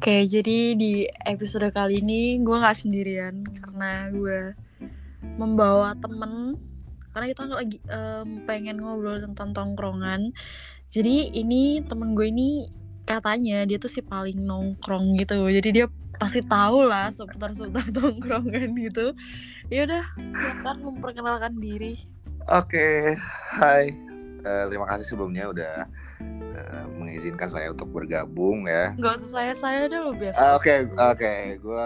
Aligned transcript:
Oke, 0.00 0.24
jadi 0.24 0.72
di 0.80 1.04
episode 1.28 1.68
kali 1.76 2.00
ini 2.00 2.40
gue 2.40 2.56
nggak 2.56 2.72
sendirian 2.72 3.44
karena 3.44 4.08
gue 4.08 4.56
membawa 5.36 5.92
temen 5.92 6.56
karena 7.12 7.28
kita 7.28 7.44
lagi 7.44 7.84
em, 7.84 8.40
pengen 8.48 8.80
ngobrol 8.80 9.20
tentang 9.20 9.52
tongkrongan. 9.52 10.32
Jadi 10.88 11.36
ini 11.36 11.84
temen 11.84 12.16
gue 12.16 12.32
ini 12.32 12.72
katanya 13.04 13.68
dia 13.68 13.76
tuh 13.76 13.92
si 13.92 14.00
paling 14.00 14.40
nongkrong 14.40 15.20
gitu. 15.20 15.36
Jadi 15.52 15.68
dia 15.68 15.86
pasti 16.16 16.40
tahu 16.48 16.80
lah 16.80 17.12
seputar-seputar 17.12 17.92
tongkrongan 18.00 18.72
gitu. 18.80 19.12
Ya 19.68 19.84
udah, 19.84 20.08
silakan 20.16 20.96
memperkenalkan 20.96 21.60
diri. 21.60 22.00
Oke, 22.48 23.20
hai. 23.52 23.92
Eh, 24.40 24.64
terima 24.72 24.88
kasih 24.88 25.12
sebelumnya 25.12 25.52
udah 25.52 25.84
eh, 26.50 26.84
mengizinkan 26.94 27.46
saya 27.46 27.70
untuk 27.70 27.90
bergabung 27.90 28.66
ya. 28.66 28.92
Gak 28.98 29.22
usah 29.22 29.30
saya 29.30 29.52
saya 29.54 29.80
deh 29.86 30.00
lo 30.00 30.12
biasa. 30.12 30.38
Ah, 30.38 30.52
Oke, 30.54 30.86
oke, 30.90 31.32
gue 31.58 31.84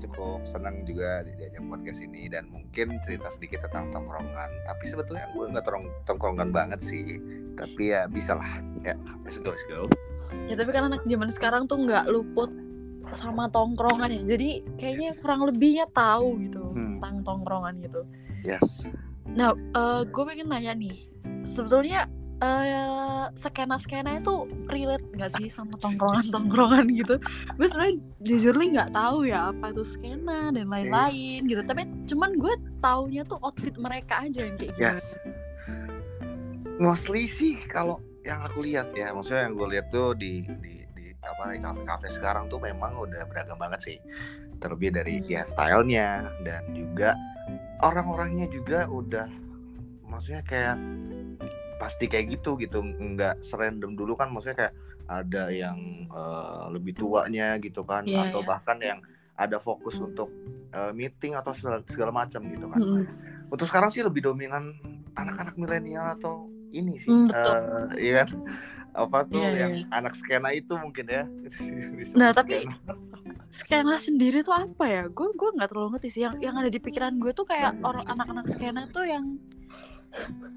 cukup 0.00 0.44
senang 0.44 0.82
juga 0.84 1.22
di- 1.22 1.36
diajak 1.36 1.62
podcast 1.66 2.00
ini 2.00 2.28
dan 2.28 2.48
mungkin 2.48 2.96
cerita 3.00 3.28
sedikit 3.28 3.64
tentang 3.68 3.92
tongkrongan. 3.92 4.50
Tapi 4.64 4.84
sebetulnya 4.86 5.28
gue 5.32 5.44
nggak 5.48 5.64
tong 5.64 5.86
tongkrongan 6.04 6.50
banget 6.50 6.80
sih. 6.80 7.20
Tapi 7.54 7.92
ya 7.92 8.08
bisa 8.08 8.36
lah. 8.36 8.50
Ya, 8.80 8.96
let's 9.24 9.36
go, 9.38 9.52
let's 9.52 9.64
go. 9.68 9.86
Ya 10.46 10.54
tapi 10.54 10.70
kan 10.70 10.88
anak 10.88 11.02
zaman 11.04 11.28
sekarang 11.28 11.62
tuh 11.66 11.82
nggak 11.82 12.06
luput 12.08 12.48
sama 13.10 13.50
tongkrongan 13.50 14.10
ya. 14.12 14.22
Jadi 14.36 14.62
kayaknya 14.78 15.10
kurang 15.18 15.40
lebihnya 15.50 15.86
tahu 15.90 16.38
gitu 16.40 16.70
Hmm. 16.72 16.96
tentang 17.02 17.26
tongkrongan 17.26 17.82
gitu. 17.82 18.06
Yes. 18.46 18.86
Nah, 19.30 19.54
gue 20.06 20.24
pengen 20.26 20.50
nanya 20.50 20.74
nih, 20.74 21.06
sebetulnya 21.46 22.10
eh 22.40 23.28
skena-skena 23.36 24.18
itu 24.18 24.48
relate 24.66 25.04
nggak 25.14 25.30
sih 25.38 25.46
sama 25.52 25.76
tongkrongan-tongkrongan 25.78 26.88
gitu? 26.96 27.20
Gue 27.56 27.66
sebenarnya 27.68 27.96
jujur 28.24 28.54
nih 28.56 28.68
nggak 28.80 28.90
tahu 28.96 29.18
ya 29.28 29.52
apa 29.52 29.70
itu 29.70 29.84
skena 29.84 30.50
dan 30.50 30.66
lain-lain 30.66 31.46
gitu. 31.46 31.62
Tapi 31.62 31.82
cuman 32.08 32.30
gue 32.40 32.54
taunya 32.80 33.22
tuh 33.28 33.38
outfit 33.44 33.76
mereka 33.76 34.24
aja 34.24 34.44
yang 34.48 34.56
kayak 34.56 34.72
gitu. 34.74 34.80
Yes. 34.80 35.14
Mostly 36.80 37.28
sih 37.28 37.60
kalau 37.68 38.00
yang 38.24 38.40
aku 38.40 38.64
lihat 38.64 38.92
ya, 38.96 39.12
maksudnya 39.12 39.48
yang 39.48 39.54
gue 39.56 39.68
lihat 39.76 39.86
tuh 39.92 40.16
di 40.16 40.40
di 40.64 40.84
di 40.96 41.06
apa 41.20 41.52
di 41.52 41.60
kafe-kafe 41.60 42.08
sekarang 42.08 42.48
tuh 42.48 42.60
memang 42.60 42.96
udah 42.96 43.28
beragam 43.28 43.60
banget 43.60 43.80
sih. 43.84 43.96
Terlebih 44.60 44.96
dari 44.96 45.20
Hmm. 45.20 45.28
ya 45.28 45.42
stylenya 45.44 46.08
dan 46.44 46.64
juga 46.72 47.12
orang-orangnya 47.84 48.48
juga 48.48 48.88
udah 48.88 49.28
maksudnya 50.08 50.42
kayak 50.44 50.76
pasti 51.80 52.04
kayak 52.06 52.36
gitu 52.36 52.60
gitu 52.60 52.84
nggak 52.84 53.40
serandom 53.40 53.96
dulu 53.96 54.12
kan 54.12 54.28
maksudnya 54.28 54.68
kayak 54.68 54.74
ada 55.08 55.48
yang 55.48 56.06
eh, 56.06 56.64
lebih 56.70 56.92
tuanya 56.94 57.56
gitu 57.58 57.82
kan 57.82 58.04
Iya, 58.04 58.28
atau 58.30 58.44
iya. 58.44 58.48
bahkan 58.48 58.78
yang 58.78 59.00
ada 59.34 59.56
fokus 59.56 59.96
untuk 59.96 60.28
eh, 60.70 60.92
meeting 60.92 61.32
atau 61.32 61.56
segala, 61.56 61.80
segala 61.88 62.12
macam 62.12 62.44
gitu 62.46 62.68
kan 62.68 62.78
Mm-mm. 62.78 63.02
untuk 63.48 63.64
sekarang 63.64 63.88
sih 63.88 64.04
lebih 64.04 64.20
dominan 64.22 64.76
anak-anak 65.16 65.56
milenial 65.56 66.12
atau 66.14 66.46
ini 66.70 66.94
sih 66.94 67.08
Hmm, 67.10 67.26
eh, 67.26 68.12
iya 68.12 68.22
kan 68.22 68.28
apa 68.90 69.22
tuh 69.24 69.38
Iya, 69.40 69.54
yang 69.66 69.72
iya. 69.80 69.86
anak 69.90 70.14
skena 70.14 70.50
itu 70.50 70.74
mungkin 70.76 71.06
ya 71.06 71.24
Nah, 72.20 72.30
tapi 72.30 72.62
skena. 72.62 72.94
skena 73.50 73.94
sendiri 73.98 74.42
tuh 74.42 74.54
apa 74.54 74.84
ya? 74.86 75.02
Gue 75.06 75.30
gue 75.34 75.50
nggak 75.54 75.70
terlalu 75.70 75.94
ngerti 75.94 76.08
sih. 76.10 76.22
Yang 76.22 76.42
yang 76.42 76.54
ada 76.54 76.66
di 76.66 76.78
pikiran 76.78 77.18
gue 77.18 77.30
tuh 77.30 77.46
kayak 77.46 77.78
orang 77.82 78.02
anak-anak 78.04 78.46
skena 78.46 78.86
tuh 78.90 79.06
yang 79.06 79.38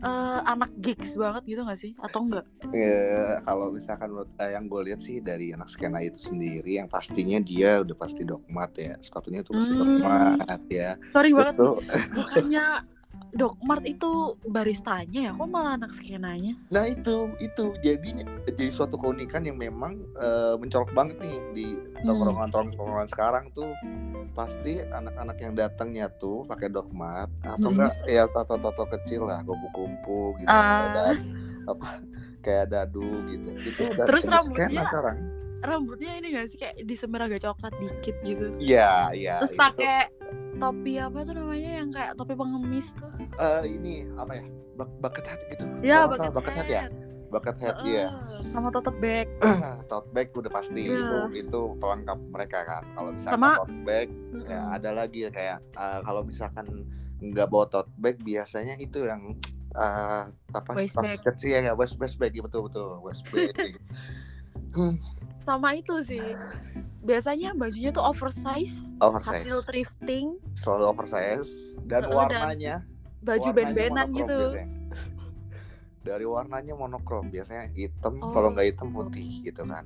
eh, 0.04 0.40
anak 0.44 0.72
gigs 0.78 1.16
banget 1.16 1.44
gitu 1.48 1.62
gak 1.64 1.80
sih? 1.80 1.92
Atau 2.02 2.26
enggak? 2.26 2.46
Ya, 2.74 3.40
kalau 3.46 3.72
misalkan 3.72 4.12
menurut 4.12 4.32
eh, 4.38 4.52
yang 4.52 4.66
gue 4.68 4.82
lihat 4.92 5.00
sih 5.00 5.22
dari 5.22 5.54
anak 5.54 5.70
skena 5.70 6.02
itu 6.02 6.20
sendiri 6.20 6.82
yang 6.82 6.90
pastinya 6.90 7.40
dia 7.40 7.80
udah 7.82 7.96
pasti 7.96 8.26
dogmat 8.26 8.72
ya 8.76 8.94
sepatunya 9.00 9.46
tuh 9.46 9.58
pasti 9.58 9.74
Hmm. 9.74 9.82
dogmat 9.82 10.62
ya 10.68 10.90
Sorry 11.12 11.32
banget 11.32 11.56
bukannya 12.12 12.66
Dokmart 13.34 13.82
itu 13.84 14.12
baristanya 14.46 15.20
ya? 15.20 15.32
Kok 15.34 15.48
malah 15.48 15.74
anak 15.74 15.90
skenanya? 15.90 16.54
Nah 16.70 16.86
itu 16.86 17.34
itu. 17.38 17.74
Jadi 17.80 18.14
jadi 18.46 18.66
suatu 18.70 18.94
keunikan 18.94 19.42
yang 19.42 19.58
memang 19.58 19.98
eh, 20.16 20.54
mencolok 20.56 20.94
banget 20.94 21.18
nih 21.20 21.38
di 21.52 21.68
Hmm. 21.74 22.06
tongkrongan-tongkrongan 22.06 23.08
sekarang 23.08 23.46
tuh. 23.52 23.74
Pasti 24.34 24.82
anak-anak 24.82 25.38
yang 25.40 25.54
datangnya 25.54 26.10
tuh 26.14 26.44
pakai 26.44 26.68
dogmat 26.68 27.26
atau 27.42 27.58
Hmm. 27.64 27.74
enggak 27.74 27.94
ya 28.06 28.26
tato-tato 28.28 28.86
kecil 28.92 29.26
lah 29.26 29.42
kupu-kupu 29.42 30.38
gitu. 30.38 30.50
Ah. 30.50 30.86
Ada 30.86 31.04
apa 31.66 31.88
kayak 32.40 32.66
dadu 32.70 33.02
gitu. 33.26 33.50
Itu 33.56 33.82
udah 33.94 34.06
Terus 34.06 34.24
rambutnya 34.26 34.84
sekarang. 34.84 35.18
rambutnya 35.64 36.12
ini 36.18 36.28
gak 36.34 36.46
sih? 36.46 36.58
Kayak 36.60 36.76
disemir 36.84 37.24
agak 37.24 37.40
coklat 37.40 37.72
dikit 37.80 38.16
gitu. 38.22 38.46
Iya 38.60 39.10
iya 39.16 39.40
terus 39.40 39.56
tuh, 39.56 39.62
pakai 39.64 40.12
topi 40.64 40.94
apa 40.96 41.18
tuh 41.22 41.34
namanya 41.34 41.72
yang 41.78 41.90
kayak 41.90 42.12
topi 42.16 42.34
pengemis 42.34 42.88
tuh? 42.94 43.10
Eh, 43.36 43.64
ini 43.70 44.08
apa 44.16 44.32
ya? 44.34 44.46
Bak- 44.74 44.98
bucket 45.00 45.26
hat 45.26 45.40
gitu. 45.46 45.64
Ya 45.82 46.04
nggak 46.04 46.18
salah, 46.18 46.32
bucket 46.32 46.50
bucket 46.50 46.56
hat 46.56 46.70
ya? 46.70 46.84
bucket 47.30 47.58
hat 47.58 47.78
iya. 47.82 48.06
Heeh, 48.10 48.42
sama 48.44 48.70
tote 48.70 48.94
bag. 48.94 49.26
Tote 49.90 50.06
bag 50.12 50.30
udah 50.32 50.52
pasti 50.52 50.86
Iya. 50.86 50.94
itu 50.94 51.18
itu 51.42 51.62
pelengkap 51.78 52.20
mereka 52.30 52.60
kan. 52.62 52.84
Kalau 52.94 53.10
misalkan 53.10 53.34
Sama- 53.36 53.58
tote 53.60 53.76
bag 53.82 54.08
ya 54.40 54.50
Heeh. 54.54 54.66
ada 54.72 54.90
lagi 54.94 55.20
ya 55.20 55.30
kayak 55.30 55.58
eh, 55.74 56.00
kalau 56.00 56.22
misalkan 56.22 56.66
nggak 57.20 57.48
bawa 57.48 57.66
tote 57.66 57.90
bag 57.96 58.22
biasanya 58.22 58.78
itu 58.78 59.02
yang 59.04 59.34
eh, 59.74 60.24
apa 60.30 60.70
tas 60.70 60.94
bag. 60.94 61.18
kecil 61.26 61.50
ya 61.52 61.60
ya, 61.62 61.74
waist 61.74 61.98
waist 61.98 62.16
bag. 62.16 62.32
Iya, 62.32 62.46
betul 62.46 62.70
betul 62.70 63.02
waist 63.02 63.26
bag. 63.28 63.50
Hmm, 64.74 64.98
sama 65.44 65.76
itu 65.76 65.96
sih. 66.04 66.24
Biasanya 67.04 67.52
bajunya 67.54 67.92
tuh 67.92 68.04
oversize 68.04 68.88
oversize. 69.04 69.44
hasil 69.44 69.58
thrifting. 69.68 70.40
Selalu 70.56 70.84
oversize. 70.96 71.76
Dan 71.84 72.08
dan 72.08 72.12
warnanya 72.12 72.76
baju 73.24 73.40
warnanya 73.40 73.56
band-bandan 73.56 74.08
monokrom 74.08 74.20
gitu. 74.20 74.40
biasanya. 74.40 74.68
dari 76.08 76.26
warnanya 76.28 76.74
monokrom. 76.76 77.26
Biasanya 77.28 77.64
hitam 77.76 78.14
Oh. 78.24 78.32
kalau 78.32 78.56
nggak 78.56 78.68
hitam 78.76 78.90
putih 78.96 79.44
gitu 79.44 79.64
kan. 79.68 79.86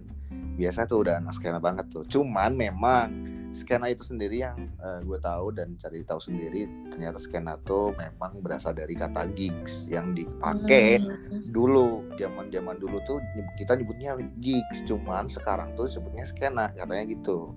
Biasa 0.57 0.85
tuh 0.85 1.05
udah 1.05 1.17
anak 1.21 1.33
banget 1.61 1.85
tuh. 1.89 2.05
Cuman 2.05 2.53
memang 2.53 3.09
skena 3.49 3.87
itu 3.87 4.01
sendiri 4.01 4.39
yang 4.39 4.69
gue 5.01 5.17
tahu 5.17 5.51
dan 5.51 5.75
cari 5.75 6.01
tahu 6.01 6.19
sendiri 6.19 6.65
ternyata 6.89 7.17
skena 7.17 7.55
tuh 7.61 7.91
memang 7.93 8.39
berasal 8.39 8.71
dari 8.71 8.93
kata 8.93 9.27
gigs 9.31 9.85
yang 9.85 10.11
dipakai 10.11 10.99
Hmm. 10.99 11.43
dulu. 11.47 12.03
Zaman 12.15 12.47
zaman 12.47 12.75
dulu 12.75 12.99
tuh 13.03 13.19
kita 13.55 13.73
nyebutnya 13.73 14.13
gigs 14.37 14.83
cuman 14.83 15.27
sekarang 15.27 15.73
tuh 15.73 15.85
sebutnya 15.85 16.23
skena 16.23 16.71
katanya 16.71 17.05
gitu. 17.07 17.53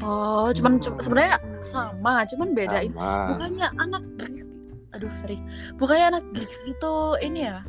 Oh 0.00 0.50
cuman 0.50 0.78
cum- 0.78 0.98
sebenarnya 0.98 1.36
sama 1.60 2.24
cuman 2.24 2.52
bedain 2.52 2.90
Sama. 2.90 3.30
bukannya 3.30 3.68
anak 3.76 4.02
gigs 4.16 4.46
aduh 4.92 5.08
sorry 5.14 5.38
bukannya 5.76 6.06
anak 6.12 6.24
gigs 6.32 6.60
itu 6.62 6.94
ini 7.20 7.46
ya? 7.46 7.60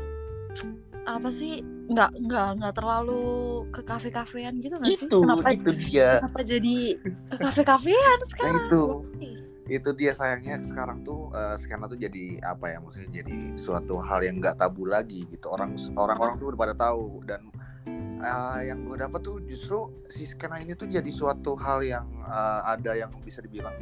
Apa 1.03 1.27
sih 1.27 1.59
nggak 1.93 2.11
nggak 2.25 2.49
nggak 2.59 2.73
terlalu 2.73 3.23
ke 3.69 3.81
kafe 3.85 4.09
kafean 4.09 4.57
gitu 4.59 4.75
nggak 4.81 4.97
sih? 4.97 5.07
Itu 5.07 5.21
kenapa 5.21 5.47
itu 5.53 5.71
dia. 5.71 6.19
kenapa 6.19 6.41
jadi 6.41 6.75
ke 7.29 7.37
kafe 7.37 7.61
kafean 7.61 8.17
sekarang? 8.27 8.65
itu. 8.65 8.83
Itu 9.63 9.89
dia 9.95 10.11
sayangnya 10.11 10.59
sekarang 10.59 11.07
tuh 11.07 11.31
eh, 11.31 11.55
skena 11.55 11.87
tuh 11.87 11.95
jadi 11.95 12.43
apa 12.43 12.75
ya 12.75 12.77
maksudnya 12.83 13.23
jadi 13.23 13.55
suatu 13.55 14.01
hal 14.01 14.25
yang 14.25 14.41
nggak 14.41 14.59
tabu 14.59 14.89
lagi 14.89 15.29
gitu. 15.29 15.47
Orang 15.47 15.77
orang-orang 15.95 16.35
tuh 16.41 16.51
udah 16.51 16.59
pada 16.59 16.75
tahu 16.75 17.23
dan 17.23 17.47
eh, 18.19 18.59
yang 18.67 18.83
gue 18.83 18.97
dapat 18.99 19.19
tuh 19.23 19.39
justru 19.47 19.87
si 20.11 20.27
skena 20.27 20.59
ini 20.59 20.75
tuh 20.75 20.89
jadi 20.89 21.07
suatu 21.13 21.55
hal 21.55 21.79
yang 21.85 22.09
eh, 22.25 22.61
ada 22.65 22.91
yang 22.97 23.13
bisa 23.23 23.39
dibilang 23.39 23.73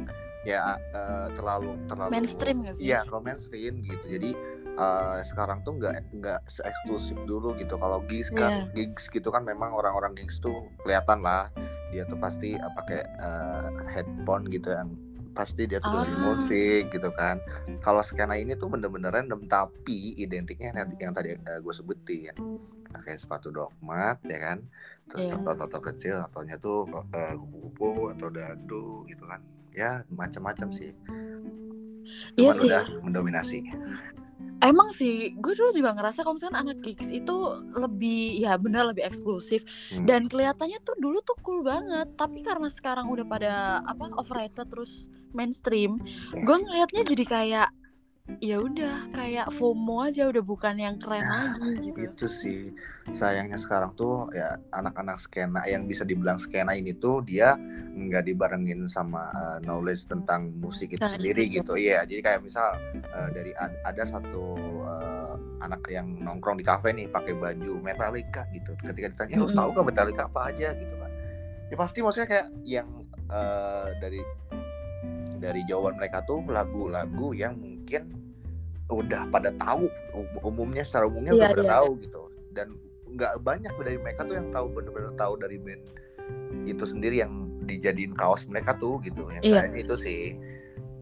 ya 0.42 0.74
eh, 0.78 1.26
terlalu 1.38 1.78
terlalu 1.86 2.10
mainstream 2.10 2.56
nggak 2.66 2.74
sih? 2.78 2.90
Iya, 2.90 3.06
kalau 3.06 3.22
mainstream 3.22 3.82
gitu. 3.82 4.06
Jadi 4.06 4.30
eh, 4.74 5.18
sekarang 5.22 5.60
tuh 5.62 5.76
nggak 5.76 5.94
nggak 6.14 6.40
se-eksklusif 6.46 7.18
dulu 7.24 7.52
gitu. 7.56 7.74
Kalau 7.74 8.00
gigs 8.04 8.28
kan, 8.30 8.68
gigs 8.72 9.06
gitu 9.06 9.28
kan 9.28 9.42
memang 9.42 9.70
orang-orang 9.70 10.14
gigs 10.14 10.38
tuh 10.38 10.64
kelihatan 10.82 11.20
lah 11.20 11.52
dia 11.90 12.04
tuh 12.04 12.16
pasti 12.16 12.54
eh, 12.54 12.72
pakai 12.72 13.00
eh, 13.02 13.66
headphone 13.90 14.48
gitu 14.48 14.70
yang 14.70 14.92
pasti 15.32 15.64
dia 15.64 15.80
tuh 15.80 15.88
dengerin 15.88 16.12
Ah. 16.14 16.24
musik 16.28 16.82
gitu 16.88 17.08
kan. 17.12 17.40
Kalau 17.80 18.00
skena 18.00 18.36
ini 18.36 18.52
tuh 18.52 18.68
bener-bener 18.68 19.08
random 19.10 19.44
tapi 19.46 20.12
identiknya 20.14 20.76
yang, 20.76 20.88
yang 21.00 21.12
tadi 21.12 21.32
gue 21.36 21.72
sebutin 21.72 22.36
pakai 22.92 23.16
sepatu 23.16 23.48
dogmat 23.48 24.20
ya 24.28 24.36
kan 24.38 24.58
terus 25.08 25.32
Iya. 25.32 25.40
tato-tato 25.40 25.80
kecil 25.82 26.20
ataunya 26.20 26.60
tuh 26.60 26.84
eh, 27.10 27.32
kupu-kupu 27.34 28.12
atau 28.12 28.28
dadu 28.28 29.08
gitu 29.08 29.24
kan 29.24 29.40
ya 29.72 30.04
macam-macam 30.12 30.68
sih 30.68 30.92
Iya 32.36 32.52
cuman 32.52 32.54
sih. 32.54 32.68
udah 32.68 32.82
mendominasi 33.00 33.58
emang 34.62 34.94
sih 34.94 35.34
gue 35.36 35.52
dulu 35.52 35.74
juga 35.74 35.92
ngerasa 35.92 36.22
kalau 36.22 36.38
misalnya 36.38 36.62
anak 36.62 36.78
gigs 36.80 37.10
itu 37.10 37.36
lebih 37.74 38.38
ya 38.38 38.54
benar 38.56 38.88
lebih 38.88 39.04
eksklusif. 39.04 39.66
Hmm. 39.92 40.06
dan 40.08 40.30
kelihatannya 40.30 40.78
tuh 40.86 40.96
dulu 41.02 41.18
tuh 41.26 41.36
cool 41.42 41.60
banget. 41.66 42.08
Tapi 42.14 42.40
karena 42.40 42.70
sekarang 42.70 43.10
udah 43.10 43.26
pada 43.26 43.52
apa 43.84 44.08
overrated 44.16 44.70
terus 44.70 45.10
mainstream 45.32 45.98
gue 46.32 46.56
ngelihatnya 46.56 47.02
jadi 47.08 47.24
kayak 47.24 47.68
ya 48.38 48.62
udah 48.62 49.10
kayak 49.10 49.50
FOMO 49.50 50.06
aja 50.06 50.30
udah 50.30 50.42
bukan 50.42 50.78
yang 50.78 50.94
keren 50.94 51.26
Nah, 51.26 51.58
lagi 51.58 51.90
gitu. 51.90 51.98
itu 52.06 52.26
sih. 52.30 52.60
Sayangnya 53.10 53.58
sekarang 53.58 53.98
tuh 53.98 54.30
ya 54.30 54.54
anak-anak 54.70 55.18
skena 55.18 55.58
yang 55.66 55.90
bisa 55.90 56.06
dibilang 56.06 56.38
skena 56.38 56.70
ini 56.70 56.94
tuh 56.94 57.18
dia 57.26 57.58
nggak 57.92 58.30
dibarengin 58.30 58.86
sama 58.86 59.26
uh, 59.34 59.58
knowledge 59.66 60.06
tentang 60.06 60.54
musik 60.62 60.94
itu 60.94 61.02
Nah, 61.02 61.10
sendiri 61.10 61.50
itu. 61.50 61.58
gitu. 61.66 61.74
Iya 61.74 62.06
jadi 62.06 62.20
kayak 62.22 62.40
misal 62.46 62.78
uh, 63.10 63.28
dari 63.34 63.50
ad- 63.58 63.78
ada 63.82 64.06
satu 64.06 64.54
uh, 64.86 65.34
anak 65.66 65.82
yang 65.90 66.14
nongkrong 66.22 66.62
di 66.62 66.66
kafe 66.66 66.94
nih 66.94 67.10
pakai 67.10 67.34
baju 67.34 67.82
Metallica 67.82 68.46
gitu. 68.54 68.78
Ketika 68.78 69.10
ditanya 69.18 69.42
lu 69.42 69.50
tahu 69.50 69.74
gak 69.74 69.86
Metallica 69.90 70.30
apa 70.30 70.54
aja? 70.54 70.70
Gitu 70.78 70.94
kan. 70.94 71.10
Ya 71.70 71.76
pasti 71.76 71.98
maksudnya 72.06 72.28
kayak 72.30 72.46
yang 72.62 72.86
uh, 73.34 73.90
dari 73.98 74.22
dari 75.42 75.66
jawaban 75.66 75.98
mereka 75.98 76.22
tuh 76.22 76.38
lagu-lagu 76.46 77.34
yang 77.34 77.58
mungkin 77.82 78.02
udah 78.88 79.26
pada 79.28 79.50
tahu 79.58 79.90
um- 80.14 80.38
umumnya 80.44 80.86
secara 80.86 81.10
umumnya 81.10 81.34
udah 81.34 81.42
Iya, 81.42 81.52
pada 81.52 81.64
iya, 81.64 81.72
tahu 81.74 81.88
gitu. 81.98 82.22
Dan 82.52 82.68
nggak 83.08 83.32
banyak 83.42 83.72
dari 83.74 83.98
mereka 83.98 84.22
tuh 84.22 84.36
yang 84.36 84.48
tahu 84.48 84.66
bener-bener 84.70 85.12
tahu 85.14 85.34
dari 85.34 85.58
band 85.58 85.82
itu 86.64 86.84
sendiri 86.86 87.18
yang 87.18 87.32
dijadiin 87.62 88.14
kaos 88.14 88.46
mereka 88.46 88.78
tuh 88.78 89.02
gitu. 89.02 89.26
Yang 89.28 89.42
Iya. 89.42 89.54
sayangnya 89.58 89.80
itu 89.82 89.96
sih. 89.96 90.22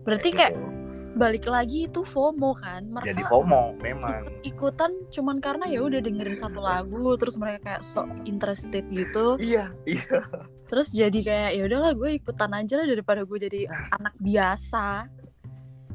Berarti 0.03 0.33
Kayak 0.33 0.39
kayak 0.49 0.53
gitu. 0.57 0.69
balik 1.13 1.45
lagi 1.45 1.79
itu 1.85 2.01
FOMO 2.01 2.51
kan? 2.57 2.83
Mereka 2.89 3.07
jadi 3.11 3.23
FOMO 3.27 3.63
memang. 3.79 4.23
ikutan 4.41 4.91
cuman 5.11 5.37
karena 5.39 5.67
ya 5.67 5.83
udah 5.83 6.01
dengerin 6.01 6.33
satu 6.35 6.63
lagu 6.63 7.19
terus 7.19 7.35
mereka 7.37 7.59
kayak 7.69 7.83
so 7.83 8.07
interested 8.25 8.87
gitu. 8.89 9.35
Iya 9.37 9.75
iya. 9.85 10.25
Terus 10.71 10.95
jadi 10.95 11.19
kayak 11.21 11.51
ya 11.53 11.63
udahlah 11.67 11.93
gue 11.93 12.11
ikutan 12.15 12.55
aja 12.55 12.79
lah 12.79 12.87
daripada 12.87 13.27
gue 13.27 13.39
jadi 13.41 13.67
Nah. 13.67 13.99
anak 13.99 14.15
biasa 14.17 15.11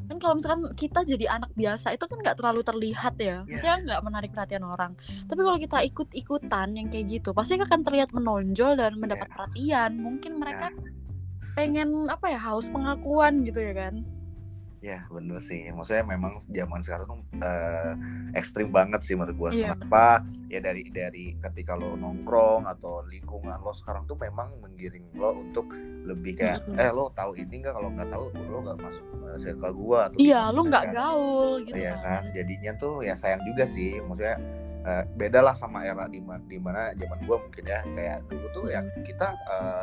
kan 0.06 0.18
kalau 0.22 0.34
misalkan 0.38 0.62
kita 0.78 1.02
jadi 1.02 1.25
anak 1.30 1.52
biasa 1.54 1.94
itu 1.94 2.06
kan 2.06 2.18
nggak 2.22 2.38
terlalu 2.38 2.62
terlihat 2.62 3.16
ya. 3.18 3.25
Iya. 3.25 3.38
maksudnya 3.46 3.78
nggak 3.90 4.02
menarik 4.06 4.30
perhatian 4.34 4.63
orang. 4.63 4.92
Tapi 5.25 5.42
kalau 5.42 5.57
kita 5.57 5.78
ikut 5.81 6.10
ikutan 6.13 6.68
yang 6.78 6.88
kayak 6.94 7.06
gitu 7.10 7.30
pasti 7.34 7.57
akan 7.57 7.81
terlihat 7.81 8.13
menonjol 8.13 8.78
dan 8.78 8.96
mendapat 8.98 9.28
Iya. 9.28 9.36
perhatian. 9.36 9.92
Mungkin 9.98 10.31
mereka 10.38 10.68
pengen 11.56 12.12
apa 12.12 12.36
ya 12.36 12.40
haus 12.40 12.68
pengakuan 12.68 13.48
gitu 13.48 13.63
ya 13.63 13.72
kan 13.72 14.04
ya 14.86 15.02
bener 15.10 15.42
sih. 15.42 15.66
Maksudnya 15.74 16.06
memang 16.06 16.38
zaman 16.46 16.80
sekarang 16.80 17.10
tuh 17.10 17.18
eh, 17.42 17.94
ekstrim 18.38 18.70
banget 18.70 19.02
sih 19.02 19.18
menurut 19.18 19.34
gua. 19.34 19.50
Iya. 19.50 19.74
kenapa? 19.74 20.22
Ya 20.46 20.62
dari 20.62 20.86
dari 20.94 21.34
ketika 21.42 21.74
lo 21.74 21.98
nongkrong 21.98 22.70
atau 22.70 23.02
lingkungan 23.10 23.58
lo 23.58 23.74
sekarang 23.74 24.06
tuh 24.06 24.14
memang 24.16 24.54
menggiring 24.62 25.10
lo 25.18 25.42
untuk 25.42 25.74
lebih 26.06 26.38
kayak 26.38 26.62
Mm-mm. 26.70 26.78
eh 26.78 26.94
lo 26.94 27.10
tahu 27.12 27.34
ini 27.34 27.66
nggak? 27.66 27.74
Kalau 27.74 27.90
nggak 27.90 28.10
tahu 28.14 28.26
lo 28.46 28.58
nggak 28.62 28.78
masuk 28.78 29.06
eh, 29.26 29.38
circle 29.42 29.74
gua 29.74 30.00
atau 30.08 30.18
iya 30.22 30.46
gimana 30.46 30.54
lu 30.54 30.62
nggak 30.70 30.86
kan. 30.86 30.94
gaul 30.94 31.50
gitu 31.66 31.76
Iya 31.76 31.94
kan? 31.98 32.04
kan. 32.06 32.22
Jadinya 32.38 32.72
tuh 32.78 32.94
ya 33.02 33.14
sayang 33.18 33.42
juga 33.42 33.64
sih. 33.66 33.98
Maksudnya 34.00 34.38
eh, 34.86 35.04
beda 35.18 35.42
lah 35.42 35.58
sama 35.58 35.81
era 35.81 36.06
di 36.06 36.22
mana 36.22 36.94
zaman 36.94 37.20
gua 37.26 37.42
mungkin 37.42 37.66
ya. 37.66 37.81
Kayak 37.98 38.22
dulu 38.30 38.46
tuh 38.54 38.66
ya 38.70 38.86
Mm. 38.86 39.02
kita 39.02 39.34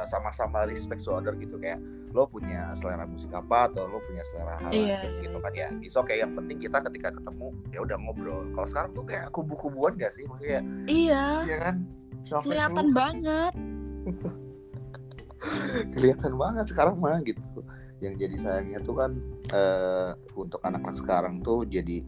sama-sama 0.07 0.63
respect 0.65 1.03
to 1.03 1.11
other 1.11 1.35
gitu. 1.35 1.59
Kayak 1.59 1.83
lo 2.13 2.29
punya 2.29 2.69
selera 2.73 3.05
musik 3.05 3.33
apa 3.33 3.67
atau 3.67 3.89
lo 3.89 3.99
punya 4.05 4.21
selera 4.23 4.61
hal 4.61 4.69
Iya, 4.69 5.01
lain 5.01 5.13
iya, 5.17 5.23
gitu 5.25 5.39
kan 5.41 5.53
ya. 5.53 5.69
it's 5.81 5.97
okay 5.97 6.21
yang 6.21 6.37
penting 6.37 6.61
kita 6.61 6.79
ketika 6.85 7.09
ketemu 7.13 7.49
ya 7.71 7.81
udah 7.81 7.97
ngobrol. 7.99 8.45
Kalau 8.53 8.69
sekarang 8.69 8.91
tuh 8.93 9.05
kayak 9.05 9.33
kubu-kubuan 9.33 9.97
gak 9.97 10.13
sih? 10.13 10.25
Maksudnya 10.25 10.61
iya. 10.85 11.43
Ya 11.45 11.59
kan? 11.59 11.75
Self 12.29 12.45
kelihatan 12.45 12.93
banget. 12.93 13.53
Kelihatan 15.93 16.39
banget 16.39 16.71
sekarang 16.71 16.97
mah 16.99 17.19
gitu. 17.23 17.43
Yang 17.99 18.15
jadi 18.21 18.37
sayangnya 18.39 18.79
tuh 18.79 18.95
kan 18.95 19.11
eh, 19.51 20.11
untuk 20.35 20.63
anak-anak 20.63 20.99
sekarang 20.99 21.35
tuh 21.41 21.65
jadi 21.65 22.03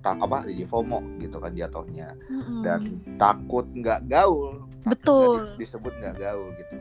ta- 0.00 0.16
apa 0.16 0.44
jadi 0.44 0.64
FOMO 0.64 1.20
gitu 1.20 1.36
kan 1.36 1.52
jatuhnya. 1.52 2.16
Mm-mm. 2.26 2.60
dan 2.60 2.80
takut 3.16 3.64
nggak 3.70 4.04
gaul. 4.06 4.64
Betul. 4.80 5.56
di- 5.56 5.64
disebut 5.64 5.92
nggak 5.94 6.16
gaul 6.18 6.52
gitu 6.56 6.80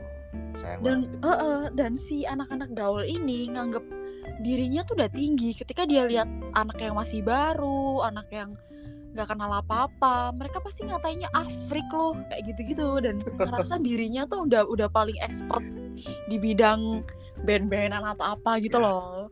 sayang 0.59 0.81
dan 0.83 0.97
eh, 1.23 1.29
eh, 1.31 1.61
dan 1.73 1.91
si 1.95 2.27
anak-anak 2.27 2.69
gaul 2.75 3.03
ini 3.03 3.49
nganggep 3.49 3.81
dirinya 4.43 4.83
tuh 4.87 4.99
udah 4.99 5.09
tinggi. 5.11 5.51
Ketika 5.55 5.83
dia 5.83 6.07
lihat 6.07 6.27
anak 6.55 6.79
yang 6.79 6.95
masih 6.95 7.23
baru 7.23 8.03
anak 8.03 8.27
yang 8.31 8.51
nggak 9.09 9.25
kenal 9.25 9.49
apa-apa 9.49 10.37
mereka 10.37 10.61
pasti 10.61 10.85
ngatainnya 10.85 11.27
afrik 11.33 11.87
loh 11.91 12.15
kayak 12.29 12.43
gitu-gitu. 12.53 12.99
Dan 13.03 13.19
ngerasa 13.39 13.79
dirinya 13.85 14.23
tuh 14.29 14.45
udah 14.47 14.63
udah 14.67 14.87
paling 14.91 15.17
expert 15.19 15.63
di 16.29 16.37
bidang 16.39 17.03
band-bandan 17.43 18.03
atau 18.03 18.35
apa 18.35 18.59
gitu 18.59 18.79
Ya. 18.79 18.85
loh. 18.85 19.27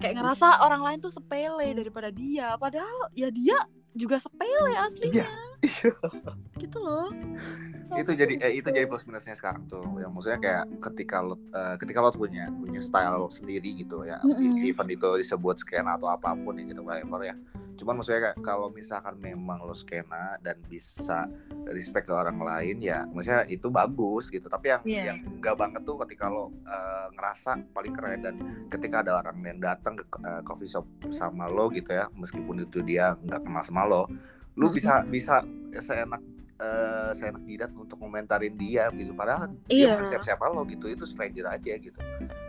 Kayak 0.00 0.24
ngerasa 0.24 0.64
orang 0.64 0.80
lain 0.80 0.98
tuh 1.04 1.12
sepele 1.12 1.76
daripada 1.76 2.08
dia. 2.08 2.56
Padahal 2.56 3.12
ya 3.12 3.28
dia 3.28 3.68
juga 3.92 4.16
sepele 4.16 4.72
aslinya 4.78 5.26
gitu 6.56 6.78
loh 6.80 7.08
itu 8.00 8.12
jadi 8.14 8.34
eh, 8.38 8.52
itu 8.62 8.70
jadi 8.70 8.86
plus 8.86 9.02
minusnya 9.04 9.34
sekarang 9.34 9.66
tuh 9.66 9.82
yang 9.98 10.14
maksudnya 10.14 10.38
kayak 10.38 10.64
ketika 10.90 11.20
lo 11.20 11.34
eh, 11.50 11.74
ketika 11.76 11.98
lo 11.98 12.14
punya 12.14 12.46
punya 12.48 12.78
style 12.78 13.26
sendiri 13.28 13.82
gitu 13.82 14.06
ya 14.06 14.22
Mm-mm. 14.22 14.62
even 14.62 14.86
itu 14.88 15.08
disebut 15.18 15.58
skena 15.58 15.98
atau 15.98 16.06
apa 16.06 16.32
pun 16.32 16.54
ya 16.54 16.64
gitu 16.64 16.86
whatever 16.86 17.20
ya 17.22 17.34
cuman 17.74 17.96
maksudnya 17.96 18.20
kayak 18.30 18.38
kalau 18.44 18.68
misalkan 18.68 19.16
memang 19.16 19.64
lo 19.64 19.72
skena 19.72 20.36
dan 20.44 20.60
bisa 20.68 21.24
respect 21.66 22.06
ke 22.06 22.14
orang 22.14 22.36
lain 22.36 22.76
ya 22.76 23.08
maksudnya 23.08 23.48
itu 23.48 23.72
bagus 23.72 24.28
gitu 24.28 24.52
tapi 24.52 24.68
yang 24.68 24.82
Iya. 24.84 25.02
yang 25.10 25.18
enggak 25.24 25.56
banget 25.56 25.80
tuh 25.82 25.96
ketika 26.04 26.28
lo 26.28 26.52
eh, 26.68 27.06
ngerasa 27.16 27.56
paling 27.72 27.92
keren 27.96 28.20
dan 28.20 28.34
ketika 28.68 29.00
ada 29.00 29.24
orang 29.24 29.40
yang 29.42 29.58
datang 29.58 29.96
ke 29.96 30.04
eh, 30.04 30.42
coffee 30.44 30.68
shop 30.68 30.84
sama 31.08 31.48
lo 31.48 31.72
gitu 31.72 31.90
ya 31.90 32.06
meskipun 32.12 32.68
itu 32.68 32.84
dia 32.84 33.16
nggak 33.24 33.48
kenal 33.48 33.64
sama 33.64 33.82
lo 33.88 34.04
lu 34.58 34.66
bisa 34.70 35.02
bisa 35.04 35.42
seenak 35.76 36.18
eh 36.60 37.10
seenak 37.16 37.40
jidat 37.48 37.72
untuk 37.72 37.96
komentarin 37.96 38.52
dia 38.54 38.84
gitu. 38.92 39.16
Padahal 39.16 39.48
Iya. 39.66 39.72
dia 39.72 39.86
bukan 39.96 40.06
siapa-siapa 40.06 40.44
lo 40.52 40.62
gitu 40.68 40.86
itu 40.86 41.04
stranger 41.04 41.48
aja 41.48 41.72
gitu. 41.74 41.96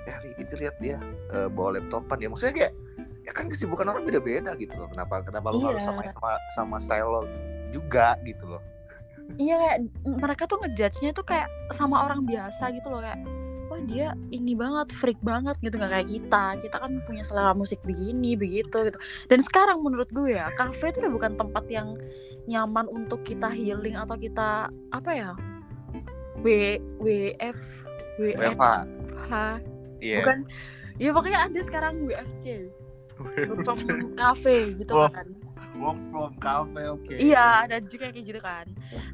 Ya 0.04 0.16
itu 0.36 0.54
lihat 0.60 0.76
dia 0.80 1.00
eh, 1.32 1.48
bawa 1.48 1.80
laptopan 1.80 2.20
ya 2.20 2.28
maksudnya 2.28 2.56
kayak 2.68 2.74
ya 3.22 3.32
kan 3.32 3.48
kesibukan 3.48 3.88
orang 3.88 4.04
beda-beda 4.04 4.52
gitu 4.56 4.76
loh. 4.76 4.92
Kenapa 4.92 5.24
kenapa 5.24 5.48
lu 5.50 5.64
Iya. 5.64 5.68
harus 5.72 5.84
sama 5.86 6.02
sama 6.12 6.30
sama 6.52 6.76
style 6.84 7.08
lo 7.08 7.22
juga 7.72 8.20
gitu 8.28 8.52
loh? 8.52 8.60
Iya 9.40 9.56
kayak 9.56 9.78
mereka 10.04 10.44
tuh 10.44 10.60
ngejudge-nya 10.60 11.16
tuh 11.16 11.24
kayak 11.24 11.48
sama 11.72 12.04
orang 12.04 12.28
biasa 12.28 12.68
gitu 12.76 12.92
loh 12.92 13.00
kayak 13.00 13.16
dia 13.88 14.14
ini 14.34 14.54
banget 14.54 14.92
freak 14.94 15.18
banget 15.22 15.58
gitu. 15.62 15.78
Nggak 15.78 15.92
kayak 15.92 16.10
kita. 16.10 16.46
Kita 16.62 16.76
kan 16.82 16.92
punya 17.06 17.24
selera 17.26 17.54
musik 17.56 17.82
begini 17.86 18.36
begitu 18.36 18.90
gitu. 18.90 19.00
Dan 19.30 19.40
sekarang 19.42 19.82
menurut 19.82 20.10
gue 20.12 20.38
ya 20.38 20.50
kafe 20.54 20.94
itu 20.94 21.02
udah 21.06 21.14
bukan 21.14 21.32
tempat 21.40 21.66
yang 21.72 21.98
nyaman 22.50 22.90
untuk 22.90 23.22
kita 23.22 23.50
healing 23.54 23.94
atau 23.94 24.18
kita 24.18 24.74
apa 24.90 25.12
ya 25.14 25.32
w 26.42 26.78
wf 26.98 27.60
wf 28.18 28.42
Eva 28.42 28.74
iya. 30.02 30.26
Bukan 30.26 30.38
ya 30.98 31.10
pokoknya 31.14 31.40
ada 31.50 31.60
sekarang 31.62 32.02
wfc 32.06 32.46
Welcome 33.22 34.18
cafe 34.18 34.74
gitu 34.74 34.98
Oh. 34.98 35.06
kan 35.10 35.30
work 35.82 36.00
from 36.14 36.32
cafe 36.38 36.82
oke 36.88 37.14
Iya, 37.18 37.66
ada 37.68 37.82
juga 37.82 38.08
yang 38.08 38.16
kayak 38.16 38.28
gitu 38.30 38.42
kan. 38.42 38.66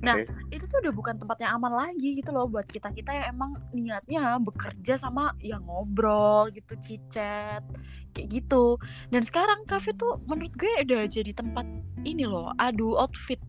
Nah, 0.03 0.15
itu 0.51 0.63
tuh 0.67 0.77
udah 0.83 0.93
bukan 0.93 1.15
tempat 1.15 1.37
yang 1.41 1.55
aman 1.57 1.73
lagi 1.73 2.19
gitu 2.19 2.29
loh 2.35 2.45
buat 2.51 2.67
kita 2.67 2.91
kita 2.91 3.15
yang 3.15 3.25
emang 3.33 3.51
niatnya 3.71 4.35
bekerja 4.43 4.99
sama 4.99 5.31
yang 5.39 5.63
ngobrol 5.63 6.51
gitu, 6.51 6.75
cicet 6.77 7.63
kayak 8.11 8.27
gitu. 8.27 8.75
Dan 9.09 9.21
sekarang 9.23 9.63
kafe 9.65 9.95
tuh 9.95 10.19
menurut 10.27 10.53
gue 10.59 10.71
udah 10.83 11.07
jadi 11.07 11.31
tempat 11.31 11.65
ini 12.03 12.27
loh, 12.27 12.51
adu 12.59 12.93
outfit. 12.99 13.39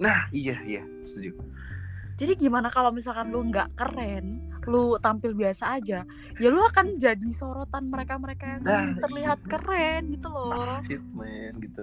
nah 0.00 0.24
iya 0.32 0.56
iya 0.64 0.80
setuju 1.04 1.34
Jadi 2.18 2.32
gimana 2.34 2.66
kalau 2.66 2.90
misalkan 2.90 3.30
lu 3.30 3.46
nggak 3.46 3.78
keren, 3.78 4.42
lu 4.66 4.98
tampil 4.98 5.38
biasa 5.38 5.78
aja, 5.78 6.02
ya 6.34 6.48
lu 6.50 6.58
akan 6.66 6.98
jadi 6.98 7.28
sorotan 7.30 7.86
mereka-mereka 7.86 8.58
yang 8.58 8.62
Nah, 8.66 8.98
terlihat 8.98 9.38
keren 9.46 10.10
gitu 10.10 10.26
loh. 10.26 10.82
shit 10.82 10.98
man 11.14 11.54
gitu 11.62 11.82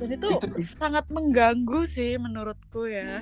Dan 0.00 0.08
itu, 0.16 0.28
Itu 0.40 0.46
sangat 0.80 1.04
mengganggu 1.12 1.84
sih 1.84 2.16
menurutku 2.16 2.88
ya. 2.88 3.20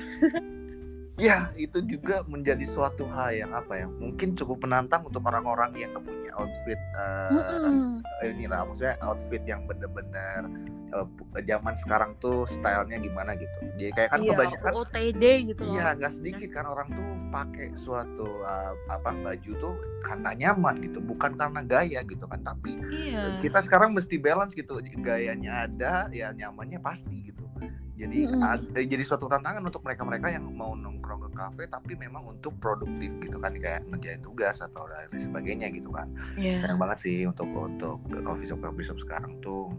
Ya, 1.20 1.52
itu 1.60 1.84
juga 1.84 2.24
menjadi 2.24 2.64
suatu 2.64 3.04
hal 3.04 3.36
yang 3.36 3.52
apa 3.52 3.84
ya? 3.84 3.86
Mungkin 3.86 4.32
cukup 4.32 4.64
menantang 4.64 5.04
untuk 5.04 5.22
orang-orang 5.28 5.76
yang 5.76 5.92
punya 6.00 6.32
outfit 6.40 6.80
eh 6.96 7.30
Mm-mm. 7.36 8.00
inilah 8.32 8.64
maksudnya 8.64 8.96
outfit 9.04 9.42
yang 9.44 9.68
bener-bener 9.68 10.48
pu- 10.92 11.24
zaman 11.40 11.74
sekarang 11.74 12.12
tuh 12.20 12.44
stylenya 12.44 13.00
gimana 13.00 13.32
gitu. 13.34 13.58
Jadi 13.80 13.90
kayak 13.96 14.10
kan 14.12 14.20
iya, 14.20 14.30
kebanyakan 14.36 14.72
OOTD 14.76 15.24
gitu. 15.48 15.62
Iya, 15.72 15.86
nggak 15.96 16.12
sedikit 16.12 16.48
kan 16.52 16.64
orang 16.68 16.88
tuh 16.92 17.08
pakai 17.32 17.72
suatu 17.72 18.44
uh, 18.44 18.76
apa 18.92 19.10
baju 19.16 19.52
tuh 19.56 19.74
karena 20.04 20.30
nyaman 20.36 20.84
gitu, 20.84 21.00
bukan 21.00 21.32
karena 21.34 21.64
gaya 21.64 22.00
gitu 22.04 22.24
kan. 22.28 22.44
Tapi 22.44 22.76
Iya. 22.92 23.40
kita 23.40 23.64
sekarang 23.64 23.96
mesti 23.96 24.20
balance 24.20 24.52
gitu, 24.52 24.78
gayanya 25.00 25.64
ada, 25.64 26.12
ya 26.12 26.30
nyamannya 26.36 26.78
pasti 26.78 27.32
gitu. 27.32 27.48
Jadi 27.92 28.24
ag- 28.40 28.72
eh, 28.74 28.88
jadi 28.88 29.04
suatu 29.04 29.30
tantangan 29.30 29.62
untuk 29.62 29.84
mereka-mereka 29.86 30.32
yang 30.32 30.48
mau 30.56 30.74
nongkrong 30.74 31.28
ke 31.28 31.30
kafe 31.38 31.62
tapi 31.70 31.94
memang 31.94 32.34
untuk 32.34 32.56
produktif 32.58 33.14
gitu 33.20 33.36
kan 33.38 33.54
kayak 33.54 33.84
ngerjain 33.94 34.18
tugas 34.24 34.58
atau 34.58 34.88
lain 34.90 35.12
sebagainya 35.22 35.70
gitu 35.70 35.92
kan. 35.94 36.10
Iya. 36.34 36.66
Sayang 36.66 36.80
banget 36.82 36.98
sih 36.98 37.16
untuk 37.28 37.46
untuk 37.54 38.02
coffee 38.26 38.48
shop 38.48 38.58
coffee 38.64 38.82
shop 38.82 38.98
sekarang 38.98 39.38
tuh 39.38 39.70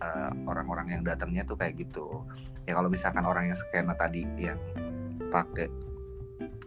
uh, 0.00 0.30
orang-orang 0.48 0.98
yang 0.98 1.02
datangnya 1.04 1.44
tuh 1.44 1.56
kayak 1.56 1.78
gitu 1.78 2.24
ya 2.68 2.76
kalau 2.76 2.88
misalkan 2.88 3.24
orang 3.24 3.48
yang 3.48 3.58
skena 3.58 3.94
tadi 3.96 4.26
yang 4.36 4.58
pakai 5.30 5.68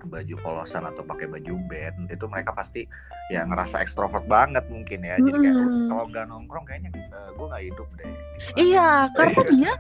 baju 0.04 0.36
polosan 0.44 0.84
atau 0.84 1.00
pakai 1.08 1.32
baju 1.32 1.56
band 1.72 2.12
itu 2.12 2.26
mereka 2.28 2.52
pasti 2.52 2.84
ya 3.32 3.48
ngerasa 3.48 3.80
ekstrovert 3.80 4.28
banget 4.28 4.68
mungkin 4.68 5.00
ya 5.00 5.16
jadi 5.16 5.38
kayak 5.40 5.56
Mm. 5.64 5.88
kalau 5.88 6.04
nggak 6.12 6.26
nongkrong 6.28 6.66
kayaknya 6.68 6.92
uh, 7.16 7.32
gue 7.32 7.46
nggak 7.48 7.64
hidup 7.72 7.88
deh 7.96 8.04
gitu 8.04 8.52
kan. 8.52 8.56
Iya, 8.60 8.90
karena 9.18 9.42
dia 9.48 9.74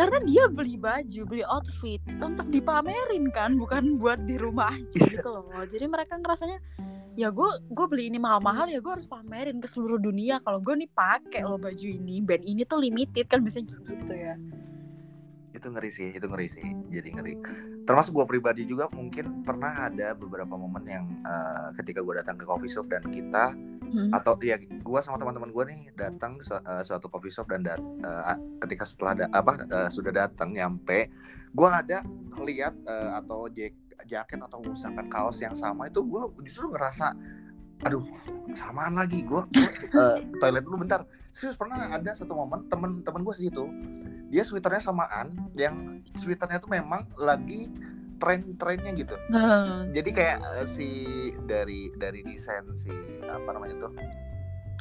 karena 0.00 0.18
dia 0.24 0.44
beli 0.48 0.76
baju, 0.80 1.20
beli 1.28 1.44
outfit 1.44 2.00
untuk 2.08 2.46
dipamerin 2.48 3.28
kan, 3.28 3.60
bukan 3.60 4.00
buat 4.00 4.24
di 4.24 4.40
rumah 4.40 4.72
aja 4.72 4.96
Iya. 4.96 5.20
gitu 5.20 5.28
loh. 5.28 5.44
Jadi 5.68 5.84
mereka 5.84 6.16
ngerasanya 6.16 6.56
ya 7.20 7.28
gue 7.28 7.50
gue 7.68 7.86
beli 7.86 8.08
ini 8.08 8.16
mahal-mahal 8.16 8.72
ya 8.72 8.80
gue 8.80 8.92
harus 8.96 9.04
pamerin 9.04 9.60
ke 9.60 9.68
seluruh 9.68 10.00
dunia. 10.00 10.40
Kalau 10.40 10.58
gue 10.64 10.72
nih 10.72 10.88
pakai 10.88 11.44
lo 11.44 11.60
baju 11.60 11.86
ini 11.86 12.24
band 12.24 12.44
ini 12.48 12.64
tuh 12.64 12.80
limited 12.80 13.28
kan 13.28 13.44
biasanya 13.44 13.76
gitu 13.76 14.14
ya. 14.16 14.34
Itu 15.52 15.68
ngeri 15.68 15.90
sih 15.92 16.08
itu 16.16 16.24
ngeri 16.24 16.48
sih. 16.48 16.64
Jadi 16.88 17.08
ngeri. 17.12 17.34
Termasuk 17.84 18.16
gue 18.16 18.26
pribadi 18.26 18.64
juga 18.64 18.88
mungkin 18.96 19.44
pernah 19.44 19.92
ada 19.92 20.16
beberapa 20.16 20.56
momen 20.56 20.84
yang 20.88 21.04
uh, 21.28 21.68
ketika 21.76 22.00
gue 22.00 22.14
datang 22.16 22.40
ke 22.40 22.48
coffee 22.48 22.72
shop 22.72 22.88
dan 22.88 23.04
kita 23.12 23.52
Hmm. 23.90 24.06
atau 24.14 24.38
ya 24.38 24.54
gue 24.62 25.00
sama 25.02 25.18
teman-teman 25.18 25.50
gue 25.50 25.64
nih 25.66 25.80
datang 25.98 26.38
su 26.38 26.54
uh, 26.54 26.78
suatu 26.86 27.10
coffee 27.10 27.34
shop 27.34 27.50
dan 27.50 27.66
dat 27.66 27.82
uh, 28.06 28.38
ketika 28.62 28.86
setelah 28.86 29.18
da 29.18 29.26
apa 29.34 29.66
uh, 29.66 29.90
sudah 29.90 30.14
datang 30.14 30.54
nyampe 30.54 31.10
gue 31.50 31.68
ada 31.68 32.06
lihat 32.38 32.70
uh, 32.86 33.18
atau 33.18 33.50
jack 33.50 33.74
jaket 34.06 34.40
atau 34.40 34.62
misalkan 34.64 35.06
kaos 35.08 35.40
yang 35.40 35.56
sama 35.56 35.88
itu 35.88 36.04
gue 36.04 36.22
justru 36.46 36.70
ngerasa 36.72 37.12
aduh 37.88 38.04
samaan 38.52 38.92
lagi 38.96 39.24
gue 39.24 39.42
uh, 39.96 40.18
toilet 40.40 40.64
dulu 40.64 40.84
bentar. 40.84 41.04
Serius 41.30 41.54
pernah 41.54 41.78
ada 41.78 42.10
satu 42.10 42.34
momen 42.34 42.66
temen-temen 42.66 43.22
gue 43.22 43.34
situ 43.38 43.64
dia 44.30 44.46
sweaternya 44.46 44.78
samaan 44.78 45.34
yang 45.58 46.00
sweaternya 46.14 46.62
tuh 46.62 46.70
memang 46.70 47.02
lagi 47.18 47.66
tren-trennya 48.22 48.94
gitu. 48.94 49.16
Nah, 49.32 49.88
jadi 49.90 50.10
kayak 50.12 50.36
uh, 50.44 50.66
si 50.70 51.08
dari 51.48 51.90
dari 51.98 52.22
desain 52.22 52.62
si 52.78 52.92
apa 53.26 53.48
namanya 53.50 53.88
tuh 53.88 53.92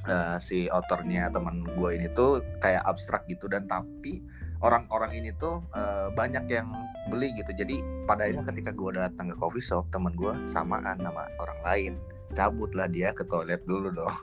uh, 0.05 0.37
si 0.37 0.69
autornya 0.69 1.33
teman 1.33 1.65
gue 1.65 1.89
ini 1.97 2.07
tuh 2.13 2.45
kayak 2.61 2.85
abstrak 2.85 3.25
gitu 3.25 3.49
dan 3.49 3.65
tapi 3.65 4.21
orang-orang 4.59 5.11
ini 5.15 5.31
tuh 5.39 5.63
uh, 5.71 6.11
banyak 6.13 6.45
yang 6.51 6.67
beli 7.07 7.31
gitu. 7.35 7.51
Jadi 7.55 7.81
pada 8.05 8.27
akhirnya 8.27 8.45
ketika 8.47 8.71
gue 8.75 8.91
datang 8.95 9.31
ke 9.31 9.35
coffee 9.39 9.63
shop 9.63 9.87
teman 9.89 10.13
gue 10.15 10.33
samaan 10.45 10.99
sama 10.99 11.23
orang 11.39 11.59
lain. 11.63 11.93
Cabutlah 12.35 12.85
dia 12.91 13.09
ke 13.15 13.25
toilet 13.25 13.63
dulu 13.65 13.89
dong. 13.89 14.17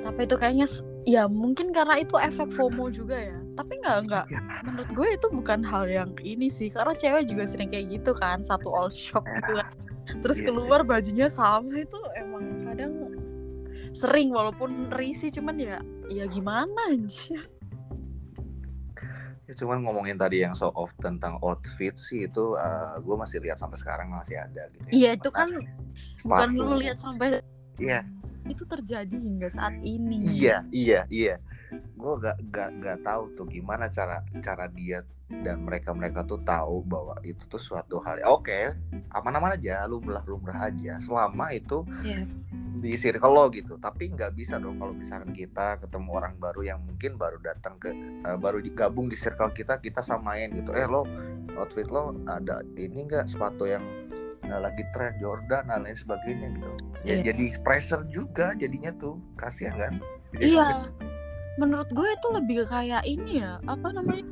Tapi 0.00 0.20
itu 0.24 0.36
kayaknya 0.38 0.66
ya 1.04 1.26
mungkin 1.26 1.74
karena 1.74 1.98
itu 2.00 2.14
efek 2.16 2.52
FOMO 2.54 2.92
juga 2.92 3.16
ya. 3.18 3.38
Tapi 3.58 3.82
nggak 3.82 3.96
nggak. 4.06 4.24
Menurut 4.64 4.90
gue 4.94 5.08
itu 5.18 5.26
bukan 5.34 5.60
hal 5.66 5.84
yang 5.90 6.10
ini 6.22 6.46
sih 6.46 6.70
karena 6.70 6.94
cewek 6.94 7.26
juga 7.26 7.44
sering 7.48 7.68
kayak 7.72 7.90
gitu 7.90 8.14
kan 8.14 8.44
satu 8.44 8.70
all 8.70 8.90
shop 8.92 9.26
gitu 9.26 9.58
kan. 9.58 9.72
Terus 10.24 10.40
Iya 10.40 10.46
keluar 10.48 10.80
bajunya 10.88 11.28
sama 11.28 11.84
itu 11.84 11.98
emang 12.16 12.64
kadang 12.64 12.92
sering 13.92 14.30
walaupun 14.30 14.92
risih 14.94 15.32
cuman 15.32 15.56
ya 15.58 15.76
ya 16.12 16.24
gimana 16.28 16.92
anjir 16.92 17.44
ya 19.48 19.52
cuman 19.56 19.80
ngomongin 19.80 20.20
tadi 20.20 20.44
yang 20.44 20.52
show 20.52 20.68
off 20.76 20.92
tentang 21.00 21.40
outfit 21.40 21.96
sih 21.96 22.28
itu 22.28 22.52
uh, 22.52 23.00
gue 23.00 23.16
masih 23.16 23.40
lihat 23.40 23.56
sampai 23.56 23.80
sekarang 23.80 24.12
masih 24.12 24.36
ada 24.36 24.68
gitu 24.76 24.84
ya. 24.84 24.92
iya 24.92 25.10
itu 25.16 25.30
kan 25.32 25.48
bukan 26.28 26.48
lu 26.52 26.76
lihat 26.76 27.00
sampai 27.00 27.40
iya 27.80 28.04
itu 28.48 28.64
terjadi 28.64 29.12
hingga 29.12 29.48
saat 29.52 29.76
ini 29.84 30.24
Iya, 30.24 30.64
iya, 30.72 31.00
iya. 31.12 31.36
Gue 32.00 32.16
gak, 32.16 32.40
gak, 32.48 32.70
gak 32.80 32.98
tahu 33.04 33.28
tuh 33.36 33.44
gimana 33.44 33.92
cara 33.92 34.24
cara 34.40 34.72
dia 34.72 35.04
dan 35.28 35.68
mereka 35.68 35.92
mereka 35.92 36.24
tuh 36.24 36.40
tahu 36.40 36.80
bahwa 36.88 37.20
itu 37.20 37.44
tuh 37.44 37.60
suatu 37.60 38.00
hal. 38.00 38.24
Oke, 38.24 38.72
aman-aman 39.12 39.60
aja, 39.60 39.84
lumrah 39.84 40.24
lumrah 40.24 40.72
aja. 40.72 40.96
Selama 40.96 41.52
itu 41.52 41.84
Iya. 42.00 42.24
Di 42.78 42.94
circle 42.94 43.32
lo 43.34 43.44
gitu. 43.50 43.76
Tapi 43.78 44.14
nggak 44.14 44.34
bisa 44.38 44.56
dong 44.62 44.78
kalau 44.78 44.94
misalkan 44.94 45.34
kita 45.34 45.78
ketemu 45.82 46.08
orang 46.14 46.34
baru 46.38 46.60
yang 46.74 46.80
mungkin 46.86 47.18
baru 47.18 47.38
datang 47.42 47.76
ke 47.82 47.90
eh, 48.24 48.38
baru 48.38 48.62
digabung 48.62 49.10
di 49.10 49.16
circle 49.18 49.50
kita, 49.52 49.78
kita 49.82 50.00
samain 50.00 50.50
gitu. 50.54 50.70
Eh 50.74 50.86
lo 50.86 51.04
outfit 51.58 51.90
lo 51.90 52.14
ada 52.30 52.62
ini 52.78 53.06
nggak 53.10 53.26
sepatu 53.26 53.66
yang 53.66 53.82
eh, 54.46 54.60
lagi 54.60 54.86
tren 54.94 55.14
Jordan 55.18 55.68
dan 55.68 55.84
lain 55.84 55.98
sebagainya 55.98 56.48
gitu. 56.54 56.72
Ya 57.06 57.14
Iya. 57.18 57.30
jadi 57.32 57.44
pressure 57.62 58.04
juga 58.10 58.54
jadinya 58.58 58.90
tuh 58.96 59.18
kasihan 59.38 59.76
kan. 59.78 59.94
Iya. 60.38 60.90
Menurut 61.58 61.90
gue 61.90 62.06
itu 62.06 62.28
lebih 62.30 62.54
ke 62.62 62.66
kayak 62.70 63.02
ini 63.02 63.42
ya, 63.42 63.58
apa 63.66 63.90
namanya? 63.90 64.22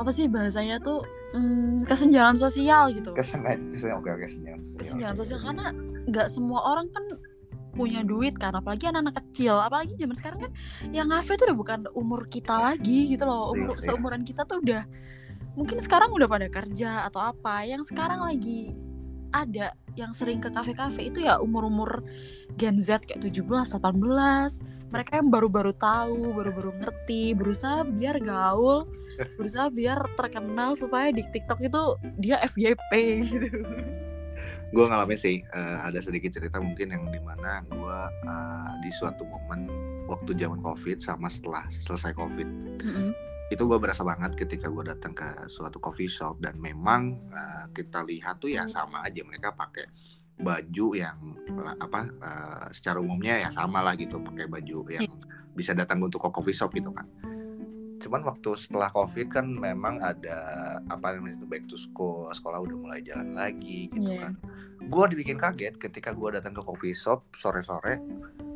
Apa 0.00 0.08
sih 0.08 0.24
bahasanya 0.24 0.80
tuh 0.80 1.04
hmm, 1.36 1.84
kesenjangan 1.84 2.36
sosial 2.40 2.88
gitu. 2.92 3.12
oke 3.12 4.08
oke 4.08 4.20
kesenjangan 4.24 4.60
sosial. 4.64 4.80
Kesenjangan 4.80 5.16
sosial 5.20 5.38
karena 5.44 5.66
nggak 6.08 6.28
semua 6.32 6.60
orang 6.72 6.88
kan 6.90 7.04
punya 7.72 8.04
duit 8.04 8.36
kan, 8.36 8.52
apalagi 8.52 8.88
anak-anak 8.92 9.24
kecil, 9.24 9.56
apalagi 9.58 9.96
zaman 9.96 10.16
sekarang 10.16 10.38
kan 10.48 10.52
yang 10.92 11.08
ngafe 11.08 11.34
tuh 11.40 11.48
udah 11.50 11.58
bukan 11.58 11.80
umur 11.96 12.28
kita 12.28 12.52
lagi 12.60 13.08
gitu 13.08 13.24
loh, 13.24 13.56
umur 13.56 13.72
Iya 13.74 13.80
sih. 13.80 13.84
seumuran 13.88 14.22
kita 14.22 14.44
tuh 14.44 14.60
udah 14.60 14.84
mungkin 15.52 15.80
sekarang 15.80 16.12
udah 16.12 16.28
pada 16.28 16.48
kerja 16.48 17.08
atau 17.08 17.20
apa, 17.20 17.64
yang 17.64 17.84
sekarang 17.84 18.20
lagi 18.24 18.72
ada 19.32 19.72
yang 19.96 20.12
sering 20.12 20.40
ke 20.40 20.48
kafe-kafe 20.52 21.08
itu 21.08 21.24
ya 21.24 21.40
umur-umur 21.40 22.04
Gen 22.60 22.76
Z 22.76 23.08
kayak 23.08 23.24
17, 23.24 23.48
18 23.76 24.92
mereka 24.92 25.16
yang 25.16 25.32
baru-baru 25.32 25.72
tahu, 25.72 26.36
baru-baru 26.36 26.76
ngerti, 26.76 27.32
berusaha 27.32 27.80
biar 27.80 28.20
gaul, 28.20 28.84
berusaha 29.40 29.72
biar 29.72 30.04
terkenal 30.20 30.76
supaya 30.76 31.08
di 31.08 31.24
TikTok 31.24 31.64
itu 31.64 31.82
dia 32.20 32.36
FYP 32.44 32.92
gitu. 33.24 33.58
Gue 34.72 34.84
ngalamin 34.88 35.18
sih 35.18 35.44
eh, 35.44 35.78
ada 35.78 36.00
sedikit 36.00 36.32
cerita 36.32 36.56
mungkin 36.56 36.88
yang 36.90 37.04
di 37.12 37.20
mana 37.20 37.60
gue 37.68 37.98
eh, 38.24 38.70
di 38.80 38.90
suatu 38.90 39.22
momen 39.22 39.68
waktu 40.08 40.32
zaman 40.34 40.60
covid 40.60 40.98
sama 40.98 41.28
setelah 41.28 41.68
selesai 41.68 42.12
covid 42.12 42.48
itu 43.48 43.68
gue 43.68 43.76
berasa 43.76 44.00
banget 44.00 44.32
ketika 44.32 44.72
gue 44.72 44.80
datang 44.80 45.12
ke 45.12 45.28
suatu 45.46 45.76
coffee 45.76 46.08
shop 46.08 46.40
dan 46.40 46.56
memang 46.56 47.20
eh, 47.28 47.64
kita 47.70 48.00
lihat 48.02 48.40
tuh 48.40 48.48
ya 48.48 48.64
sama 48.64 49.04
aja 49.04 49.20
mereka 49.22 49.52
pakai 49.52 49.84
baju 50.40 50.96
yang 50.96 51.20
eh, 51.52 51.74
apa 51.76 52.08
eh, 52.08 52.66
secara 52.72 52.96
umumnya 52.98 53.44
ya 53.44 53.52
sama 53.52 53.84
lah 53.84 53.92
gitu 53.94 54.16
pakai 54.24 54.48
baju 54.48 54.88
yang 54.88 55.04
bisa 55.52 55.76
datang 55.76 56.00
untuk 56.00 56.24
ke 56.24 56.32
coffee 56.32 56.56
shop 56.56 56.72
gitu 56.72 56.88
kan. 56.96 57.04
Cuman 58.00 58.24
waktu 58.24 58.56
setelah 58.56 58.88
covid 58.90 59.28
kan 59.30 59.44
memang 59.46 60.00
ada 60.00 60.40
apa 60.88 61.12
namanya 61.14 61.38
itu 61.38 61.46
back 61.46 61.68
to 61.68 61.76
school 61.76 62.26
sekolah 62.32 62.64
udah 62.64 62.74
mulai 62.74 62.98
jalan 63.04 63.36
lagi 63.36 63.92
gitu 63.92 64.16
Iya. 64.16 64.26
kan 64.26 64.32
gue 64.82 65.04
dibikin 65.08 65.36
kaget 65.36 65.76
ketika 65.76 66.10
gue 66.10 66.28
datang 66.32 66.52
ke 66.52 66.62
coffee 66.62 66.92
shop 66.92 67.22
sore-sore 67.34 68.00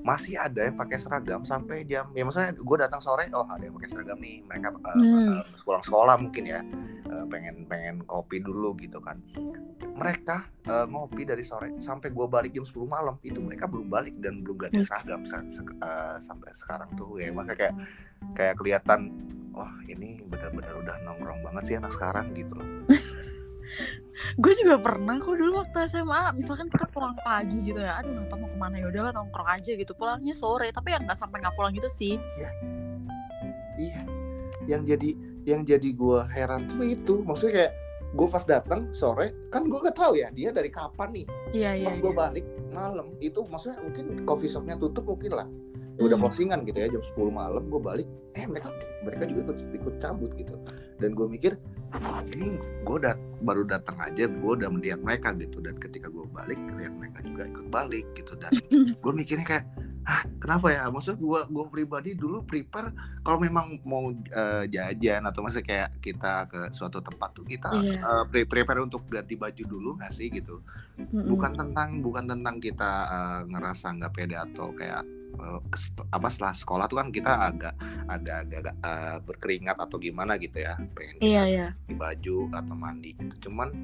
masih 0.01 0.39
ada 0.39 0.71
yang 0.71 0.79
pakai 0.79 0.95
seragam 0.97 1.43
sampai 1.43 1.83
jam 1.83 2.07
ya 2.15 2.23
maksudnya 2.23 2.55
gue 2.55 2.77
datang 2.79 3.03
sore 3.03 3.27
oh 3.35 3.43
ada 3.51 3.67
yang 3.67 3.75
pakai 3.75 3.91
seragam 3.91 4.19
nih 4.23 4.39
mereka 4.43 4.71
uh, 4.79 4.95
Hmm. 4.95 5.29
uh, 5.35 5.45
pulang 5.61 5.83
sekolah 5.83 6.15
mungkin 6.17 6.45
ya 6.47 6.63
uh, 7.11 7.27
pengen 7.27 7.67
pengen 7.67 8.07
kopi 8.07 8.39
dulu 8.39 8.79
gitu 8.79 9.03
kan. 9.03 9.19
Mereka 9.97 10.37
uh, 10.69 10.87
ngopi 10.87 11.25
dari 11.25 11.43
sore 11.43 11.75
sampai 11.81 12.13
gue 12.13 12.27
balik 12.29 12.53
jam 12.53 12.63
10 12.63 12.87
malam 12.87 13.17
itu 13.23 13.41
mereka 13.41 13.67
belum 13.67 13.89
balik 13.89 14.15
dan 14.21 14.47
belum 14.47 14.63
ganti 14.63 14.79
seragam 14.79 15.25
se- 15.27 15.51
se- 15.51 15.77
uh, 15.81 16.21
sampai 16.21 16.53
sekarang 16.53 16.87
tuh 16.95 17.19
ya. 17.19 17.33
Makanya 17.33 17.57
kayak 17.59 17.75
kayak 18.37 18.55
kelihatan 18.61 19.11
wah 19.57 19.73
ini 19.89 20.21
benar-benar 20.23 20.77
udah 20.77 20.97
nongkrong 21.03 21.41
banget 21.43 21.63
sih 21.65 21.75
anak 21.81 21.91
sekarang 21.91 22.31
gitu 22.37 22.55
loh 22.55 22.69
Gue 24.41 24.53
juga 24.57 24.81
pernah 24.81 25.21
kok 25.21 25.37
dulu 25.37 25.61
waktu 25.61 25.85
SMA, 25.91 26.33
misalkan 26.33 26.73
kita 26.73 26.89
pulang 26.89 27.13
pagi 27.21 27.61
gitu 27.69 27.81
ya, 27.81 28.01
aduh 28.01 28.17
Nata 28.17 28.35
mau 28.41 28.49
ke 28.49 28.57
mana 28.57 28.81
ya 28.81 28.87
udahlah 28.89 29.13
nongkrong 29.13 29.49
aja 29.49 29.77
gitu, 29.77 29.93
pulangnya 29.93 30.33
sore, 30.33 30.73
tapi 30.73 30.97
yang 30.97 31.05
nggak 31.05 31.19
sampai 31.19 31.45
nggak 31.45 31.57
pulang 31.57 31.73
gitu 31.77 31.91
sih. 31.93 32.17
Iya. 33.77 34.01
Yang 34.65 34.83
jadi 34.97 35.11
yang 35.47 35.63
jadi 35.63 35.89
gua 35.93 36.25
heran 36.27 36.67
tuh 36.73 36.83
itu, 36.83 37.21
maksudnya 37.23 37.53
kayak 37.61 37.73
gue 38.17 38.29
pas 38.33 38.45
datang 38.49 38.89
sore 38.97 39.35
kan 39.53 39.69
gue 39.69 39.77
gak 39.77 39.99
tahu 39.99 40.17
ya 40.17 40.33
dia 40.33 40.49
dari 40.55 40.73
kapan 40.73 41.13
nih. 41.13 41.27
Iya 41.53 41.71
iya. 41.77 41.87
Pas 41.91 41.97
gue 42.01 42.13
iya. 42.13 42.19
balik 42.19 42.47
malam 42.73 43.07
itu 43.21 43.41
maksudnya 43.45 43.83
mungkin 43.85 44.25
coffee 44.25 44.49
shopnya 44.49 44.81
tutup 44.81 45.05
mungkin 45.05 45.37
lah. 45.37 45.47
Udah 46.01 46.17
Hmm. 46.17 46.29
closingan 46.29 46.61
gitu 46.65 46.79
ya 46.81 46.89
jam 46.93 47.03
10 47.03 47.33
malam 47.33 47.69
gue 47.69 47.81
balik 47.81 48.09
eh 48.37 48.45
mereka 48.45 48.69
mereka 49.05 49.25
juga 49.29 49.53
ikut 49.53 49.59
ikut 49.81 49.95
cabut 50.01 50.31
gitu 50.37 50.55
dan 50.97 51.13
gue 51.13 51.27
mikir 51.27 51.53
ini 52.35 52.57
gue 52.83 52.99
dat 52.99 53.17
baru 53.39 53.63
datang 53.63 53.97
aja 53.99 54.27
gue 54.27 54.53
udah 54.55 54.69
melihat 54.69 54.99
mereka 54.99 55.33
gitu 55.35 55.61
dan 55.61 55.77
ketika 55.77 56.09
gue 56.09 56.25
balik 56.29 56.59
lihat 56.73 56.93
mereka 56.93 57.21
juga 57.23 57.43
ikut 57.47 57.67
balik 57.69 58.05
gitu 58.15 58.33
dan 58.35 58.53
gue 59.03 59.13
mikirnya 59.13 59.47
kayak 59.47 59.65
ah 60.07 60.23
kenapa 60.39 60.71
ya 60.71 60.87
maksudnya 60.87 61.19
gue 61.19 61.41
gue 61.51 61.65
pribadi 61.67 62.15
dulu 62.15 62.39
prepare 62.41 62.95
kalau 63.21 63.43
memang 63.43 63.83
mau 63.83 64.07
eh, 64.13 64.65
jajan 64.69 65.27
atau 65.27 65.43
masa 65.43 65.59
kayak 65.59 65.99
kita 65.99 66.47
ke 66.47 66.71
suatu 66.71 67.03
tempat 67.03 67.35
tuh 67.35 67.43
kita 67.43 67.75
Iya. 67.75 67.99
eh, 67.99 68.25
pre- 68.25 68.47
prepare 68.47 68.81
untuk 68.81 69.03
ganti 69.07 69.35
baju 69.35 69.63
dulu 69.63 69.99
nggak 69.99 70.13
sih 70.13 70.31
gitu 70.31 70.63
Mm-mm. 70.95 71.27
bukan 71.27 71.53
tentang 71.55 71.89
bukan 72.01 72.25
tentang 72.25 72.57
kita 72.57 72.91
eh, 73.05 73.41
ngerasa 73.51 73.99
nggak 73.99 74.13
pede 74.13 74.37
atau 74.39 74.71
kayak 74.71 75.03
uh, 75.39 75.61
apa 76.13 76.29
setelah 76.31 76.55
sekolah 76.55 76.85
tuh 76.91 76.99
kan 77.03 77.09
kita 77.11 77.33
agak 77.33 77.75
agak 78.07 78.49
agak 78.51 78.77
uh, 78.81 79.19
berkeringat 79.25 79.77
atau 79.79 79.97
gimana 79.99 80.39
gitu 80.39 80.63
ya. 80.63 80.79
Pengen 80.95 81.17
iya 81.23 81.43
iya. 81.47 81.67
di 81.87 81.95
baju 81.95 82.51
atau 82.55 82.75
mandi 82.75 83.15
gitu. 83.19 83.51
Cuman 83.51 83.75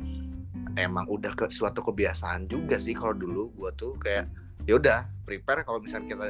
emang 0.78 1.04
udah 1.10 1.34
ke 1.34 1.50
suatu 1.50 1.82
kebiasaan 1.82 2.48
juga 2.48 2.78
sih 2.78 2.96
kalau 2.96 3.12
dulu 3.16 3.52
gua 3.58 3.70
tuh 3.74 3.98
kayak 4.00 4.30
ya 4.64 4.78
udah 4.78 5.10
prepare 5.26 5.66
kalau 5.66 5.82
misalnya 5.82 6.14
kita 6.14 6.26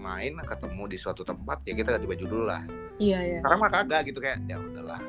main 0.00 0.36
ketemu 0.40 0.82
di 0.88 0.96
suatu 0.96 1.24
tempat 1.24 1.60
ya 1.68 1.76
kita 1.76 1.96
ganti 1.96 2.06
baju 2.08 2.24
dulu 2.28 2.44
lah. 2.48 2.62
Iya 3.00 3.18
iya. 3.24 3.38
Sekarang 3.40 3.58
mah 3.64 3.70
kagak 3.72 4.00
gitu 4.12 4.20
kayak 4.20 4.44
ya 4.44 4.60
udahlah 4.60 5.00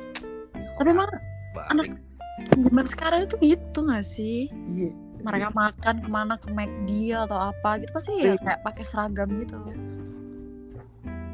tapi 0.82 0.98
emang 0.98 1.10
anak 1.70 1.88
zaman 2.64 2.86
sekarang 2.90 3.30
itu 3.30 3.36
gitu 3.54 3.80
gak 3.86 4.02
sih? 4.02 4.50
Iya. 4.50 4.92
Mereka 5.22 5.50
makan 5.52 5.96
ke 5.98 6.10
mana 6.10 6.34
ke 6.36 6.50
McD 6.50 6.90
atau 7.16 7.40
apa 7.50 7.80
gitu 7.80 7.92
pasti 7.92 8.12
ya 8.16 8.24
Iya. 8.28 8.36
kayak 8.38 8.60
pakai 8.62 8.84
seragam 8.84 9.30
gitu. 9.38 9.58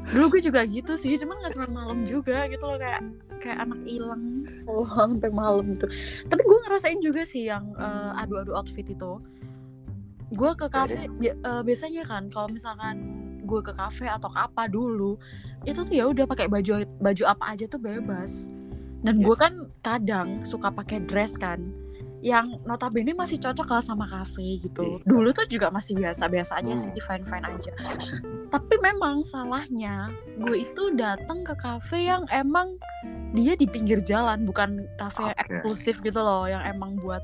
Dulu 0.08 0.26
gue 0.32 0.42
juga 0.42 0.64
gitu 0.64 0.96
sih 0.96 1.20
cuman 1.20 1.36
nggak 1.38 1.52
sampai 1.52 1.68
malam 1.70 2.00
juga 2.02 2.48
gitu 2.48 2.64
loh 2.64 2.76
kayak 2.76 3.04
kayak 3.38 3.60
anak 3.60 3.80
hilang 3.84 4.48
oh 4.66 4.88
sampai 4.88 5.30
malam 5.30 5.76
gitu 5.76 5.86
tapi 6.26 6.42
gue 6.42 6.58
ngerasain 6.64 7.00
juga 7.00 7.22
sih 7.22 7.46
yang 7.46 7.76
eh, 7.76 8.12
adu-adu 8.18 8.52
outfit 8.52 8.88
itu. 8.88 9.20
Gue 10.30 10.52
ke 10.54 10.68
kafe 10.68 11.08
bi- 11.14 11.32
eh, 11.34 11.62
biasanya 11.62 12.04
kan 12.04 12.28
kalau 12.28 12.48
misalkan 12.48 12.96
gue 13.44 13.62
ke 13.62 13.72
kafe 13.72 14.04
atau 14.06 14.28
ke 14.28 14.40
apa 14.42 14.68
dulu 14.68 15.16
itu 15.64 15.80
tuh 15.82 15.94
ya 15.94 16.04
udah 16.06 16.24
pakai 16.24 16.48
baju 16.48 16.84
baju 16.98 17.24
apa 17.26 17.44
aja 17.52 17.66
tuh 17.66 17.80
bebas. 17.80 18.48
Dan 18.98 19.20
Ya. 19.20 19.24
gue 19.24 19.36
kan 19.38 19.54
kadang 19.82 20.28
suka 20.42 20.68
pakai 20.68 21.00
dress 21.02 21.36
kan 21.36 21.60
yang 22.20 22.60
notabene 22.64 23.14
masih 23.14 23.38
cocok 23.38 23.68
lah 23.68 23.80
sama 23.80 24.06
kafe 24.06 24.58
gitu 24.60 24.82
Iya. 24.98 25.06
dulu 25.06 25.30
tuh 25.30 25.46
juga 25.46 25.70
masih 25.70 25.94
biasa-biasa 25.94 26.58
aja 26.58 26.74
sih 26.74 26.90
Hmm. 26.90 26.98
fine 27.00 27.26
fine 27.26 27.46
aja 27.46 27.72
tapi 28.48 28.76
memang 28.80 29.22
salahnya 29.22 30.10
gue 30.36 30.66
itu 30.66 30.84
datang 30.94 31.42
ke 31.42 31.54
kafe 31.54 32.06
yang 32.06 32.26
emang 32.28 32.74
dia 33.32 33.54
di 33.54 33.66
pinggir 33.66 34.00
jalan 34.00 34.44
bukan 34.44 34.88
kafe 34.96 35.26
yang 35.26 35.36
Oke. 35.36 35.42
eksklusif 35.46 35.96
gitu 36.00 36.18
loh 36.18 36.46
yang 36.46 36.64
emang 36.64 36.96
buat 36.96 37.22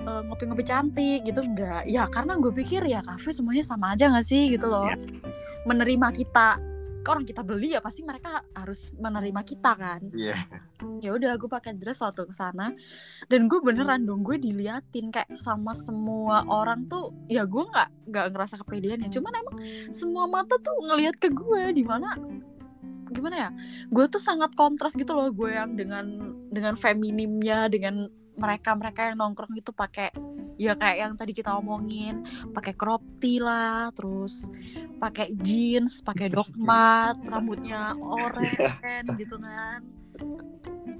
eh, 0.00 0.22
ngopi-ngopi 0.26 0.64
cantik 0.64 1.22
gitu 1.22 1.38
enggak 1.38 1.86
ya 1.86 2.08
karena 2.08 2.34
gue 2.34 2.50
pikir 2.50 2.82
ya 2.82 2.98
kafe 3.00 3.30
semuanya 3.30 3.62
sama 3.62 3.94
aja 3.94 4.10
gak 4.10 4.24
sih 4.24 4.50
gitu 4.50 4.66
loh 4.66 4.88
Iya. 4.88 4.98
menerima 5.62 6.08
kita 6.10 6.58
orang 7.10 7.26
kita 7.26 7.42
beli 7.42 7.74
ya 7.74 7.80
pasti 7.82 8.06
mereka 8.06 8.46
harus 8.54 8.94
menerima 8.94 9.40
kita 9.42 9.72
kan. 9.74 10.00
Iya. 10.14 10.38
ya 10.98 11.14
udah 11.14 11.38
gue 11.38 11.50
pakai 11.50 11.74
dress 11.74 12.02
waktu 12.02 12.26
ke 12.26 12.34
sana. 12.34 12.70
Dan 13.26 13.50
gue 13.50 13.58
beneran 13.58 14.06
dong 14.06 14.22
gue 14.22 14.38
diliatin 14.38 15.10
kayak 15.10 15.34
sama 15.34 15.74
semua 15.74 16.46
orang 16.46 16.86
tuh 16.86 17.10
ya 17.26 17.42
gue 17.42 17.64
nggak 17.66 18.12
nggak 18.12 18.26
ngerasa 18.34 18.54
kepedean 18.62 19.02
ya. 19.02 19.10
Cuman 19.10 19.32
emang 19.34 19.56
semua 19.90 20.30
mata 20.30 20.58
tuh 20.62 20.74
ngelihat 20.86 21.18
ke 21.18 21.30
gue 21.30 21.74
di 21.74 21.82
mana 21.82 22.14
gimana 23.12 23.36
ya? 23.36 23.50
Gue 23.92 24.08
tuh 24.08 24.22
sangat 24.22 24.56
kontras 24.56 24.96
gitu 24.96 25.12
loh 25.12 25.28
gue 25.28 25.52
yang 25.52 25.76
dengan 25.76 26.06
dengan 26.48 26.74
feminimnya 26.78 27.68
dengan 27.68 28.08
mereka 28.36 28.72
mereka 28.72 29.00
yang 29.08 29.16
nongkrong 29.20 29.52
itu 29.56 29.70
pakai 29.72 30.12
ya 30.60 30.76
kayak 30.76 30.98
yang 31.00 31.12
tadi 31.16 31.32
kita 31.32 31.56
omongin 31.56 32.24
pakai 32.52 32.72
crop 32.76 33.02
tee 33.18 33.40
lah 33.40 33.90
terus 33.96 34.46
pakai 35.00 35.34
jeans 35.40 36.04
pakai 36.04 36.28
dogmat 36.36 37.18
rambutnya 37.26 37.96
oren 37.98 39.04
gitu 39.16 39.36
kan. 39.40 39.80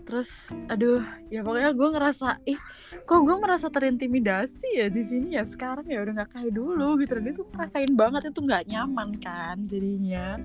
Terus 0.03 0.51
aduh 0.67 1.05
ya 1.31 1.47
pokoknya 1.47 1.71
gue 1.73 1.89
ngerasa 1.95 2.29
ih 2.49 2.59
kok 3.03 3.23
gue 3.23 3.37
merasa 3.39 3.71
terintimidasi 3.71 4.83
ya 4.83 4.87
di 4.91 5.03
sini 5.05 5.39
ya? 5.39 5.45
Sekarang 5.47 5.87
ya 5.87 6.03
udah 6.03 6.23
nggak 6.23 6.31
kayak 6.33 6.53
dulu 6.53 6.99
gitu. 7.01 7.21
Dan 7.21 7.31
itu 7.31 7.43
ngerasain 7.55 7.93
banget 7.95 8.35
itu 8.35 8.41
nggak 8.43 8.67
nyaman 8.67 9.15
kan 9.23 9.57
jadinya. 9.69 10.41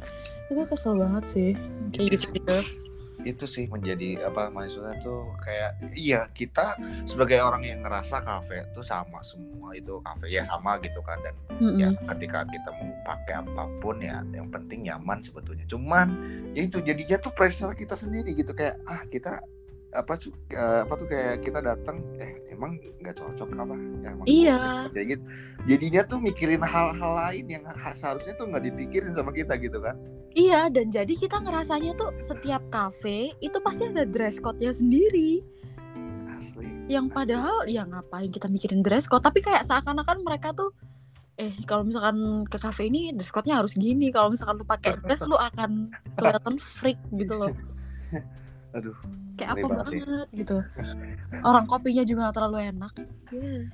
Itu 0.48 0.64
kesel 0.68 1.00
banget 1.00 1.24
sih 1.26 1.52
kayak 1.92 2.22
gitu 2.22 2.38
gitu 2.38 2.87
itu 3.28 3.44
sih 3.44 3.68
menjadi 3.68 4.24
apa 4.32 4.48
maksudnya 4.48 4.96
tuh 5.04 5.36
kayak 5.44 5.76
iya 5.92 6.32
kita 6.32 6.80
sebagai 7.04 7.44
orang 7.44 7.68
yang 7.68 7.84
ngerasa 7.84 8.24
kafe 8.24 8.64
tuh 8.72 8.86
sama 8.86 9.20
semua 9.20 9.76
itu 9.76 10.00
kafe 10.00 10.32
ya 10.32 10.48
sama 10.48 10.80
gitu 10.80 11.04
kan 11.04 11.20
dan 11.22 11.36
ya 11.76 11.92
ketika 12.16 12.48
kita 12.48 12.70
mau 12.80 12.94
pakai 13.04 13.44
apa 13.44 13.64
pun 13.84 14.00
ya 14.00 14.24
yang 14.32 14.48
penting 14.48 14.88
nyaman 14.88 15.20
sebetulnya. 15.20 15.68
Cuman 15.68 16.08
ya 16.56 16.64
itu 16.64 16.80
jadinya 16.80 17.18
tuh 17.20 17.34
pressure 17.36 17.76
kita 17.76 18.00
sendiri 18.00 18.32
gitu 18.38 18.56
kayak 18.56 18.80
ah 18.88 19.04
kita 19.12 19.44
apa 19.90 20.14
tuh 20.16 20.36
apa 20.52 20.94
tuh 20.94 21.08
kayak 21.08 21.40
kita 21.42 21.60
datang 21.60 22.04
eh 22.18 22.36
emang 22.50 22.76
nggak 23.00 23.16
cocok 23.16 23.50
apa 23.56 23.76
ya, 23.98 24.10
emang 24.12 24.28
Iya. 24.28 24.60
kayak 24.92 25.08
gitu 25.16 25.24
jadinya 25.64 26.02
tuh 26.04 26.20
mikirin 26.20 26.60
hal-hal 26.60 27.14
lain 27.18 27.46
yang 27.48 27.64
ha- 27.64 27.96
seharusnya 27.96 28.36
tuh 28.36 28.52
nggak 28.52 28.68
dipikirin 28.68 29.16
sama 29.16 29.32
kita 29.32 29.56
gitu 29.56 29.80
kan 29.80 29.96
Iya, 30.32 30.70
dan 30.70 30.94
jadi 30.94 31.10
kita 31.10 31.42
ngerasanya 31.42 31.98
tuh 31.98 32.14
setiap 32.20 32.62
kafe 32.70 33.34
itu 33.40 33.58
pasti 33.58 33.90
ada 33.90 34.06
dress 34.06 34.38
code-nya 34.38 34.70
sendiri. 34.70 35.42
asli 36.30 36.86
Yang 36.86 37.10
padahal 37.10 37.66
ya 37.66 37.82
ngapain 37.82 38.30
kita 38.30 38.46
mikirin 38.46 38.86
dress 38.86 39.10
code, 39.10 39.26
tapi 39.26 39.42
kayak 39.42 39.66
seakan-akan 39.66 40.22
mereka 40.22 40.54
tuh 40.54 40.70
eh 41.38 41.58
kalau 41.66 41.86
misalkan 41.86 42.46
ke 42.46 42.58
kafe 42.58 42.86
ini 42.86 43.14
dress 43.14 43.34
code-nya 43.34 43.58
harus 43.58 43.74
gini. 43.74 44.14
Kalau 44.14 44.30
misalkan 44.30 44.62
lu 44.62 44.66
pakai 44.66 44.94
dress 45.02 45.26
lu 45.26 45.34
akan 45.34 45.90
kelihatan 46.14 46.56
freak 46.58 47.02
gitu 47.12 47.34
loh. 47.34 47.50
aduh 48.72 48.98
Kayak 49.38 49.52
apa 49.54 49.68
banget 49.70 49.86
sih. 49.94 50.02
gitu. 50.34 50.58
Orang 51.46 51.66
kopinya 51.66 52.02
juga 52.02 52.20
gak 52.28 52.36
terlalu 52.42 52.58
enak. 52.68 52.92
Iya. 53.30 53.70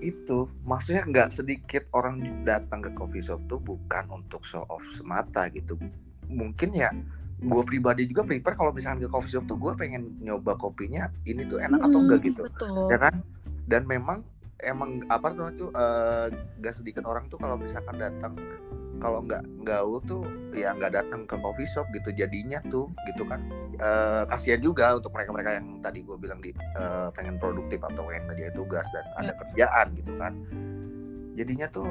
itu 0.00 0.48
maksudnya 0.64 1.04
nggak 1.04 1.28
sedikit 1.28 1.84
orang 1.92 2.24
datang 2.40 2.80
ke 2.80 2.88
coffee 2.96 3.20
shop 3.20 3.36
tuh 3.44 3.60
bukan 3.60 4.08
untuk 4.08 4.48
show 4.48 4.64
off 4.66 4.80
semata 4.88 5.44
gitu 5.52 5.76
mungkin 6.24 6.72
ya 6.72 6.88
gue 7.36 7.62
pribadi 7.68 8.08
juga 8.08 8.24
prepare 8.24 8.56
kalau 8.56 8.72
misalkan 8.72 9.04
ke 9.04 9.12
coffee 9.12 9.36
shop 9.36 9.44
tuh 9.44 9.60
gue 9.60 9.76
pengen 9.76 10.16
nyoba 10.24 10.56
kopinya 10.56 11.12
ini 11.28 11.44
tuh 11.44 11.60
enak 11.60 11.84
atau 11.84 12.00
Mm, 12.00 12.04
enggak 12.08 12.20
gitu 12.24 12.40
Betul. 12.48 12.88
ya 12.88 12.96
kan 12.96 13.14
dan 13.68 13.84
memang 13.84 14.24
emang 14.64 15.04
apa 15.08 15.36
tuh 15.36 15.52
itu 15.52 15.66
eh, 15.68 16.26
nggak 16.32 16.74
sedikit 16.74 17.04
orang 17.04 17.28
tuh 17.28 17.36
kalau 17.36 17.60
misalkan 17.60 18.00
datang 18.00 18.40
kalau 19.00 19.20
nggak 19.20 19.44
gaul 19.64 20.00
tuh 20.00 20.24
ya 20.52 20.72
nggak 20.72 20.96
datang 20.96 21.28
ke 21.28 21.36
coffee 21.36 21.68
shop 21.68 21.84
gitu 21.92 22.08
jadinya 22.14 22.56
tuh 22.72 22.88
gitu 23.04 23.28
kan 23.28 23.44
Eh, 23.80 24.22
kasihan 24.28 24.60
juga 24.60 24.92
untuk 24.92 25.08
mereka-mereka 25.10 25.56
yang 25.56 25.80
tadi 25.80 26.04
gue 26.04 26.12
bilang 26.14 26.36
di 26.38 26.52
eh, 26.52 27.08
pengen 27.16 27.40
produktif 27.40 27.80
atau 27.80 28.04
pengen 28.04 28.28
ngerjain 28.28 28.52
tugas 28.52 28.84
dan 28.92 29.04
ada 29.16 29.32
kerjaan 29.40 29.86
gitu 29.96 30.12
kan. 30.20 30.32
Jadinya 31.32 31.64
tuh 31.64 31.88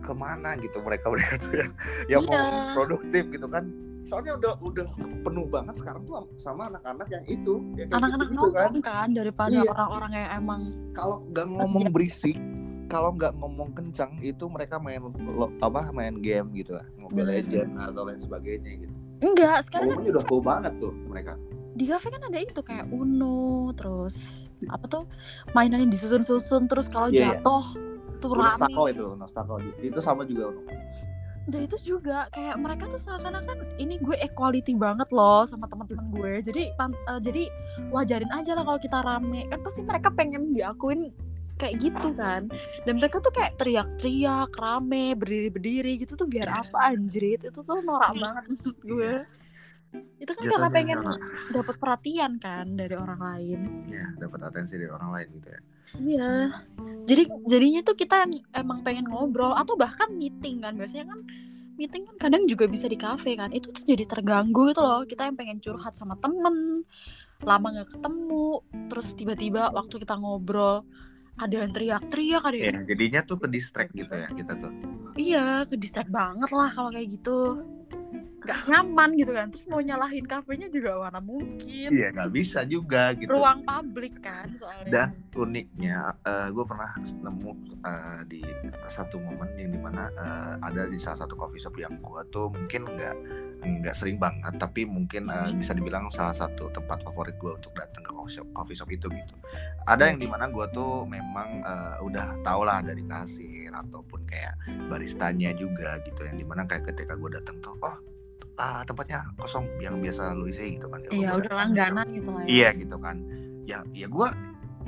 ke 0.00 0.16
mana 0.16 0.56
gitu 0.56 0.80
mereka-mereka 0.80 1.36
tuh 1.44 1.60
yang 1.60 1.70
yang 2.08 2.22
mau 2.24 2.40
Iya. 2.40 2.72
produktif 2.72 3.28
gitu 3.28 3.44
kan. 3.52 3.68
Soalnya 4.00 4.32
udah 4.40 4.52
udah 4.64 4.86
penuh 5.20 5.44
banget 5.44 5.76
sekarang 5.76 6.08
tuh 6.08 6.24
sama 6.40 6.72
anak-anak 6.72 7.12
yang 7.12 7.24
itu 7.28 7.60
kayak 7.76 7.92
Anak-anak 7.92 8.28
gitu-gitu 8.32 8.48
kan. 8.56 8.72
kan 8.80 9.08
daripada 9.12 9.52
Iya. 9.60 9.68
orang-orang 9.68 10.12
yang 10.16 10.28
emang 10.40 10.60
kalau 10.96 11.20
nggak 11.28 11.46
ngomong 11.52 11.84
berisik 11.92 12.40
kalau 12.88 13.12
nggak 13.12 13.36
ngomong 13.36 13.70
kencang 13.76 14.16
itu 14.18 14.48
mereka 14.48 14.80
main 14.80 15.04
lo- 15.20 15.52
apa 15.60 15.92
main 15.92 16.16
game 16.24 16.48
gitu 16.56 16.80
lah. 16.80 16.86
Mobile. 16.96 17.28
Legend 17.28 17.76
atau 17.76 18.08
lain 18.08 18.18
sebagainya 18.18 18.72
gitu 18.88 18.94
enggak 19.20 19.64
sekarang 19.68 19.94
kan 19.94 20.00
udah 20.02 20.24
full 20.26 20.42
banget 20.42 20.72
tuh 20.80 20.92
mereka. 21.08 21.36
Di 21.70 21.86
kafe 21.86 22.10
kan 22.10 22.20
ada 22.20 22.36
itu 22.36 22.60
kayak 22.60 22.90
Uno 22.90 23.70
terus 23.72 24.48
apa 24.68 24.84
tuh 24.90 25.04
mainan 25.54 25.86
yang 25.86 25.92
disusun-susun 25.92 26.66
terus 26.66 26.90
kalau 26.90 27.08
Iya, 27.08 27.16
iya. 27.16 27.26
jatuh 27.40 27.64
tuh 28.20 28.36
rame. 28.36 28.52
Nostako 28.58 28.82
itu 28.90 29.06
Nostako 29.16 29.54
itu 29.80 30.00
sama 30.02 30.26
juga 30.28 30.52
dan 31.48 31.66
itu 31.66 31.76
juga 31.82 32.28
kayak 32.30 32.56
mereka 32.62 32.84
tuh 32.86 33.00
seakan-akan 33.00 33.80
ini 33.80 33.96
gue 33.98 34.14
equality 34.22 34.76
banget 34.76 35.08
loh 35.10 35.42
sama 35.48 35.66
teman-teman 35.66 36.06
gue. 36.12 36.32
Jadi 36.46 36.70
pan- 36.78 36.94
eh, 36.94 37.18
jadi 37.18 37.48
wajarin 37.90 38.30
aja 38.30 38.54
lah 38.54 38.62
kalau 38.62 38.78
kita 38.78 39.02
rame. 39.02 39.48
Kan 39.48 39.58
pasti 39.64 39.80
mereka 39.82 40.12
pengen 40.12 40.52
diakuin 40.54 41.10
kayak 41.60 41.76
gitu 41.76 42.08
kan. 42.16 42.48
Dan 42.88 42.96
mereka 42.96 43.20
tuh 43.20 43.30
kayak 43.30 43.60
teriak-teriak 43.60 44.50
rame 44.56 45.12
berdiri-berdiri 45.12 46.00
gitu 46.00 46.16
tuh 46.16 46.24
biar 46.24 46.48
apa 46.48 46.96
anjrit? 46.96 47.44
Itu 47.44 47.60
tuh 47.60 47.84
norak 47.84 48.16
banget 48.16 48.44
menurut 48.48 48.78
gue. 48.80 49.12
Itu 50.22 50.32
kan 50.32 50.44
karena 50.46 50.70
Jatuhnya 50.70 50.70
pengen 50.72 50.98
karena 51.02 51.16
dapat 51.50 51.74
perhatian 51.76 52.32
kan 52.40 52.66
dari 52.78 52.94
orang 52.96 53.20
lain. 53.20 53.60
Ya 53.90 54.06
dapat 54.16 54.40
atensi 54.48 54.80
dari 54.80 54.88
orang 54.88 55.10
lain 55.12 55.28
gitu 55.36 55.48
ya. 55.52 55.60
Iya. 55.90 56.32
Jadi 57.04 57.22
jadinya 57.50 57.80
tuh 57.82 57.96
kita 57.98 58.14
yang 58.24 58.32
emang 58.54 58.80
pengen 58.86 59.10
ngobrol 59.10 59.52
atau 59.52 59.74
bahkan 59.74 60.08
meeting 60.14 60.62
kan. 60.62 60.78
Biasanya 60.78 61.10
kan 61.10 61.20
meeting 61.74 62.06
kan 62.06 62.16
kadang 62.30 62.46
juga 62.46 62.70
bisa 62.70 62.86
di 62.86 62.94
kafe 62.94 63.34
kan. 63.34 63.50
Itu 63.50 63.74
tuh 63.74 63.82
jadi 63.82 64.06
terganggu 64.06 64.70
gitu 64.70 64.80
loh. 64.80 65.02
Kita 65.02 65.26
yang 65.26 65.34
pengen 65.34 65.58
curhat 65.58 65.98
sama 65.98 66.14
temen 66.22 66.86
lama 67.40 67.72
nggak 67.72 67.96
ketemu 67.96 68.60
terus 68.92 69.16
tiba-tiba 69.16 69.72
waktu 69.72 69.96
kita 69.96 70.12
ngobrol 70.20 70.84
ada 71.40 71.64
yang 71.64 71.72
teriak-teriak 71.72 72.42
ada 72.44 72.56
ya 72.56 72.64
yang 72.72 72.84
jadinya 72.84 73.20
tuh 73.24 73.36
ke 73.40 73.46
distract 73.48 73.92
gitu 73.96 74.12
ya 74.12 74.28
kita 74.28 74.52
tuh. 74.60 74.72
Iya 75.16 75.64
ke 75.66 75.74
distract 75.80 76.12
banget 76.12 76.50
lah 76.52 76.70
kalau 76.70 76.90
kayak 76.92 77.08
gitu 77.16 77.64
nggak 78.40 78.60
nyaman 78.68 79.10
gitu 79.16 79.32
kan. 79.36 79.46
Terus 79.52 79.66
mau 79.68 79.80
nyalahin 79.80 80.24
kafenya 80.24 80.68
juga 80.72 80.96
mana 81.00 81.20
mungkin. 81.20 81.88
Iya 81.92 82.08
nggak 82.16 82.30
bisa 82.32 82.64
juga 82.64 83.12
gitu. 83.16 83.30
Ruang 83.30 83.64
publik 83.64 84.20
kan 84.24 84.48
soalnya. 84.56 84.88
Dan 84.88 85.08
uniknya 85.36 86.16
uh, 86.24 86.48
gue 86.48 86.64
pernah 86.64 86.90
nemu 87.00 87.50
uh, 87.84 88.20
di 88.26 88.42
satu 88.88 89.20
momen 89.20 89.48
yang 89.56 89.70
di 89.72 89.80
mana 89.80 90.08
uh, 90.16 90.54
ada 90.64 90.88
di 90.88 90.96
salah 90.96 91.24
satu 91.24 91.36
coffee 91.36 91.60
shop 91.62 91.76
yang 91.76 91.96
gue 92.00 92.20
tuh 92.32 92.50
mungkin 92.50 92.88
nggak 92.88 93.16
nggak 93.60 93.92
sering 93.92 94.16
banget 94.16 94.56
tapi 94.56 94.88
mungkin 94.88 95.28
uh, 95.28 95.52
bisa 95.52 95.76
dibilang 95.76 96.08
salah 96.08 96.32
satu 96.32 96.72
tempat 96.72 97.04
favorit 97.04 97.36
gue 97.36 97.52
untuk 97.52 97.76
datang 97.76 98.00
ke 98.00 98.10
coffee 98.10 98.40
shop, 98.40 98.48
coffee 98.56 98.76
shop 98.76 98.88
itu 98.88 99.06
gitu. 99.12 99.34
Ada 99.84 100.12
yang 100.12 100.18
di 100.20 100.28
mana 100.28 100.48
gue 100.48 100.64
tuh 100.72 101.04
memang 101.04 101.60
uh, 101.64 102.00
udah 102.00 102.40
tau 102.40 102.64
lah 102.64 102.80
dari 102.80 103.04
kasir 103.04 103.68
ataupun 103.70 104.24
kayak 104.24 104.56
baristanya 104.88 105.52
juga 105.56 106.00
gitu 106.06 106.24
yang 106.24 106.40
di 106.40 106.46
mana 106.46 106.64
kayak 106.64 106.88
ketika 106.92 107.16
gue 107.16 107.30
datang 107.36 107.56
tuh 107.60 107.76
oh 107.84 108.09
uh, 108.60 108.82
tempatnya 108.84 109.24
kosong 109.40 109.64
yang 109.80 109.96
biasa 109.98 110.36
lu 110.36 110.52
isi 110.52 110.76
gitu 110.76 110.86
kan 110.92 111.00
ya, 111.08 111.10
iya 111.16 111.28
udah. 111.32 111.52
langganan 111.56 112.06
gitu 112.12 112.28
lah 112.28 112.42
ya. 112.44 112.48
iya 112.48 112.68
gitu 112.76 112.96
kan. 113.00 113.16
Ya 113.64 113.78
ya 113.96 114.06
gue 114.10 114.28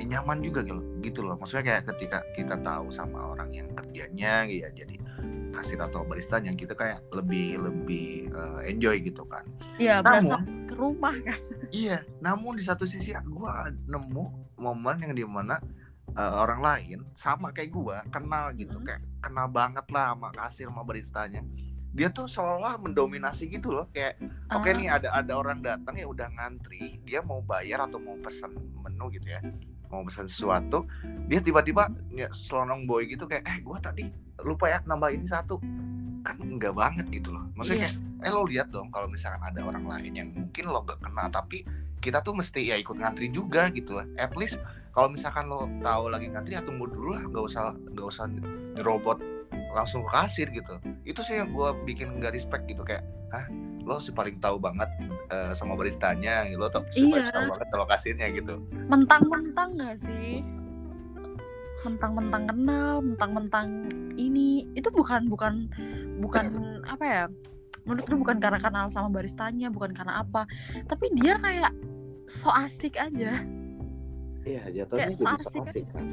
nyaman 0.02 0.38
juga 0.44 0.60
gitu 0.68 0.82
gitu 1.00 1.20
loh. 1.24 1.40
Maksudnya 1.40 1.64
kayak 1.64 1.82
ketika 1.96 2.18
kita 2.36 2.60
tahu 2.60 2.92
sama 2.92 3.32
orang 3.32 3.50
yang 3.56 3.68
kerjanya 3.72 4.44
ya 4.44 4.68
jadi 4.76 5.00
kasir 5.52 5.76
atau 5.80 6.00
barista 6.08 6.40
yang 6.40 6.56
kita 6.56 6.72
kayak 6.72 7.04
lebih 7.12 7.60
lebih 7.60 8.32
uh, 8.36 8.60
enjoy 8.64 9.00
gitu 9.00 9.24
kan. 9.28 9.44
Iya 9.80 10.04
berasa 10.04 10.44
ke 10.68 10.74
rumah 10.76 11.16
kan. 11.24 11.40
Iya 11.72 12.04
namun 12.20 12.60
di 12.60 12.64
satu 12.64 12.84
sisi 12.84 13.16
gue 13.16 13.52
nemu 13.88 14.24
momen 14.60 14.96
yang 15.02 15.16
di 15.16 15.24
mana 15.24 15.58
uh, 16.16 16.34
orang 16.44 16.60
lain 16.60 16.98
sama 17.16 17.50
kayak 17.50 17.72
gue 17.72 17.96
kenal 18.12 18.52
gitu 18.54 18.76
hmm. 18.76 18.86
kayak 18.86 19.02
kenal 19.22 19.46
banget 19.48 19.86
lah 19.90 20.14
sama 20.14 20.28
kasir 20.34 20.66
sama 20.68 20.82
baristanya 20.84 21.40
dia 21.92 22.08
tuh 22.08 22.24
seolah 22.24 22.80
mendominasi 22.80 23.52
gitu 23.52 23.68
loh 23.72 23.86
kayak 23.92 24.16
oke 24.48 24.64
okay 24.64 24.72
nih 24.72 24.88
ah. 24.88 24.96
ada 24.96 25.08
ada 25.12 25.32
orang 25.36 25.60
datang 25.60 25.92
ya 26.00 26.08
udah 26.08 26.28
ngantri 26.32 26.96
dia 27.04 27.20
mau 27.20 27.44
bayar 27.44 27.84
atau 27.84 28.00
mau 28.00 28.16
pesan 28.24 28.56
menu 28.80 29.12
gitu 29.12 29.28
ya 29.28 29.40
mau 29.92 30.00
pesan 30.08 30.24
sesuatu 30.24 30.88
dia 31.28 31.44
tiba-tiba 31.44 31.92
nggak 32.16 32.32
selonong 32.32 32.88
boy 32.88 33.04
gitu 33.04 33.28
kayak 33.28 33.44
eh 33.44 33.60
gue 33.60 33.78
tadi 33.84 34.02
lupa 34.40 34.72
ya 34.72 34.80
nambah 34.88 35.12
ini 35.12 35.28
satu 35.28 35.60
kan 36.24 36.40
enggak 36.40 36.72
banget 36.72 37.04
gitu 37.12 37.36
loh 37.36 37.44
maksudnya 37.52 37.92
yes. 37.92 38.00
kayak 38.00 38.30
eh 38.30 38.32
lo 38.32 38.42
lihat 38.48 38.68
dong 38.72 38.88
kalau 38.88 39.10
misalkan 39.12 39.42
ada 39.44 39.60
orang 39.60 39.84
lain 39.84 40.12
yang 40.16 40.28
mungkin 40.32 40.64
lo 40.72 40.80
gak 40.88 41.02
kenal 41.04 41.28
tapi 41.28 41.66
kita 42.02 42.24
tuh 42.24 42.32
mesti 42.34 42.72
ya 42.72 42.80
ikut 42.80 42.96
ngantri 42.98 43.28
juga 43.28 43.68
gitu 43.68 44.00
lah 44.00 44.06
at 44.16 44.32
least 44.34 44.56
kalau 44.96 45.12
misalkan 45.12 45.50
lo 45.50 45.68
tahu 45.84 46.08
lagi 46.08 46.32
ngantri 46.32 46.56
ya 46.56 46.62
tunggu 46.64 46.88
dulu 46.88 47.12
lah 47.12 47.22
nggak 47.26 47.44
usah 47.44 47.76
nggak 47.92 48.06
usah 48.06 48.26
robot 48.80 49.20
langsung 49.72 50.04
ke 50.06 50.10
kasir 50.12 50.46
gitu. 50.52 50.78
Itu 51.02 51.24
sih 51.24 51.40
yang 51.40 51.52
gue 51.56 51.68
bikin 51.88 52.20
nggak 52.20 52.36
respect 52.36 52.68
gitu 52.68 52.84
kayak 52.84 53.02
hah 53.32 53.48
lo 53.82 53.98
sih 53.98 54.14
paling 54.14 54.38
tahu 54.38 54.62
banget 54.62 54.86
uh, 55.34 55.50
sama 55.56 55.74
baristanya 55.74 56.46
lo 56.54 56.70
tau 56.70 56.86
sih 56.94 57.10
iya. 57.10 57.34
tahu 57.34 57.56
banget 57.56 57.68
sama 57.72 57.86
kasirnya 57.90 58.26
gitu. 58.30 58.54
Mentang-mentang 58.86 59.74
gak 59.74 59.96
sih? 60.06 60.44
Mentang-mentang 61.82 62.46
kenal 62.46 63.02
mentang-mentang 63.02 63.66
ini 64.14 64.68
itu 64.78 64.86
bukan 64.94 65.26
bukan 65.26 65.66
bukan 66.22 66.46
apa 66.86 67.04
ya 67.04 67.22
menurut 67.82 68.06
gue 68.06 68.18
bukan 68.22 68.38
karena 68.38 68.62
kenal 68.62 68.86
sama 68.86 69.10
baristanya 69.10 69.66
bukan 69.66 69.90
karena 69.90 70.22
apa 70.22 70.46
tapi 70.86 71.10
dia 71.18 71.34
kayak 71.42 71.74
so 72.30 72.54
asik 72.54 72.94
aja. 72.94 73.42
Iya 74.46 74.62
jatuhnya 74.70 75.10
kayak 75.10 75.18
so 75.18 75.26
asik, 75.26 75.50
so 75.50 75.58
asik 75.66 75.86
kan 75.90 76.06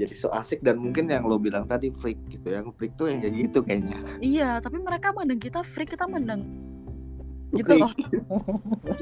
jadi 0.00 0.14
so 0.16 0.32
asik 0.32 0.64
dan 0.64 0.80
mungkin 0.80 1.12
yang 1.12 1.28
lo 1.28 1.36
bilang 1.36 1.68
tadi 1.68 1.92
freak 1.92 2.16
gitu 2.32 2.48
yang 2.48 2.72
freak 2.72 2.96
tuh 2.96 3.12
yang 3.12 3.20
kayak 3.20 3.34
gitu 3.36 3.60
kayaknya. 3.60 3.98
Iya 4.24 4.50
tapi 4.64 4.80
mereka 4.80 5.12
mandang 5.12 5.36
kita 5.36 5.60
freak 5.60 5.92
kita 5.92 6.08
mandang 6.08 6.48
gitu 7.52 7.72
loh. 7.76 7.92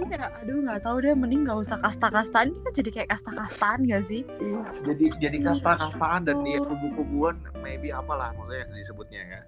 Iya 0.09 0.27
aduh 0.43 0.59
nggak 0.65 0.81
tahu 0.83 0.97
deh 1.05 1.15
mending 1.15 1.47
nggak 1.47 1.59
usah 1.63 1.79
kasta-kastaan. 1.79 2.51
Ini 2.51 2.61
kan 2.65 2.73
jadi 2.75 2.91
kayak 2.91 3.09
kasta-kastaan 3.15 3.79
gak 3.87 4.05
sih? 4.05 4.23
Iya 4.41 4.61
jadi 4.83 5.05
jadi 5.21 5.37
iya, 5.39 5.47
kasta-kastaan 5.53 6.27
dan 6.27 6.43
dia 6.43 6.59
kubu-kubuan 6.65 7.39
maybe 7.61 7.95
apalah 7.95 8.35
maksudnya 8.35 8.67
disebutnya 8.75 9.23
ya. 9.23 9.43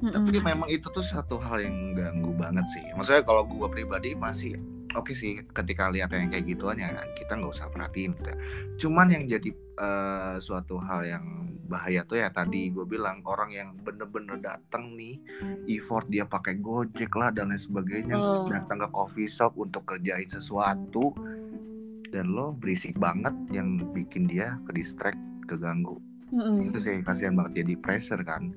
Mm 0.00 0.08
-mm. 0.08 0.12
tapi 0.16 0.38
memang 0.40 0.68
itu 0.72 0.88
tuh 0.88 1.04
satu 1.04 1.36
hal 1.36 1.60
yang 1.60 1.92
ganggu 1.92 2.32
banget 2.32 2.64
sih. 2.72 2.84
Maksudnya 2.96 3.20
kalau 3.20 3.44
gue 3.44 3.68
pribadi 3.68 4.16
masih 4.16 4.56
oke 4.94 5.10
okay 5.10 5.14
sih 5.14 5.32
ketika 5.54 5.90
lihat 5.90 6.10
yang 6.14 6.30
kayak 6.30 6.46
gituan 6.46 6.78
ya 6.78 6.94
kita 7.14 7.38
nggak 7.38 7.52
usah 7.52 7.70
perhatiin 7.70 8.14
gitu. 8.18 8.32
Cuman 8.86 9.10
yang 9.12 9.24
jadi 9.26 9.50
uh, 9.78 10.36
suatu 10.42 10.78
hal 10.82 11.06
yang 11.06 11.24
bahaya 11.70 12.02
tuh 12.02 12.18
ya 12.18 12.28
tadi 12.34 12.74
gue 12.74 12.82
bilang 12.82 13.22
orang 13.22 13.54
yang 13.54 13.68
bener-bener 13.86 14.42
datang 14.42 14.98
nih 14.98 15.22
effort 15.70 16.02
dia 16.10 16.26
pakai 16.26 16.58
gojek 16.58 17.14
lah 17.14 17.30
dan 17.30 17.54
lain 17.54 17.62
sebagainya 17.62 18.18
oh. 18.18 18.50
datang 18.50 18.82
ke 18.82 18.88
coffee 18.90 19.30
shop 19.30 19.54
untuk 19.54 19.86
kerjain 19.86 20.26
sesuatu 20.26 21.14
dan 22.10 22.34
lo 22.34 22.58
berisik 22.58 22.98
banget 22.98 23.32
yang 23.54 23.78
bikin 23.94 24.26
dia 24.26 24.58
ke 24.66 24.74
distract 24.74 25.22
keganggu 25.46 25.94
mm-hmm. 26.34 26.74
itu 26.74 26.78
sih 26.82 26.96
kasihan 27.06 27.38
banget 27.38 27.62
jadi 27.62 27.74
pressure 27.78 28.22
kan 28.26 28.50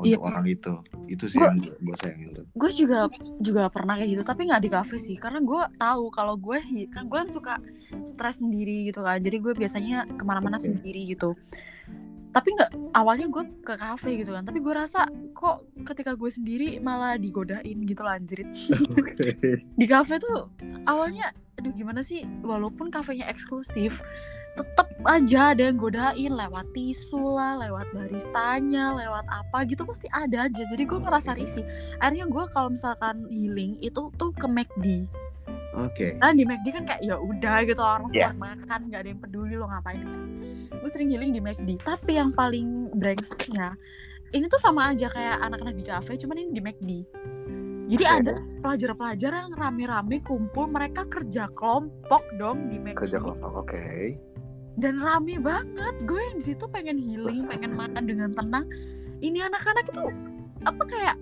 untuk 0.00 0.20
yeah. 0.20 0.28
orang 0.30 0.44
itu. 0.46 0.74
Itu 1.10 1.24
sih 1.26 1.38
gua, 1.38 1.50
yang 1.50 1.58
gue 1.60 1.96
sayangin 2.00 2.28
tuh. 2.34 2.44
Gue 2.54 2.70
juga 2.72 2.98
juga 3.42 3.62
pernah 3.68 3.98
kayak 3.98 4.10
gitu 4.14 4.22
tapi 4.22 4.46
nggak 4.48 4.62
di 4.62 4.70
kafe 4.70 4.96
sih. 4.96 5.16
Karena 5.18 5.42
gue 5.42 5.62
tahu 5.76 6.04
kalau 6.14 6.34
gue 6.38 6.58
kan 6.92 7.10
gue 7.10 7.18
kan 7.18 7.28
suka 7.30 7.54
stres 8.06 8.40
sendiri 8.40 8.88
gitu 8.88 9.02
kan. 9.02 9.18
Jadi 9.18 9.36
gue 9.42 9.52
biasanya 9.52 10.06
ke 10.06 10.22
mana-mana 10.22 10.56
okay. 10.56 10.70
sendiri 10.72 11.12
gitu. 11.12 11.34
Tapi 12.28 12.48
nggak 12.54 12.94
awalnya 12.94 13.26
gue 13.26 13.44
ke 13.64 13.74
kafe 13.74 14.10
gitu 14.20 14.32
kan. 14.36 14.46
Tapi 14.46 14.58
gue 14.62 14.74
rasa 14.74 15.08
kok 15.34 15.66
ketika 15.86 16.14
gue 16.14 16.30
sendiri 16.30 16.68
malah 16.78 17.18
digodain 17.18 17.78
gitu 17.86 18.02
lah 18.02 18.18
anjrit 18.18 18.50
di 19.80 19.86
kafe 19.86 20.18
tuh 20.18 20.50
awalnya 20.86 21.30
aduh 21.58 21.74
gimana 21.74 22.06
sih? 22.06 22.22
Walaupun 22.46 22.94
kafenya 22.94 23.26
eksklusif 23.26 23.98
tetep 24.58 24.88
aja 25.06 25.54
ada 25.54 25.70
yang 25.70 25.78
godain 25.78 26.32
lewat 26.34 26.66
tisu 26.74 27.22
lah, 27.22 27.62
lewat 27.62 27.86
baristanya, 27.94 28.98
lewat 28.98 29.24
apa 29.30 29.62
gitu 29.70 29.86
pasti 29.86 30.10
ada 30.10 30.50
aja. 30.50 30.62
Jadi 30.66 30.82
gue 30.82 30.98
ngerasa 30.98 31.38
risih. 31.38 31.62
Akhirnya 32.02 32.26
gue 32.26 32.44
kalau 32.50 32.74
misalkan 32.74 33.30
healing 33.30 33.78
itu 33.78 34.10
tuh 34.18 34.34
ke 34.34 34.50
McD. 34.50 35.06
Oke. 35.78 35.94
Okay. 35.94 36.10
Karena 36.18 36.34
di 36.34 36.44
McD 36.44 36.66
kan 36.74 36.84
kayak 36.90 37.02
ya 37.06 37.14
udah 37.14 37.56
gitu 37.62 37.82
orang 37.82 38.10
yeah. 38.10 38.34
makan 38.34 38.90
nggak 38.90 39.00
ada 39.06 39.08
yang 39.14 39.20
peduli 39.22 39.54
lo 39.54 39.70
ngapain 39.70 40.02
kan. 40.02 40.22
Gue 40.82 40.90
sering 40.90 41.08
healing 41.14 41.30
di 41.30 41.38
McD. 41.38 41.78
Tapi 41.86 42.18
yang 42.18 42.34
paling 42.34 42.90
brengseknya 42.98 43.78
ini 44.34 44.44
tuh 44.50 44.60
sama 44.60 44.92
aja 44.92 45.08
kayak 45.08 45.40
anak-anak 45.40 45.72
di 45.78 45.84
cafe, 45.88 46.20
cuman 46.20 46.36
ini 46.36 46.50
di 46.52 46.60
McD. 46.60 46.90
Jadi 47.88 48.04
okay. 48.04 48.18
ada 48.20 48.36
pelajar-pelajar 48.60 49.32
yang 49.32 49.52
rame-rame 49.56 50.20
kumpul, 50.20 50.68
mereka 50.68 51.08
kerja 51.08 51.48
kelompok 51.56 52.20
dong 52.36 52.68
di 52.68 52.76
McD. 52.76 53.08
Kerja 53.08 53.16
kelompok, 53.24 53.64
oke. 53.64 53.72
Okay 53.72 54.27
dan 54.78 55.02
rame 55.02 55.36
banget. 55.42 55.94
Gue 56.06 56.22
yang 56.22 56.36
di 56.38 56.54
situ 56.54 56.64
pengen 56.70 56.96
healing 56.96 57.44
pengen 57.50 57.74
makan 57.74 58.06
dengan 58.06 58.30
tenang. 58.32 58.66
Ini 59.18 59.50
anak-anak 59.50 59.90
itu 59.90 60.04
apa 60.62 60.82
kayak 60.86 61.16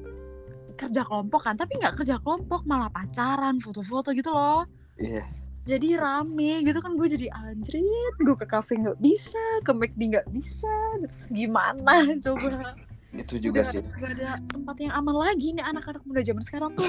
kerja 0.76 1.02
kelompok 1.08 1.48
kan 1.48 1.56
tapi 1.56 1.80
nggak 1.80 1.96
kerja 1.96 2.20
kelompok 2.20 2.68
malah 2.68 2.92
pacaran 2.92 3.56
foto-foto 3.58 4.12
gitu 4.12 4.30
loh. 4.30 4.68
Iya. 5.00 5.24
Yeah. 5.24 5.28
jadi 5.66 5.98
rame 5.98 6.62
gitu 6.62 6.78
kan 6.78 6.94
gue 6.94 7.10
jadi 7.10 7.26
anjrit 7.34 8.14
gue 8.22 8.36
ke 8.38 8.46
kafe 8.46 8.78
nggak 8.78 9.02
bisa 9.02 9.44
ke 9.66 9.74
McD 9.74 10.14
nggak 10.14 10.30
bisa 10.30 10.70
terus 11.02 11.26
gimana 11.34 12.06
coba? 12.24 12.78
Itu 13.10 13.42
juga 13.42 13.66
gak, 13.66 13.74
sih. 13.74 13.82
gak 13.82 14.12
ada 14.14 14.38
tempat 14.46 14.76
yang 14.78 14.94
aman 14.94 15.16
lagi 15.16 15.50
nih 15.56 15.66
anak-anak 15.66 16.06
muda 16.06 16.22
zaman 16.22 16.42
sekarang 16.44 16.70
tuh. 16.76 16.86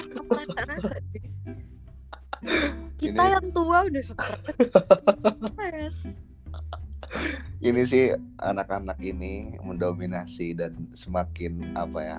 Kita 3.02 3.24
yang 3.34 3.50
tua 3.50 3.88
udah 3.90 4.04
stres 4.06 5.98
ini 7.68 7.82
sih 7.88 8.14
anak-anak 8.42 8.98
ini 9.02 9.56
mendominasi 9.62 10.54
dan 10.58 10.90
semakin 10.94 11.74
apa 11.78 12.00
ya 12.00 12.18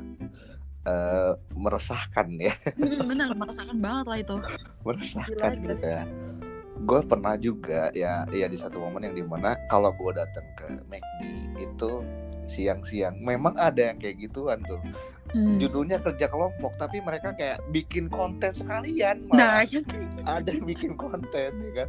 uh, 0.88 1.32
meresahkan 1.54 2.28
ya. 2.38 2.54
Benar 3.10 3.32
meresahkan 3.34 3.78
banget 3.78 4.06
lah 4.06 4.18
itu. 4.18 4.36
Meresahkan 4.82 5.52
Gila, 5.58 5.64
gitu 5.74 5.86
ya 5.86 6.02
gue 6.86 7.00
pernah 7.02 7.34
juga 7.34 7.90
ya 7.90 8.22
ya 8.30 8.46
di 8.46 8.54
satu 8.54 8.78
momen 8.78 9.10
yang 9.10 9.16
di 9.18 9.24
mana 9.26 9.58
kalau 9.66 9.90
gue 9.90 10.12
datang 10.14 10.46
ke 10.54 10.66
McD 10.86 11.20
itu 11.58 11.90
siang-siang 12.46 13.18
memang 13.18 13.58
ada 13.58 13.90
yang 13.90 13.98
kayak 13.98 14.22
gituan 14.22 14.62
tuh 14.64 14.78
hmm. 15.34 15.58
judulnya 15.60 15.98
kerja 16.00 16.26
kelompok 16.28 16.72
tapi 16.80 17.00
mereka 17.02 17.34
kayak 17.36 17.58
bikin 17.74 18.08
konten 18.08 18.52
sekalian 18.54 19.24
malah 19.28 19.62
nah, 19.62 19.68
gitu. 19.68 19.96
ada 20.24 20.48
yang 20.48 20.66
bikin 20.66 20.92
konten 20.94 21.50
ya 21.52 21.70
kan 21.84 21.88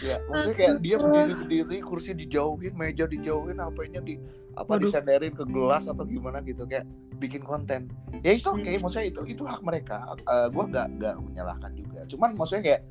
ya 0.00 0.16
maksudnya 0.30 0.56
kayak 0.56 0.74
dia 0.80 0.96
berdiri 0.96 1.32
berdiri 1.36 1.78
kursi 1.84 2.10
dijauhin 2.16 2.72
meja 2.74 3.04
dijauhin 3.04 3.60
HP-nya 3.60 4.00
di 4.00 4.16
apa 4.56 4.76
Waduh. 4.76 4.88
disandarin 4.88 5.32
ke 5.32 5.44
gelas 5.48 5.84
atau 5.88 6.04
gimana 6.04 6.44
gitu 6.44 6.64
kayak 6.68 6.84
bikin 7.16 7.40
konten 7.44 7.88
ya 8.20 8.36
itu 8.36 8.48
oke 8.50 8.64
okay. 8.64 8.76
maksudnya 8.80 9.06
itu 9.08 9.22
itu 9.28 9.42
hak 9.46 9.60
mereka 9.64 10.02
uh, 10.06 10.16
eh, 10.16 10.46
gue 10.50 10.64
nggak 10.72 10.86
nggak 10.98 11.14
menyalahkan 11.22 11.70
juga 11.76 12.00
cuman 12.08 12.30
maksudnya 12.36 12.62
kayak 12.64 12.82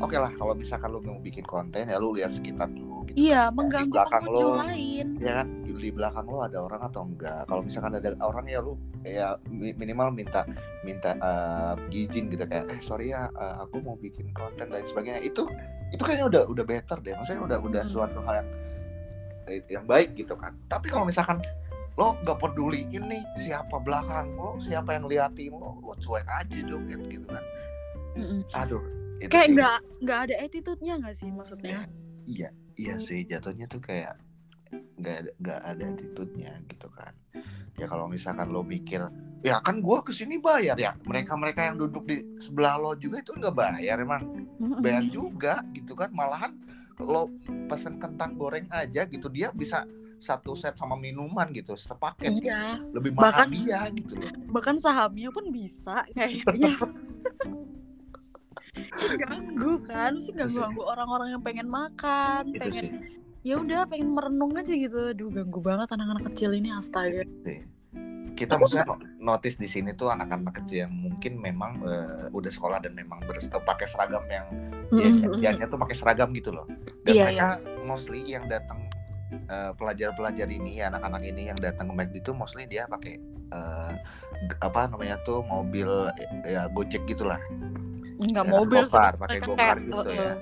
oke 0.00 0.08
okay 0.08 0.18
lah 0.18 0.32
kalau 0.40 0.54
misalkan 0.56 0.88
lu 0.88 1.00
mau 1.04 1.20
bikin 1.20 1.44
konten 1.44 1.84
ya 1.90 1.96
lu 2.00 2.16
lihat 2.16 2.32
sekitar 2.32 2.68
dulu 2.72 3.04
gitu 3.10 3.16
iya 3.28 3.50
kan. 3.50 3.56
mengganggu 3.58 3.90
di 3.90 3.92
belakang 3.92 4.20
pengunjung 4.24 4.52
lo. 4.54 4.62
lain. 4.62 5.06
Ya 5.20 5.32
kan? 5.42 5.46
Di 5.66 5.90
belakang 5.90 6.26
lo 6.30 6.38
ada 6.46 6.58
orang 6.62 6.82
atau 6.88 7.02
enggak? 7.04 7.40
Kalau 7.50 7.62
misalkan 7.66 7.92
ada 7.98 8.08
orang 8.22 8.46
ya 8.46 8.58
lu 8.62 8.72
ya 9.02 9.28
mi- 9.50 9.74
minimal 9.74 10.14
minta 10.14 10.46
minta 10.86 11.10
eh, 11.18 11.74
izin 11.92 12.30
gitu 12.30 12.46
kayak 12.46 12.70
eh 12.70 12.80
sorry 12.80 13.10
ya 13.12 13.28
eh, 13.28 13.54
aku 13.60 13.82
mau 13.82 13.98
bikin 13.98 14.30
konten 14.32 14.70
dan 14.70 14.84
sebagainya. 14.86 15.20
Itu 15.20 15.50
itu 15.92 16.00
kayaknya 16.00 16.26
udah 16.30 16.42
udah 16.48 16.64
better 16.64 16.98
deh. 17.02 17.12
Maksudnya 17.18 17.42
udah 17.42 17.58
udah 17.60 17.82
Hmm. 17.84 17.92
suatu 17.92 18.18
hal 18.24 18.34
yang 18.40 18.48
yang 19.68 19.84
baik 19.84 20.14
gitu 20.14 20.38
kan. 20.38 20.54
Tapi 20.70 20.88
kalau 20.88 21.04
misalkan 21.04 21.42
lo 21.98 22.16
nggak 22.24 22.38
peduliin 22.40 23.04
nih 23.04 23.20
siapa 23.36 23.76
belakang 23.82 24.32
lo 24.38 24.56
siapa 24.64 24.96
yang 24.96 25.04
liatin 25.10 25.52
lo 25.52 25.76
lo 25.84 25.92
cuek 26.00 26.24
aja 26.24 26.58
joget 26.64 27.02
gitu 27.10 27.26
kan. 27.28 27.44
Mm-mm. 28.16 28.40
aduh 28.56 29.01
itu 29.22 29.30
kayak 29.30 29.48
nggak 29.54 29.76
nggak 30.02 30.18
ada 30.28 30.34
attitude-nya 30.42 30.94
nggak 30.98 31.14
sih 31.14 31.28
maksudnya? 31.30 31.86
Iya 32.26 32.48
iya 32.76 32.94
sih. 32.98 33.22
Jatuhnya 33.22 33.66
tuh 33.66 33.78
kayak 33.78 34.18
nggak 34.98 35.16
ada 35.18 35.30
nggak 35.38 35.60
ada 35.62 35.84
attitude-nya 35.94 36.52
gitu 36.66 36.88
kan. 36.90 37.12
Ya 37.78 37.86
kalau 37.86 38.06
misalkan 38.06 38.50
lo 38.50 38.60
mikir 38.60 39.00
ya 39.42 39.58
kan 39.60 39.80
gua 39.80 40.02
ke 40.02 40.10
sini 40.10 40.36
bayar. 40.36 40.74
Ya 40.76 40.98
mereka 41.06 41.34
mereka 41.34 41.66
yang 41.66 41.78
duduk 41.78 42.04
di 42.04 42.20
sebelah 42.38 42.76
lo 42.76 42.92
juga 42.94 43.22
itu 43.22 43.32
nggak 43.32 43.54
bayar 43.54 43.96
emang 44.00 44.22
bayar 44.82 45.04
juga 45.06 45.62
gitu 45.72 45.94
kan. 45.94 46.10
Malahan 46.10 46.58
lo 46.98 47.30
pesen 47.66 47.98
kentang 47.98 48.36
goreng 48.36 48.68
aja 48.70 49.06
gitu 49.06 49.26
dia 49.26 49.50
bisa 49.50 49.82
satu 50.22 50.54
set 50.54 50.78
sama 50.78 50.94
minuman 50.94 51.50
gitu 51.50 51.74
sepaket. 51.74 52.30
Iya. 52.42 52.78
Lebih 52.94 53.10
mahal 53.18 53.42
Bahkan- 53.42 53.50
dia 53.50 53.80
gitu. 53.90 54.14
loh 54.22 54.30
bahkan 54.54 54.76
sahamnya 54.78 55.34
pun 55.34 55.50
bisa 55.50 56.06
kayaknya 56.14 56.78
ganggu 59.20 59.72
kan 59.84 60.16
mesti 60.16 60.32
ganggu 60.32 60.58
ganggu 60.58 60.82
orang-orang 60.84 61.28
yang 61.36 61.42
pengen 61.44 61.68
makan 61.68 62.52
itu 62.52 62.60
pengen 62.60 62.84
sih. 62.96 63.20
ya 63.42 63.54
udah 63.58 63.84
pengen 63.90 64.14
merenung 64.14 64.54
aja 64.56 64.72
gitu. 64.72 65.12
Aduh 65.12 65.28
ganggu 65.28 65.60
banget 65.60 65.88
anak-anak 65.92 66.24
kecil 66.32 66.56
ini 66.56 66.72
astaga. 66.72 67.24
Sih. 67.44 67.60
kita 68.32 68.56
maksudnya 68.56 68.88
no- 68.88 68.98
notice 69.20 69.60
di 69.60 69.68
sini 69.68 69.92
tuh 69.92 70.08
anak-anak 70.08 70.64
kecil 70.64 70.88
yang 70.88 70.94
mungkin 70.96 71.36
memang 71.36 71.84
eh, 71.84 72.32
udah 72.32 72.48
sekolah 72.48 72.80
dan 72.80 72.96
memang 72.96 73.20
pakai 73.52 73.86
seragam 73.86 74.24
yang 74.26 74.48
dianya 75.36 75.68
tuh 75.68 75.76
pakai 75.76 75.92
seragam 75.94 76.32
gitu 76.32 76.48
loh. 76.50 76.64
Dan 77.04 77.12
Iya, 77.12 77.22
mereka 77.28 77.48
mostly 77.84 78.24
yang 78.24 78.48
datang 78.48 78.88
eh, 79.36 79.72
pelajar-pelajar 79.76 80.48
ini 80.48 80.80
anak-anak 80.80 81.22
ini 81.28 81.52
yang 81.52 81.58
datang 81.60 81.92
ke 81.92 81.94
McD 81.94 82.14
itu 82.24 82.32
mostly 82.32 82.64
dia 82.64 82.88
pakai 82.88 83.20
g- 84.48 84.58
apa 84.64 84.88
namanya 84.88 85.20
tuh 85.28 85.44
mobil 85.44 86.08
eh, 86.16 86.56
ya 86.56 86.72
gojek 86.72 87.04
gitulah 87.04 87.38
nggak 88.30 88.46
Ya, 88.46 88.52
mobil 88.52 88.82
sih 88.86 88.94
gokar, 88.94 89.12
pakai 89.18 89.38
gokar 89.42 89.76
kayak 89.78 89.88
gitu 89.90 90.10
ya. 90.12 90.32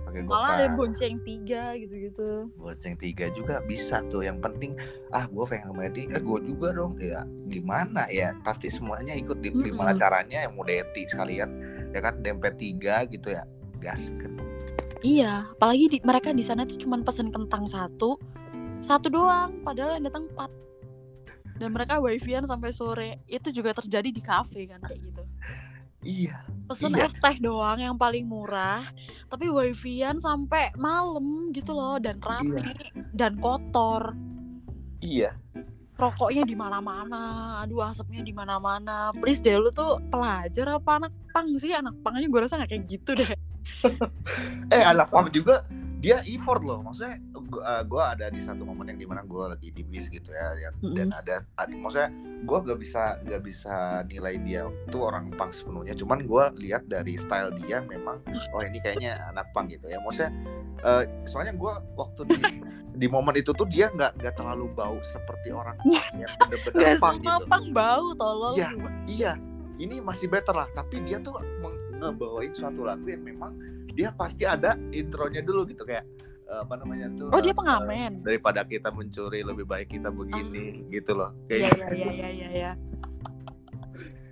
pakai 0.00 0.20
malah 0.26 0.50
ada 0.58 0.66
gokar. 0.66 0.76
bonceng 0.80 1.16
tiga 1.22 1.64
gitu-gitu. 1.78 2.30
Goceng 2.58 2.94
tiga 2.98 3.26
juga 3.30 3.54
bisa 3.62 4.02
tuh. 4.10 4.26
Yang 4.26 4.38
penting 4.42 4.72
ah 5.14 5.24
gue 5.30 5.44
pengen 5.46 5.70
ke 5.70 5.74
McD 5.78 5.98
eh 6.16 6.22
gue 6.22 6.38
juga 6.50 6.68
dong. 6.74 6.98
Ya 6.98 7.22
gimana 7.46 8.10
ya? 8.10 8.34
Pasti 8.42 8.66
semuanya 8.72 9.14
ikut 9.14 9.38
di 9.38 9.54
gimana 9.54 9.94
caranya 9.94 10.48
yang 10.48 10.58
mau 10.58 10.66
deti 10.66 11.06
sekalian. 11.06 11.50
Ya 11.94 12.00
kan 12.02 12.22
dempet 12.26 12.58
tiga 12.58 13.06
gitu 13.06 13.30
ya. 13.34 13.46
Gas 13.80 14.10
kan 14.18 14.34
iya 15.00 15.48
apalagi 15.56 15.88
di, 15.88 15.98
mereka 16.04 16.28
di 16.36 16.44
sana 16.44 16.68
tuh 16.68 16.76
cuma 16.76 17.00
pesen 17.00 17.32
kentang 17.32 17.64
satu. 17.64 18.20
Satu 18.84 19.08
doang 19.08 19.62
padahal 19.64 19.96
yang 19.96 20.10
datang 20.10 20.28
empat. 20.32 20.50
Dan 21.60 21.76
mereka 21.76 22.00
wifi-an 22.00 22.48
sampai 22.48 22.72
sore. 22.72 23.24
Itu 23.28 23.52
juga 23.52 23.72
terjadi 23.76 24.08
di 24.12 24.20
kafe 24.20 24.68
kan 24.68 24.80
kayak 24.84 25.00
gitu 25.12 25.22
iya 26.00 26.40
pesen 26.70 26.94
Iya. 26.94 27.10
es 27.10 27.14
teh 27.18 27.36
doang 27.42 27.82
yang 27.82 27.98
paling 27.98 28.24
murah 28.30 28.86
tapi 29.26 29.50
wifi-an 29.50 30.22
sampai 30.22 30.70
malam 30.78 31.50
gitu 31.50 31.74
loh 31.74 31.98
dan 31.98 32.22
rame 32.22 32.62
dan 33.10 33.34
kotor. 33.42 34.14
Iya. 35.02 35.34
Rokoknya 35.98 36.48
di 36.48 36.56
mana-mana 36.56 37.58
aduh 37.60 37.84
asapnya 37.84 38.24
di 38.24 38.32
mana-mana. 38.32 39.12
Please 39.18 39.42
deh 39.44 39.58
lu 39.58 39.68
tuh 39.74 40.00
pelajar 40.08 40.78
apa 40.78 41.04
anak 41.04 41.12
pang 41.34 41.52
sih? 41.58 41.74
Anak 41.74 41.98
pang 42.00 42.16
aja 42.16 42.24
gue 42.24 42.40
rasa 42.40 42.56
nggak 42.56 42.70
kayak 42.70 42.84
gitu 42.88 43.10
deh. 43.18 43.30
Eh 44.74 44.80
anak 44.86 45.10
pang 45.10 45.28
juga 45.28 45.66
dia 46.00 46.16
effort 46.24 46.64
loh. 46.64 46.80
Maksudnya 46.80 47.20
gua, 47.52 47.84
gua 47.84 48.02
ada 48.16 48.32
di 48.32 48.40
satu 48.40 48.64
momen 48.64 48.88
yang 48.88 48.98
di 48.98 49.06
mana 49.06 49.22
gue 49.22 49.44
lagi 49.52 49.68
di 49.68 49.84
bis 49.84 50.08
gitu 50.08 50.32
ya 50.32 50.56
ya, 50.56 50.70
dan 50.96 51.12
ada, 51.12 51.44
ada 51.60 51.72
maksudnya 51.76 52.10
gue 52.40 52.58
gak 52.72 52.78
bisa 52.80 53.20
gak 53.28 53.42
bisa 53.44 54.00
nilai 54.08 54.40
dia 54.40 54.64
tuh 54.88 55.12
orang 55.12 55.28
pang 55.36 55.52
sepenuhnya. 55.52 55.92
Cuman 55.92 56.24
gue 56.24 56.44
lihat 56.64 56.88
dari 56.88 57.20
style 57.20 57.52
dia 57.60 57.84
memang 57.84 58.24
oh 58.56 58.62
ini 58.64 58.80
kayaknya 58.80 59.20
anak 59.28 59.52
pang 59.52 59.68
gitu 59.68 59.92
ya. 59.92 60.00
Maksudnya 60.00 60.32
eh, 60.80 61.04
soalnya 61.28 61.52
gue 61.52 61.72
waktu 62.00 62.20
di 62.32 62.36
di 63.00 63.06
momen 63.08 63.36
itu 63.36 63.52
tuh 63.52 63.68
dia 63.68 63.92
nggak 63.92 64.20
nggak 64.20 64.34
terlalu 64.36 64.68
bau 64.72 64.98
seperti 65.04 65.52
orang 65.52 65.76
punk 65.80 66.04
yang 66.20 66.32
bener-bener 66.36 66.96
semua 67.00 67.36
gitu. 67.40 67.48
pang 67.48 67.66
bau 67.76 68.06
tolong. 68.16 68.56
Iya. 68.56 68.68
iya. 69.04 69.32
Ini 69.80 70.00
masih 70.04 70.28
better 70.28 70.52
lah. 70.52 70.68
Tapi 70.76 71.00
dia 71.04 71.20
tuh 71.20 71.36
ngebawain 72.00 72.52
suatu 72.56 72.84
lagu 72.88 73.04
yang 73.04 73.20
memang 73.20 73.52
dia 73.92 74.08
pasti 74.14 74.44
ada 74.46 74.78
intronya 74.94 75.42
dulu 75.42 75.66
gitu 75.68 75.82
kayak 75.84 76.06
eh, 76.46 76.60
apa 76.62 76.74
namanya 76.80 77.10
tuh 77.14 77.28
oh 77.30 77.40
dia 77.42 77.52
eh, 77.52 77.58
pengamen? 77.58 78.12
daripada 78.22 78.64
kita 78.64 78.88
mencuri 78.94 79.40
lebih 79.42 79.66
baik 79.66 79.92
kita 79.92 80.08
begini 80.14 80.86
gitu 80.90 81.14
loh 81.18 81.30
iya 81.50 81.70
kayak 81.70 81.94
iya 81.94 82.10
iya 82.12 82.28
iya 82.30 82.48
iya 82.50 82.72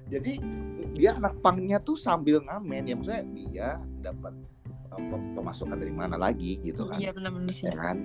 jadi 0.08 0.40
dia 0.96 1.14
anak 1.14 1.36
pangnya 1.44 1.78
tuh 1.78 1.94
sambil 1.94 2.40
ngamen 2.42 2.88
ya 2.88 2.94
maksudnya 2.96 3.24
dia 3.36 3.68
dapat 4.00 4.32
eh, 4.96 5.02
pem- 5.12 5.30
pemasukan 5.36 5.76
dari 5.76 5.92
mana 5.92 6.16
lagi 6.16 6.58
gitu 6.64 6.88
kan. 6.88 6.96
Iya 6.96 7.12
benar-benar 7.12 7.52
sih. 7.52 7.68
Ya 7.68 7.76
kan? 7.76 7.96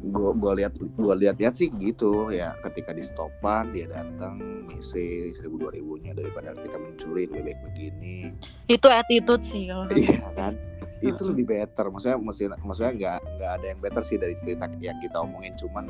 Gua 0.00 0.32
gua 0.32 0.56
lihat 0.56 0.72
gua 0.96 1.12
lihat-lihat 1.18 1.60
sih 1.60 1.68
gitu 1.76 2.32
ya 2.32 2.56
ketika 2.64 2.96
di 2.96 3.04
stopan 3.04 3.68
dia 3.76 3.84
datang 3.90 4.40
misi 4.64 5.36
seribu 5.36 5.68
dua 5.68 5.70
ribunya 5.76 6.16
daripada 6.16 6.56
kita 6.56 6.80
mencuri 6.80 7.28
lebih 7.28 7.52
baik 7.52 7.60
begini. 7.68 8.32
Itu 8.70 8.88
attitude 8.88 9.44
sih 9.44 9.68
kalau 9.68 9.90
iya 9.92 10.30
kan 10.32 10.56
itu 11.00 11.22
lebih 11.32 11.44
better. 11.48 11.88
Maksudnya 11.88 12.18
maksudnya 12.20 12.56
maksudnya 12.60 12.92
nggak 12.96 13.18
nggak 13.40 13.50
ada 13.60 13.66
yang 13.66 13.80
better 13.80 14.02
sih 14.04 14.16
dari 14.20 14.36
cerita 14.36 14.68
yang 14.80 15.00
kita 15.00 15.16
omongin. 15.20 15.56
Cuman 15.56 15.88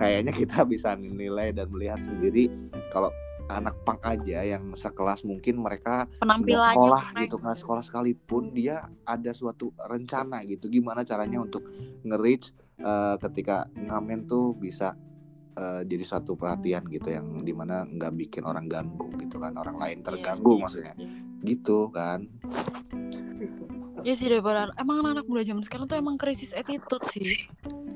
kayaknya 0.00 0.32
kita 0.34 0.66
bisa 0.66 0.94
menilai 0.98 1.54
dan 1.54 1.70
melihat 1.70 2.02
sendiri 2.02 2.50
kalau 2.90 3.10
anak 3.48 3.72
pang 3.88 3.96
aja 4.04 4.44
yang 4.44 4.76
sekelas 4.76 5.24
mungkin 5.24 5.64
mereka 5.64 6.04
penampilannya 6.20 6.76
sekolah 6.76 7.04
gitu 7.16 7.36
nggak 7.40 7.56
sekolah 7.56 7.80
sekalipun 7.80 8.52
dia 8.52 8.84
ada 9.08 9.30
suatu 9.32 9.72
rencana 9.88 10.44
gitu. 10.44 10.68
Gimana 10.68 11.00
caranya 11.06 11.40
untuk 11.40 11.64
nge-reach 12.04 12.52
eh, 12.82 13.16
ketika 13.24 13.64
ngamen 13.72 14.28
tuh 14.28 14.52
bisa 14.52 14.92
eh, 15.56 15.80
jadi 15.88 16.04
suatu 16.04 16.36
perhatian 16.36 16.84
gitu 16.92 17.08
yang 17.08 17.40
di 17.40 17.56
mana 17.56 17.88
nggak 17.88 18.12
bikin 18.20 18.44
orang 18.44 18.68
ganggu 18.68 19.08
gitu 19.16 19.40
kan. 19.40 19.56
Orang 19.56 19.80
lain 19.80 20.04
Iya 20.04 20.06
terganggu 20.12 20.52
sih. 20.52 20.60
maksudnya. 20.60 20.94
Gitu 21.38 21.88
kan 21.94 22.26
Iya 24.06 24.14
sih 24.14 24.28
daripada 24.30 24.70
emang 24.78 25.02
anak-anak 25.02 25.26
muda 25.26 25.42
zaman 25.42 25.62
sekarang 25.66 25.86
tuh 25.90 25.98
emang 25.98 26.16
krisis 26.16 26.54
attitude 26.54 27.02
sih. 27.10 27.48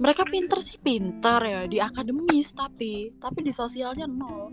Mereka 0.02 0.26
pinter 0.26 0.58
sih 0.58 0.78
pinter 0.82 1.38
ya 1.42 1.60
di 1.70 1.78
akademis 1.78 2.52
tapi 2.52 3.14
tapi 3.22 3.38
di 3.46 3.52
sosialnya 3.54 4.06
nol. 4.10 4.50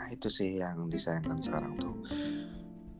nah 0.00 0.08
itu 0.08 0.32
sih 0.32 0.56
yang 0.56 0.88
disayangkan 0.88 1.44
sekarang 1.44 1.76
tuh 1.76 1.92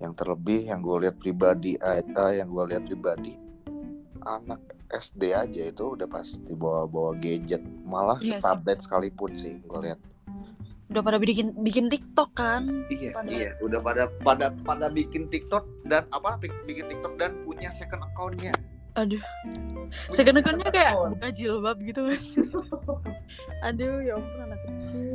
yang 0.05 0.13
terlebih 0.13 0.69
yang 0.69 0.85
gue 0.85 1.09
lihat 1.09 1.17
pribadi 1.17 1.81
eh, 1.81 2.05
yang 2.37 2.53
gue 2.53 2.65
lihat 2.77 2.85
pribadi 2.85 3.41
anak 4.29 4.61
SD 4.93 5.33
aja 5.33 5.63
itu 5.73 5.97
udah 5.97 6.05
pasti 6.05 6.53
bawa-bawa 6.53 7.17
gadget 7.17 7.65
malah 7.89 8.21
Iya 8.21 8.37
sih. 8.37 8.45
tablet 8.45 8.79
sekalipun 8.85 9.33
sih 9.33 9.65
gue 9.65 9.81
lihat 9.81 9.97
Udah 10.91 11.01
pada 11.01 11.17
bikin 11.17 11.55
bikin 11.57 11.87
TikTok 11.87 12.35
kan. 12.35 12.67
Iya, 12.89 13.15
Pada- 13.15 13.31
iya, 13.31 13.51
udah 13.59 13.79
pada 13.79 14.03
pada 14.21 14.47
pada 14.61 14.87
bikin 14.89 15.31
TikTok 15.31 15.63
dan 15.87 16.03
apa 16.11 16.35
bik- 16.37 16.67
bikin 16.67 16.87
TikTok 16.87 17.15
dan 17.15 17.39
punya 17.43 17.71
second 17.71 18.03
account-nya. 18.05 18.51
Aduh. 18.97 19.23
Punya 19.23 20.11
Second 20.11 20.37
account-nya 20.37 20.67
second 20.67 20.77
kayak 20.77 20.93
account. 20.93 21.11
buka 21.15 21.29
jilbab 21.31 21.77
gitu 21.81 22.01
kan. 22.05 22.21
Aduh 23.67 24.03
ya 24.03 24.13
ampun 24.15 24.39
anak 24.43 24.61
kecil. 24.61 25.15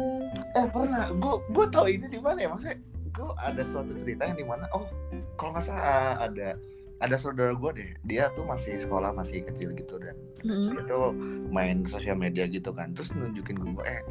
Eh 0.53 0.65
pernah, 0.65 1.03
gue 1.11 1.33
gue 1.45 1.65
tau 1.67 1.85
ini 1.85 2.05
di 2.07 2.19
mana 2.19 2.37
ya 2.39 2.47
maksudnya 2.47 2.79
gue 3.11 3.29
ada 3.37 3.63
suatu 3.63 3.91
cerita 3.93 4.23
yang 4.23 4.35
di 4.35 4.43
mana 4.43 4.67
oh 4.71 4.87
kalau 5.35 5.51
nggak 5.51 5.63
salah 5.65 6.15
ada 6.17 6.55
ada 7.03 7.19
saudara 7.19 7.51
gue 7.51 7.71
deh 7.75 7.91
dia 8.07 8.31
tuh 8.33 8.47
masih 8.47 8.79
sekolah 8.79 9.11
masih 9.11 9.43
kecil 9.43 9.75
gitu 9.75 9.99
dan 9.99 10.15
Mm-mm. 10.47 10.71
dia 10.71 10.81
tuh 10.87 11.11
main 11.51 11.83
sosial 11.83 12.15
media 12.15 12.47
gitu 12.47 12.71
kan 12.71 12.95
terus 12.95 13.11
nunjukin 13.11 13.59
gue 13.59 13.83
eh 13.83 14.01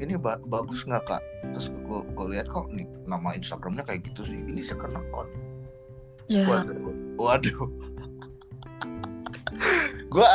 ini 0.00 0.16
ba- 0.16 0.40
bagus 0.48 0.88
nggak 0.88 1.04
kak 1.04 1.22
terus 1.52 1.68
gue 1.68 2.00
gue 2.16 2.26
lihat 2.32 2.48
kok 2.48 2.72
nih 2.72 2.88
nama 3.04 3.36
Instagramnya 3.36 3.84
kayak 3.84 4.08
gitu 4.08 4.24
sih 4.24 4.40
ini 4.48 4.64
second 4.64 4.96
account 4.96 5.28
Ya. 6.30 6.48
Waduh, 6.48 6.94
waduh. 7.20 7.60
gue 10.14 10.28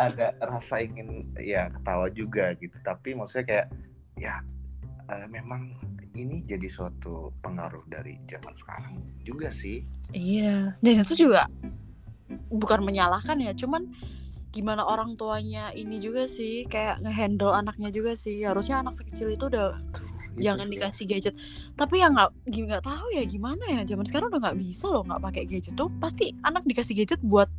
ada 0.00 0.32
rasa 0.40 0.80
ingin 0.80 1.28
ya 1.36 1.68
ketawa 1.68 2.08
juga 2.08 2.56
gitu, 2.56 2.72
tapi 2.80 3.12
maksudnya 3.12 3.44
kayak 3.44 3.66
ya 4.16 4.40
eh, 5.10 5.26
memang 5.30 5.74
ini 6.16 6.42
jadi 6.48 6.66
suatu 6.66 7.32
pengaruh 7.44 7.84
dari 7.88 8.16
zaman 8.24 8.54
sekarang 8.56 8.94
juga 9.22 9.52
sih. 9.52 9.84
Iya. 10.16 10.76
Dan 10.80 11.04
itu 11.04 11.28
juga 11.28 11.46
bukan 12.48 12.80
menyalahkan 12.82 13.36
ya, 13.38 13.52
cuman 13.52 13.90
gimana 14.56 14.88
orang 14.88 15.12
tuanya 15.20 15.68
ini 15.76 16.00
juga 16.00 16.24
sih 16.24 16.64
kayak 16.64 17.04
ngehandle 17.04 17.52
anaknya 17.52 17.92
juga 17.92 18.16
sih 18.16 18.40
harusnya 18.40 18.80
anak 18.80 18.96
sekecil 18.96 19.28
itu 19.36 19.52
udah 19.52 19.76
jangan 20.40 20.64
sih. 20.64 20.72
dikasih 20.72 21.04
gadget 21.04 21.34
tapi 21.76 22.00
ya 22.00 22.08
nggak 22.08 22.30
nggak 22.48 22.80
tahu 22.84 23.06
ya 23.12 23.24
gimana 23.28 23.60
ya 23.68 23.84
zaman 23.84 24.08
sekarang 24.08 24.32
udah 24.32 24.40
nggak 24.48 24.58
bisa 24.60 24.88
loh 24.88 25.04
nggak 25.04 25.20
pakai 25.28 25.42
gadget 25.44 25.76
tuh 25.76 25.92
pasti 26.00 26.32
anak 26.40 26.64
dikasih 26.64 26.96
gadget 26.96 27.20
buat 27.20 27.52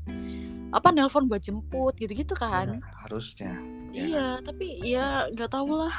apa 0.74 0.90
nelpon 0.90 1.30
buat 1.30 1.42
jemput 1.42 1.94
gitu-gitu 2.02 2.34
kan 2.34 2.82
Ya, 2.82 2.94
harusnya 3.06 3.54
ya. 3.98 4.06
iya 4.06 4.28
tapi 4.46 4.68
ya 4.86 5.08
nggak 5.34 5.50
tahu 5.50 5.72
lah. 5.74 5.94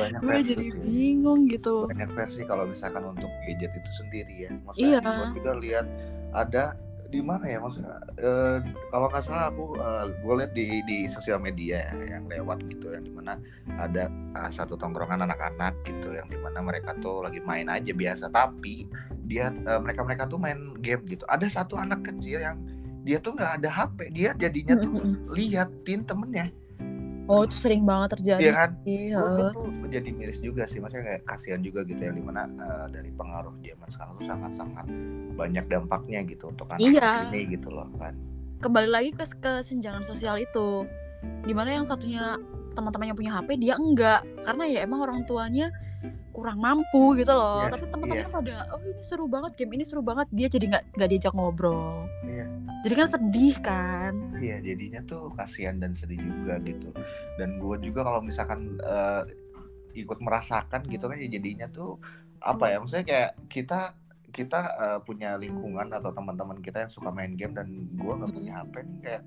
Banyak 0.00 0.20
gue 0.24 0.30
versi 0.32 0.48
jadi 0.56 0.66
bingung 0.80 1.40
gitu. 1.52 1.86
Banyak 1.86 2.10
versi 2.16 2.42
kalau 2.48 2.64
misalkan 2.64 3.04
untuk 3.04 3.28
gadget 3.44 3.72
itu 3.76 3.90
sendiri 4.00 4.34
ya. 4.48 4.50
Iya. 4.50 4.58
maksudnya 4.64 4.98
gue 5.04 5.28
juga 5.36 5.52
lihat 5.60 5.86
ada 6.32 6.64
di 7.12 7.20
mana 7.20 7.44
ya? 7.44 7.58
Maksudnya 7.60 7.96
eh, 8.16 8.58
kalau 8.88 9.06
nggak 9.12 9.22
salah 9.22 9.52
aku 9.52 9.76
gue 10.24 10.34
lihat 10.40 10.52
di 10.56 10.80
di 10.88 10.98
sosial 11.04 11.36
media 11.38 11.92
ya, 11.92 12.16
yang 12.16 12.24
lewat 12.26 12.64
gitu 12.72 12.88
yang 12.88 13.04
di 13.04 13.12
mana 13.12 13.36
ada 13.76 14.08
ah, 14.32 14.48
satu 14.48 14.80
tongkrongan 14.80 15.20
anak-anak 15.28 15.76
gitu 15.84 16.16
yang 16.16 16.26
di 16.32 16.40
mana 16.40 16.64
mereka 16.64 16.96
tuh 17.04 17.28
lagi 17.28 17.44
main 17.44 17.68
aja 17.68 17.92
biasa. 17.92 18.32
Tapi 18.32 18.88
dia 19.28 19.52
mereka 19.80 20.02
mereka 20.02 20.24
tuh 20.24 20.40
main 20.40 20.72
game 20.80 21.04
gitu. 21.04 21.28
Ada 21.28 21.62
satu 21.62 21.76
anak 21.76 22.08
kecil 22.08 22.40
yang 22.40 22.56
dia 23.02 23.18
tuh 23.18 23.34
nggak 23.34 23.52
ada 23.62 23.68
HP 23.68 23.98
dia 24.14 24.30
jadinya 24.38 24.78
tuh 24.78 24.94
liatin 25.34 26.06
temennya 26.06 26.46
oh 27.26 27.42
itu 27.42 27.54
sering 27.54 27.82
banget 27.82 28.18
terjadi 28.18 28.42
Iya 28.42 28.52
kan 28.56 28.70
heeh. 28.82 29.50
tuh 29.52 29.64
jadi 29.88 30.08
miris 30.10 30.40
juga 30.40 30.64
sih 30.64 30.78
maksudnya 30.78 31.04
kayak 31.06 31.22
kasihan 31.24 31.60
juga 31.60 31.84
gitu 31.84 32.00
yang 32.00 32.16
di 32.16 32.24
mana 32.24 32.48
eh, 32.48 32.86
dari 32.90 33.10
pengaruh 33.12 33.54
zaman 33.58 33.88
sekarang 33.88 34.12
tuh 34.16 34.26
sangat-sangat 34.26 34.86
banyak 35.32 35.64
dampaknya 35.66 36.18
gitu 36.24 36.50
untuk 36.50 36.66
anak 36.68 36.82
Iya. 36.82 37.30
ini 37.30 37.40
gitu 37.52 37.68
loh 37.68 37.86
kan 37.96 38.14
kembali 38.58 38.88
lagi 38.88 39.10
ke 39.10 39.24
kesenjangan 39.38 40.02
sosial 40.02 40.38
itu 40.38 40.86
di 41.42 41.54
mana 41.54 41.74
yang 41.74 41.86
satunya 41.86 42.38
teman-temannya 42.72 43.14
punya 43.14 43.32
HP 43.36 43.60
dia 43.60 43.74
enggak 43.76 44.24
karena 44.42 44.64
ya 44.64 44.78
emang 44.82 45.04
orang 45.04 45.18
tuanya 45.22 45.68
kurang 46.32 46.58
mampu 46.58 47.14
gitu 47.20 47.32
loh. 47.32 47.66
Iya, 47.66 47.74
tapi 47.74 47.86
teman-temannya 47.90 48.30
pada 48.32 48.56
oh 48.74 48.80
ini 48.82 49.02
seru 49.04 49.26
banget 49.30 49.52
game 49.58 49.72
ini 49.78 49.84
seru 49.86 50.02
banget. 50.02 50.26
Dia 50.34 50.48
jadi 50.50 50.64
nggak 50.72 50.84
nggak 50.98 51.08
diajak 51.08 51.32
ngobrol. 51.34 52.06
Iya. 52.26 52.46
jadi 52.82 52.94
kan 52.98 53.08
sedih 53.14 53.56
kan? 53.62 54.14
Iya 54.42 54.58
jadinya 54.58 55.00
tuh 55.06 55.30
kasihan 55.38 55.78
dan 55.78 55.94
sedih 55.94 56.18
juga 56.18 56.58
gitu. 56.66 56.90
Dan 57.38 57.62
gue 57.62 57.76
juga 57.78 58.02
kalau 58.02 58.20
misalkan 58.24 58.82
eh, 58.82 59.22
ikut 59.94 60.18
merasakan 60.18 60.88
gitu 60.88 61.04
kan 61.06 61.20
ya 61.20 61.28
jadinya 61.28 61.68
tuh 61.68 62.00
apa 62.42 62.74
ya 62.74 62.76
maksudnya 62.82 63.06
kayak 63.06 63.30
kita 63.46 63.80
kita 64.32 64.60
eh, 64.80 64.98
punya 65.04 65.36
lingkungan 65.36 65.92
atau 65.92 66.10
teman-teman 66.10 66.58
kita 66.64 66.88
yang 66.88 66.92
suka 66.92 67.12
main 67.12 67.36
game 67.36 67.54
dan 67.54 67.68
gue 67.92 68.12
nggak 68.12 68.32
punya 68.32 68.52
HP 68.64 68.74
nih 68.82 68.98
kayak 69.04 69.22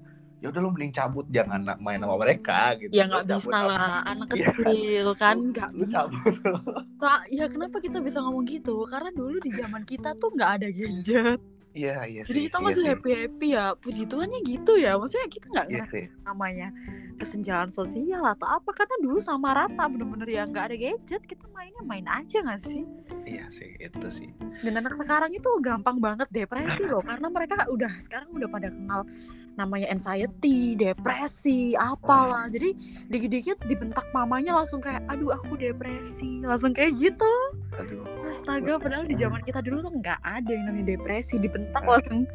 ya 0.46 0.54
udah 0.54 0.62
lu 0.62 0.70
mending 0.70 0.94
cabut 0.94 1.26
jangan 1.28 1.58
main 1.80 1.98
sama 1.98 2.16
mereka 2.16 2.78
gitu. 2.78 2.94
Ya 2.94 3.04
nggak 3.04 3.26
bisa 3.28 3.50
sama- 3.50 3.66
lah 3.68 4.06
anak 4.06 4.28
Iya 4.30 4.46
kan? 4.46 4.54
kecil 4.62 5.08
kan 5.16 5.36
nggak 5.50 5.70
bisa. 5.74 6.00
Kak, 7.02 7.22
ya 7.30 7.46
kenapa 7.50 7.78
kita 7.80 7.98
bisa 7.98 8.22
ngomong 8.22 8.46
gitu? 8.46 8.86
Karena 8.86 9.10
dulu 9.10 9.38
di 9.40 9.50
zaman 9.50 9.82
kita 9.82 10.14
tuh 10.14 10.30
nggak 10.32 10.52
ada 10.56 10.68
gadget. 10.70 11.42
Iya 11.76 12.08
iya 12.08 12.22
jadi 12.24 12.48
kita 12.48 12.56
iya 12.56 12.64
masih 12.64 12.80
sih. 12.80 12.88
happy 12.88 13.10
happy 13.12 13.48
ya 13.52 13.66
puji 13.76 14.04
Tuhannya 14.06 14.40
gitu 14.44 14.74
ya. 14.76 14.96
Maksudnya 14.96 15.28
kita 15.28 15.46
nggak 15.50 15.68
iya 15.68 15.84
sih. 15.86 16.06
namanya 16.24 16.72
kesenjangan 17.16 17.68
sosial 17.68 18.24
atau 18.24 18.48
apa 18.50 18.72
karena 18.72 18.96
dulu 19.02 19.20
sama 19.20 19.52
rata 19.52 19.84
bener-bener 19.86 20.30
ya 20.30 20.44
nggak 20.46 20.66
ada 20.66 20.76
gadget 20.76 21.20
kita 21.22 21.44
mainnya 21.52 21.84
main 21.84 22.08
aja 22.08 22.40
nggak 22.40 22.62
sih? 22.62 22.88
Iya 23.26 23.52
sih 23.52 23.76
itu 23.76 24.08
sih. 24.08 24.32
Dan 24.62 24.78
anak 24.78 24.96
sekarang 24.96 25.32
itu 25.32 25.52
gampang 25.60 26.00
banget 26.00 26.32
depresi 26.32 26.80
loh 26.82 27.04
karena 27.04 27.28
mereka 27.28 27.68
udah 27.68 27.92
sekarang 28.00 28.32
udah 28.32 28.48
pada 28.48 28.72
kenal 28.72 29.04
namanya 29.56 29.88
anxiety 29.92 30.76
depresi 30.76 31.74
apalah. 31.76 32.48
Jadi 32.52 32.76
dikit-dikit 33.08 33.64
dibentak 33.68 34.08
mamanya 34.12 34.56
langsung 34.56 34.80
kayak 34.84 35.04
aduh 35.08 35.36
aku 35.36 35.56
depresi. 35.56 36.44
Langsung 36.44 36.76
kayak 36.76 36.96
gitu. 37.00 37.34
Aduh. 37.76 38.04
Astaga 38.28 38.80
padahal 38.80 39.08
di 39.08 39.16
zaman 39.16 39.42
kita 39.44 39.64
dulu 39.64 39.84
tuh 39.86 39.94
nggak 39.96 40.20
ada 40.24 40.52
yang 40.52 40.72
namanya 40.72 40.96
depresi 40.96 41.40
dibentak 41.40 41.84
langsung 41.84 42.28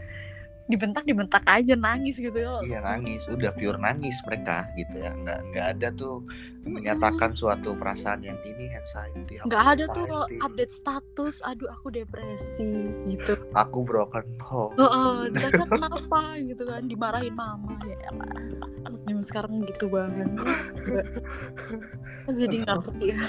dibentak 0.71 1.05
dibentak 1.05 1.43
aja 1.45 1.75
nangis 1.75 2.15
gitu 2.17 2.39
ya. 2.39 2.63
Iya 2.63 2.79
nangis. 2.81 3.27
Udah 3.27 3.51
pure 3.51 3.77
nangis 3.77 4.17
mereka 4.23 4.71
gitu 4.79 5.03
ya. 5.03 5.11
Nggak 5.13 5.39
nggak 5.51 5.67
ada 5.77 5.89
tuh 5.93 6.23
menyatakan 6.63 7.35
suatu 7.35 7.75
perasaan 7.75 8.21
yang 8.23 8.37
ini 8.45 8.69
anxiety 8.77 9.41
nggak 9.49 9.65
ada 9.65 9.85
tuh 9.91 10.05
anxiety, 10.07 10.39
update 10.45 10.73
status 10.73 11.35
aduh 11.43 11.69
aku 11.73 11.91
depresi 11.91 12.87
gitu. 13.11 13.35
Aku 13.59 13.83
broken 13.83 14.27
home. 14.39 14.79
Heeh, 14.79 15.35
ditanya 15.35 15.67
kenapa? 15.67 16.21
gitu 16.39 16.63
kan. 16.65 16.87
Dimarahin 16.87 17.35
mama. 17.35 17.75
Ya 17.85 17.97
elah 18.07 18.31
anak 18.87 19.01
zaman 19.05 19.25
sekarang 19.27 19.53
gitu 19.67 19.91
banget. 19.91 20.31
Jadi 22.31 22.57
ngerti 22.63 23.11
ya 23.11 23.21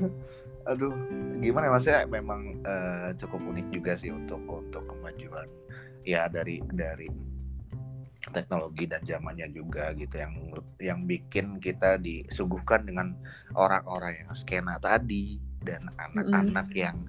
aduh 0.68 0.92
gimana 1.40 1.68
ya 1.68 1.72
maksudnya 1.72 2.02
memang 2.08 2.40
eh, 2.64 3.08
cukup 3.16 3.40
unik 3.40 3.66
juga 3.72 3.92
sih 3.96 4.12
untuk 4.12 4.44
untuk 4.44 4.84
kemajuan 4.84 5.48
ya 6.04 6.28
dari 6.28 6.60
dari 6.68 7.08
teknologi 8.28 8.84
dan 8.84 9.00
zamannya 9.00 9.48
juga 9.50 9.96
gitu 9.96 10.20
yang 10.20 10.32
yang 10.76 11.00
bikin 11.08 11.56
kita 11.56 11.96
disuguhkan 11.96 12.84
dengan 12.84 13.16
orang-orang 13.56 14.20
yang 14.24 14.30
skena 14.36 14.76
tadi 14.76 15.40
dan 15.64 15.88
anak-anak 15.96 16.68
yang 16.76 17.00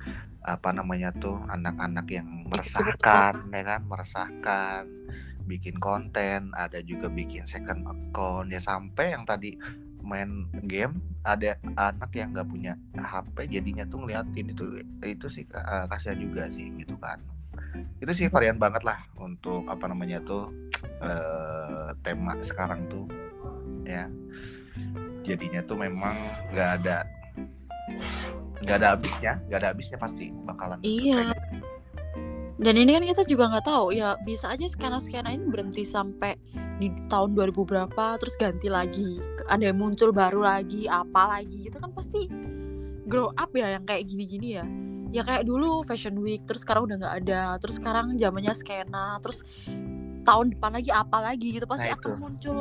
apa 0.41 0.73
namanya 0.73 1.13
tuh 1.19 1.37
anak-anak 1.51 2.07
yang 2.09 2.27
meresahkan 2.49 3.45
ya 3.51 3.61
kan 3.61 3.81
meresahkan 3.85 4.83
bikin 5.45 5.77
konten 5.77 6.49
ada 6.55 6.79
juga 6.81 7.11
bikin 7.11 7.45
second 7.45 7.85
account 7.85 8.49
ya 8.49 8.57
sampai 8.63 9.13
yang 9.13 9.27
tadi 9.27 9.53
main 10.01 10.49
game 10.65 10.97
ada 11.21 11.57
anak 11.77 12.11
yang 12.17 12.33
nggak 12.33 12.49
punya 12.49 12.73
HP 12.97 13.47
jadinya 13.49 13.85
tuh 13.85 14.05
ngeliatin 14.05 14.51
itu 14.51 14.65
itu 15.05 15.27
sih 15.29 15.45
eh, 15.45 15.85
kasihan 15.87 16.17
juga 16.17 16.49
sih 16.49 16.69
gitu 16.81 16.97
kan. 16.97 17.21
Itu 18.01 18.11
sih 18.11 18.27
varian 18.27 18.57
banget 18.57 18.81
lah 18.81 19.05
untuk 19.17 19.65
apa 19.69 19.85
namanya 19.89 20.21
tuh 20.25 20.49
eh, 21.07 21.89
tema 22.01 22.37
sekarang 22.41 22.89
tuh 22.89 23.05
ya. 23.85 24.09
Jadinya 25.21 25.61
tuh 25.61 25.77
memang 25.77 26.17
nggak 26.49 26.69
ada 26.81 27.05
nggak 28.61 28.77
ada 28.77 28.87
habisnya 28.93 29.33
nggak 29.49 29.59
ada 29.61 29.69
habisnya 29.73 29.97
pasti 29.97 30.29
bakalan 30.45 30.77
Iya. 30.85 31.33
Dan 32.61 32.77
ini 32.77 32.93
kan 32.93 33.01
kita 33.01 33.25
juga 33.25 33.49
nggak 33.49 33.65
tahu 33.65 33.89
ya 33.89 34.13
bisa 34.21 34.53
aja 34.53 34.69
skena-skena 34.69 35.33
ini 35.33 35.49
berhenti 35.49 35.81
sampai 35.81 36.37
di 36.77 36.93
tahun 37.09 37.33
2000 37.33 37.57
berapa 37.57 38.05
terus 38.21 38.37
ganti 38.37 38.69
lagi 38.69 39.17
ada 39.49 39.73
yang 39.73 39.81
muncul 39.81 40.13
baru 40.13 40.45
lagi 40.45 40.85
apa 40.85 41.41
lagi 41.41 41.73
itu 41.73 41.77
kan 41.81 41.89
pasti 41.89 42.29
grow 43.09 43.33
up 43.33 43.49
ya 43.57 43.73
yang 43.73 43.83
kayak 43.89 44.05
gini-gini 44.05 44.61
ya. 44.61 44.65
Ya 45.09 45.25
kayak 45.25 45.49
dulu 45.49 45.81
fashion 45.89 46.21
week 46.21 46.45
terus 46.45 46.61
sekarang 46.61 46.85
udah 46.85 47.01
nggak 47.01 47.15
ada 47.25 47.41
terus 47.57 47.81
sekarang 47.81 48.13
zamannya 48.21 48.53
skena 48.53 49.17
terus 49.25 49.41
tahun 50.21 50.53
depan 50.53 50.77
lagi 50.77 50.93
apa 50.93 51.17
lagi 51.17 51.57
gitu 51.57 51.65
pasti 51.65 51.89
Nah, 51.89 51.97
akan 51.97 52.13
muncul 52.21 52.57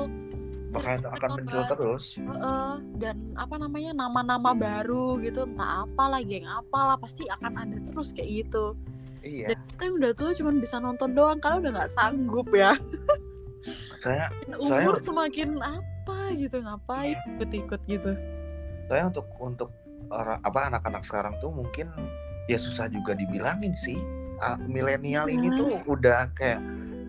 bakal 0.70 1.12
akan 1.12 1.30
muncul 1.34 1.62
terus. 1.76 2.04
Heeh, 2.16 2.72
dan 2.96 3.16
apa 3.36 3.54
namanya 3.58 3.90
nama-nama 3.92 4.56
baru 4.56 5.20
gitu 5.20 5.44
entah 5.44 5.84
apa 5.84 6.04
lagi 6.08 6.40
yang 6.40 6.48
apalah 6.64 6.96
pasti 6.96 7.28
akan 7.28 7.52
ada 7.58 7.76
terus 7.84 8.16
kayak 8.16 8.48
gitu 8.48 8.78
iya. 9.22 9.46
Dan 9.48 9.58
kita 9.66 9.82
yang 9.84 9.94
udah 9.96 10.12
tua 10.12 10.30
cuma 10.32 10.50
bisa 10.52 10.76
nonton 10.76 11.10
doang 11.10 11.38
karena 11.38 11.56
udah 11.58 11.70
nggak 11.74 11.90
sanggup 11.90 12.48
ya. 12.50 12.72
Saya 13.96 14.32
Dan 14.48 14.58
Saya- 14.62 14.84
umur 14.84 14.96
semakin 14.98 15.58
apa 15.58 16.18
gitu 16.32 16.56
ngapain 16.58 17.16
ikut-ikut 17.30 17.80
gitu. 17.86 18.12
Saya 18.86 19.06
untuk 19.06 19.26
untuk 19.38 19.70
orang 20.08 20.40
apa 20.40 20.60
anak-anak 20.68 21.02
sekarang 21.02 21.34
tuh 21.38 21.50
mungkin 21.50 21.86
ya 22.46 22.56
susah 22.56 22.88
juga 22.88 23.12
dibilangin 23.12 23.72
sih. 23.74 23.98
Ah, 24.40 24.56
milenial 24.58 25.28
ini 25.28 25.52
Iya. 25.52 25.58
tuh 25.58 25.70
udah 25.86 26.20
kayak 26.32 26.60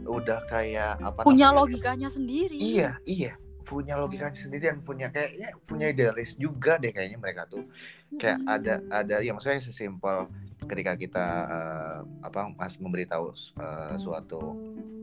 udah 0.04 0.44
kayak 0.46 1.00
apa 1.00 1.24
punya 1.24 1.50
namanya? 1.50 1.60
logikanya 1.64 2.10
sendiri. 2.12 2.58
Iya 2.60 3.00
iya. 3.06 3.34
Punya 3.64 3.96
logikanya 3.96 4.36
sendiri 4.36 4.68
dan 4.68 4.84
punya 4.84 5.08
kayaknya 5.08 5.56
punya 5.64 5.88
idealis 5.88 6.36
juga 6.36 6.76
deh 6.76 6.92
kayaknya 6.92 7.16
mereka 7.16 7.48
tuh. 7.48 7.64
Kayak 8.20 8.44
ada 8.44 8.74
ada 8.92 9.16
ya 9.24 9.32
maksudnya 9.32 9.64
sesimpel 9.64 10.28
ketika 10.66 10.94
kita 10.98 11.28
eh, 11.50 11.98
apa 12.26 12.54
mas 12.54 12.78
memberitahu 12.78 13.34
eh, 13.58 13.96
suatu 13.98 14.42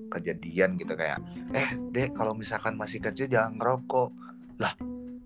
kejadian 0.09 0.81
gitu 0.81 0.97
kayak 0.97 1.21
eh 1.53 1.77
dek 1.93 2.17
kalau 2.17 2.33
misalkan 2.33 2.75
masih 2.79 3.03
kecil 3.03 3.29
jangan 3.29 3.59
ngerokok. 3.61 4.11
Lah 4.59 4.73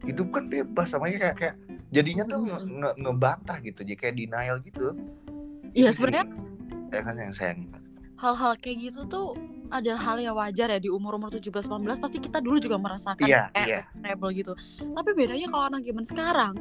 hidup 0.03 0.35
kan 0.35 0.51
bebas 0.51 0.91
sama 0.91 1.07
kayak 1.09 1.37
kayak 1.39 1.57
jadinya 1.95 2.27
tuh 2.27 2.43
nge- 2.43 2.65
Mm-mm. 2.67 2.79
nge- 2.83 2.97
ngebantah 3.07 3.59
gitu 3.63 3.87
jadi 3.87 3.99
kayak 3.99 4.17
denial 4.19 4.57
gitu. 4.67 4.97
Iya, 5.73 5.95
sebenarnya 5.95 6.27
ya 6.93 7.01
kan 7.01 7.15
yang 7.17 7.33
saya 7.33 7.57
hal-hal 8.21 8.53
kayak 8.61 8.91
gitu 8.91 9.03
tuh 9.09 9.35
adalah 9.73 10.01
hal 10.13 10.17
yang 10.21 10.37
wajar 10.37 10.69
ya 10.69 10.79
di 10.79 10.93
umur-umur 10.93 11.33
17-18 11.33 11.97
pasti 11.97 12.21
kita 12.21 12.45
dulu 12.45 12.61
juga 12.61 12.77
merasakan 12.77 13.25
Iya, 13.25 13.49
kayak 13.57 13.67
iya. 13.67 13.81
rebel 14.05 14.31
gitu. 14.37 14.53
Tapi 14.79 15.11
bedanya 15.17 15.49
kalau 15.49 15.65
anak 15.73 15.83
zaman 15.83 16.05
sekarang 16.05 16.55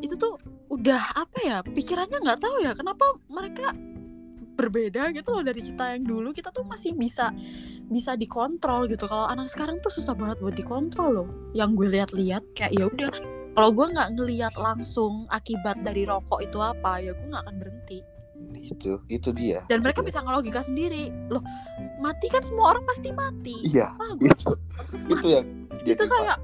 itu 0.00 0.16
tuh 0.18 0.40
udah 0.72 1.02
apa 1.14 1.38
ya 1.44 1.58
pikirannya 1.62 2.18
nggak 2.18 2.40
tahu 2.42 2.64
ya 2.64 2.74
kenapa 2.74 3.14
mereka 3.30 3.70
berbeda 4.54 5.10
gitu 5.14 5.34
loh 5.34 5.42
dari 5.42 5.60
kita 5.62 5.98
yang 5.98 6.06
dulu 6.06 6.30
kita 6.30 6.50
tuh 6.54 6.62
masih 6.66 6.94
bisa 6.94 7.34
bisa 7.90 8.14
dikontrol 8.14 8.86
gitu 8.86 9.06
kalau 9.10 9.26
anak 9.26 9.50
sekarang 9.50 9.78
tuh 9.82 9.90
susah 9.90 10.14
banget 10.14 10.38
buat 10.42 10.54
dikontrol 10.54 11.10
loh 11.10 11.28
yang 11.52 11.74
gue 11.74 11.90
lihat-lihat 11.90 12.42
kayak 12.54 12.72
ya 12.74 12.86
udah 12.86 13.10
kalau 13.54 13.70
gue 13.70 13.86
nggak 13.94 14.10
ngelihat 14.18 14.54
langsung 14.58 15.26
akibat 15.30 15.78
dari 15.82 16.06
rokok 16.06 16.42
itu 16.42 16.58
apa 16.58 17.02
ya 17.02 17.14
gue 17.14 17.26
nggak 17.30 17.44
akan 17.46 17.56
berhenti 17.58 17.98
itu 18.52 19.00
itu 19.08 19.28
dia. 19.32 19.64
Dan 19.68 19.80
mereka 19.80 20.00
Itu 20.00 20.04
dia. 20.04 20.10
bisa 20.12 20.20
ngelogika 20.24 20.60
sendiri. 20.60 21.08
Loh 21.32 21.42
mati 22.00 22.26
kan 22.28 22.42
semua 22.44 22.76
orang 22.76 22.84
pasti 22.84 23.08
mati. 23.10 23.56
Iya 23.64 23.92
ah 23.96 24.12
gue 24.16 24.28
itu. 24.28 24.52
Terus 24.92 25.04
itu 25.08 25.26
yang 25.28 25.46
itu 25.84 25.94
jadi 25.96 26.08
kayak 26.08 26.38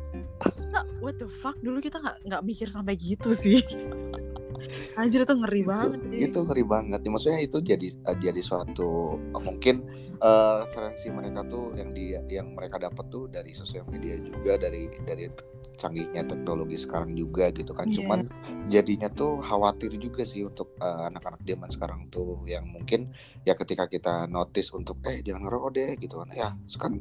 nggak 0.70 0.84
what 1.02 1.16
the 1.20 1.28
fuck? 1.40 1.56
Dulu 1.60 1.80
kita 1.80 1.98
nggak 2.00 2.16
nggak 2.28 2.42
mikir 2.46 2.68
sampai 2.70 2.94
gitu 2.96 3.32
sih. 3.32 3.60
Anjir 5.00 5.24
itu 5.24 5.32
ngeri 5.32 5.62
banget 5.64 6.00
sih. 6.04 6.18
itu 6.28 6.38
ngeri 6.44 6.64
banget. 6.68 7.00
Ya, 7.00 7.08
maksudnya 7.08 7.40
itu 7.40 7.58
jadi 7.64 7.88
eh, 7.96 8.16
jadi 8.20 8.40
suatu 8.44 9.16
eh, 9.16 9.40
mungkin 9.40 9.88
eh, 10.20 10.54
referensi 10.68 11.08
mereka 11.08 11.40
tuh 11.48 11.72
yang 11.80 11.96
dia 11.96 12.20
yang 12.28 12.52
mereka 12.52 12.76
dapat 12.76 13.08
tuh 13.08 13.24
dari 13.32 13.56
sosial 13.56 13.88
media 13.88 14.20
juga 14.20 14.60
dari 14.60 14.92
dari 15.08 15.32
canggihnya 15.80 16.28
teknologi 16.28 16.76
sekarang 16.76 17.16
juga 17.16 17.48
gitu 17.56 17.72
kan. 17.72 17.88
Iya. 17.88 17.96
cuman 18.04 18.20
jadinya 18.68 19.08
tuh 19.08 19.40
khawatir 19.40 19.96
juga 19.96 20.22
sih 20.28 20.44
untuk 20.44 20.76
eh, 20.76 21.02
anak-anak 21.08 21.40
zaman 21.48 21.68
sekarang 21.72 22.00
tuh 22.12 22.44
yang 22.44 22.68
mungkin 22.68 23.08
ya 23.48 23.56
ketika 23.56 23.88
kita 23.88 24.28
notice 24.28 24.76
untuk 24.76 25.00
eh 25.08 25.24
jangan 25.24 25.48
ngerokok 25.48 25.70
deh 25.72 25.90
gitu 25.96 26.20
kan. 26.20 26.28
Ya 26.36 26.48
kan 26.76 27.00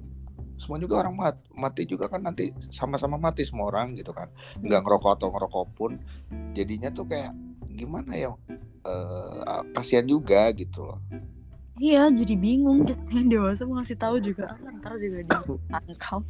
semua 0.60 0.76
juga 0.80 1.00
orang 1.00 1.16
mat, 1.16 1.36
mati 1.56 1.88
juga 1.88 2.12
kan 2.12 2.20
nanti 2.24 2.52
sama-sama 2.72 3.16
mati 3.20 3.44
semua 3.44 3.68
orang 3.68 4.00
gitu 4.00 4.16
kan. 4.16 4.32
Nggak 4.64 4.82
ngerokok 4.88 5.12
atau 5.20 5.28
ngerokok 5.36 5.66
pun 5.76 5.92
jadinya 6.56 6.88
tuh 6.92 7.04
kayak 7.08 7.36
gimana 7.76 8.12
ya 8.16 8.32
eh 8.88 9.64
kasihan 9.76 10.08
juga 10.08 10.52
gitu 10.56 10.88
loh. 10.88 11.00
Iya, 11.80 12.12
jadi 12.12 12.36
bingung. 12.36 12.84
Yang 13.08 13.28
dewasa 13.34 13.64
mau 13.64 13.80
ngasih 13.80 13.96
tahu 13.96 14.20
juga. 14.20 14.52
Ah, 14.52 14.60
ntar 14.76 15.00
juga 15.00 15.24
ditangkal. 15.24 16.28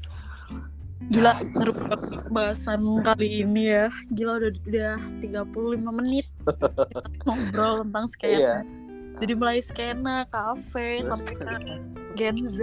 Gila 1.07 1.39
seru 1.47 1.71
banget 1.71 2.01
bahasan 2.27 2.83
kali 3.01 3.47
ini 3.47 3.71
ya. 3.71 3.87
Gila 4.11 4.43
udah 4.43 4.51
udah 4.67 4.95
35 5.23 5.79
menit 5.95 6.27
ngobrol 7.23 7.87
tentang 7.87 8.05
skena. 8.11 8.35
Iya. 8.35 8.55
Jadi 9.19 9.33
mulai 9.35 9.59
skena, 9.59 10.23
kafe, 10.31 11.03
sampai 11.03 11.35
ke 11.35 11.47
Gen 12.15 12.39
Z 12.39 12.59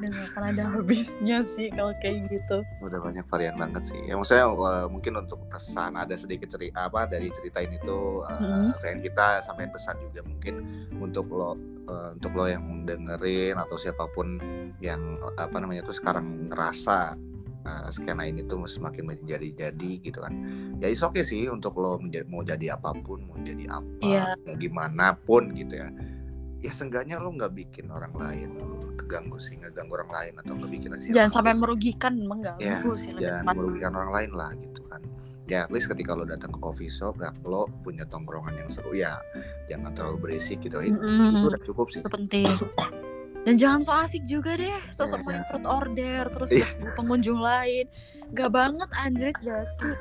dan 0.00 0.12
akan 0.12 0.42
ada 0.48 0.64
habisnya 0.66 1.40
sih 1.44 1.68
kalau 1.72 1.92
kayak 2.00 2.24
gitu. 2.28 2.60
udah 2.80 3.00
banyak 3.00 3.24
varian 3.28 3.56
banget 3.56 3.92
sih 3.92 4.00
ya 4.04 4.16
maksudnya 4.16 4.48
eh, 4.50 4.86
mungkin 4.88 5.16
untuk 5.16 5.40
pesan 5.48 5.96
ada 5.96 6.12
sedikit 6.16 6.52
cerita 6.52 6.88
apa 6.88 7.06
dari 7.06 7.28
cerita 7.32 7.64
ini 7.64 7.80
tuh 7.80 8.24
eh, 8.28 8.36
Hmm. 8.36 8.72
pengen 8.82 9.00
kita 9.00 9.40
sampaikan 9.40 9.72
pesan 9.72 9.96
juga 10.04 10.20
mungkin 10.26 10.54
untuk 11.00 11.32
lo 11.32 11.56
eh, 11.86 12.08
untuk 12.18 12.32
lo 12.34 12.44
yang 12.44 12.84
dengerin 12.84 13.56
atau 13.56 13.76
siapa 13.76 14.04
pun 14.12 14.36
yang 14.80 15.00
apa 15.36 15.56
namanya 15.56 15.84
tuh 15.84 15.96
sekarang 15.96 16.48
ngerasa 16.50 17.14
eh, 17.60 17.88
skena 17.90 18.22
ini 18.22 18.42
tuh 18.42 18.62
semakin 18.62 19.04
menjadi-jadi 19.06 19.90
gitu 20.00 20.18
kan. 20.18 20.32
Ya 20.76 20.88
is 20.88 21.00
oke 21.00 21.20
sih 21.20 21.46
untuk 21.46 21.76
lo 21.76 21.96
menja- 21.96 22.24
mau 22.24 22.40
jadi 22.40 22.74
apa 22.74 22.96
pun 22.96 23.22
mau 23.22 23.36
jadi 23.38 23.68
apa 23.68 24.00
Iya. 24.00 24.24
mau 24.38 24.54
gimana 24.54 25.12
pun 25.14 25.52
gitu 25.52 25.76
ya. 25.76 25.88
Ya 26.58 26.70
seenggaknya 26.70 27.16
lo 27.16 27.30
nggak 27.30 27.52
bikin 27.54 27.88
orang 27.88 28.12
lain 28.12 28.50
keganggu 28.94 29.36
sih 29.36 29.56
nggak 29.56 29.72
ganggu 29.72 29.94
orang 29.94 30.10
lain 30.10 30.32
atau 30.36 30.52
nggak 30.54 30.70
bikin 30.70 30.90
hasil 30.92 31.10
Jangan 31.10 31.30
sampai 31.30 31.54
merugikan 31.54 32.14
mengganggu 32.18 32.60
Ya, 32.60 32.84
sih 32.94 33.10
jangan 33.14 33.42
tepat. 33.42 33.54
merugikan 33.54 33.92
orang 33.94 34.12
lain 34.12 34.30
lah 34.32 34.50
gitu 34.54 34.80
kan. 34.86 35.00
Ya 35.46 35.64
at 35.64 35.70
least 35.70 35.88
ketika 35.88 36.12
lo 36.12 36.22
datang 36.22 36.52
ke 36.52 36.60
coffee 36.60 36.86
shop 36.86 37.18
ya 37.18 37.32
lo 37.42 37.64
punya 37.82 38.04
tongkrongan 38.04 38.54
yang 38.54 38.68
seru 38.68 38.92
ya. 38.92 39.18
Jangan 39.66 39.90
terlalu 39.90 40.16
berisik 40.22 40.60
gitu. 40.60 40.78
Itu, 40.78 40.94
Mm-mm. 40.94 41.32
itu 41.34 41.46
udah 41.48 41.62
cukup 41.64 41.86
sih. 41.88 42.00
Itu 42.00 42.08
penting 42.08 42.44
dan 43.40 43.54
jangan 43.54 43.80
so 43.80 43.92
asik 43.94 44.22
juga 44.22 44.52
deh 44.54 44.76
sosok 44.88 45.20
Iya, 45.20 45.26
main 45.26 45.36
iya. 45.36 45.48
fruit 45.48 45.66
order 45.66 46.22
terus 46.28 46.50
Iya. 46.50 46.66
ganggu 46.68 46.90
pengunjung 46.94 47.40
lain 47.40 47.86
gak 48.30 48.50
banget 48.50 48.90
anjir 48.94 49.32
gak 49.34 49.64
sih 49.76 49.94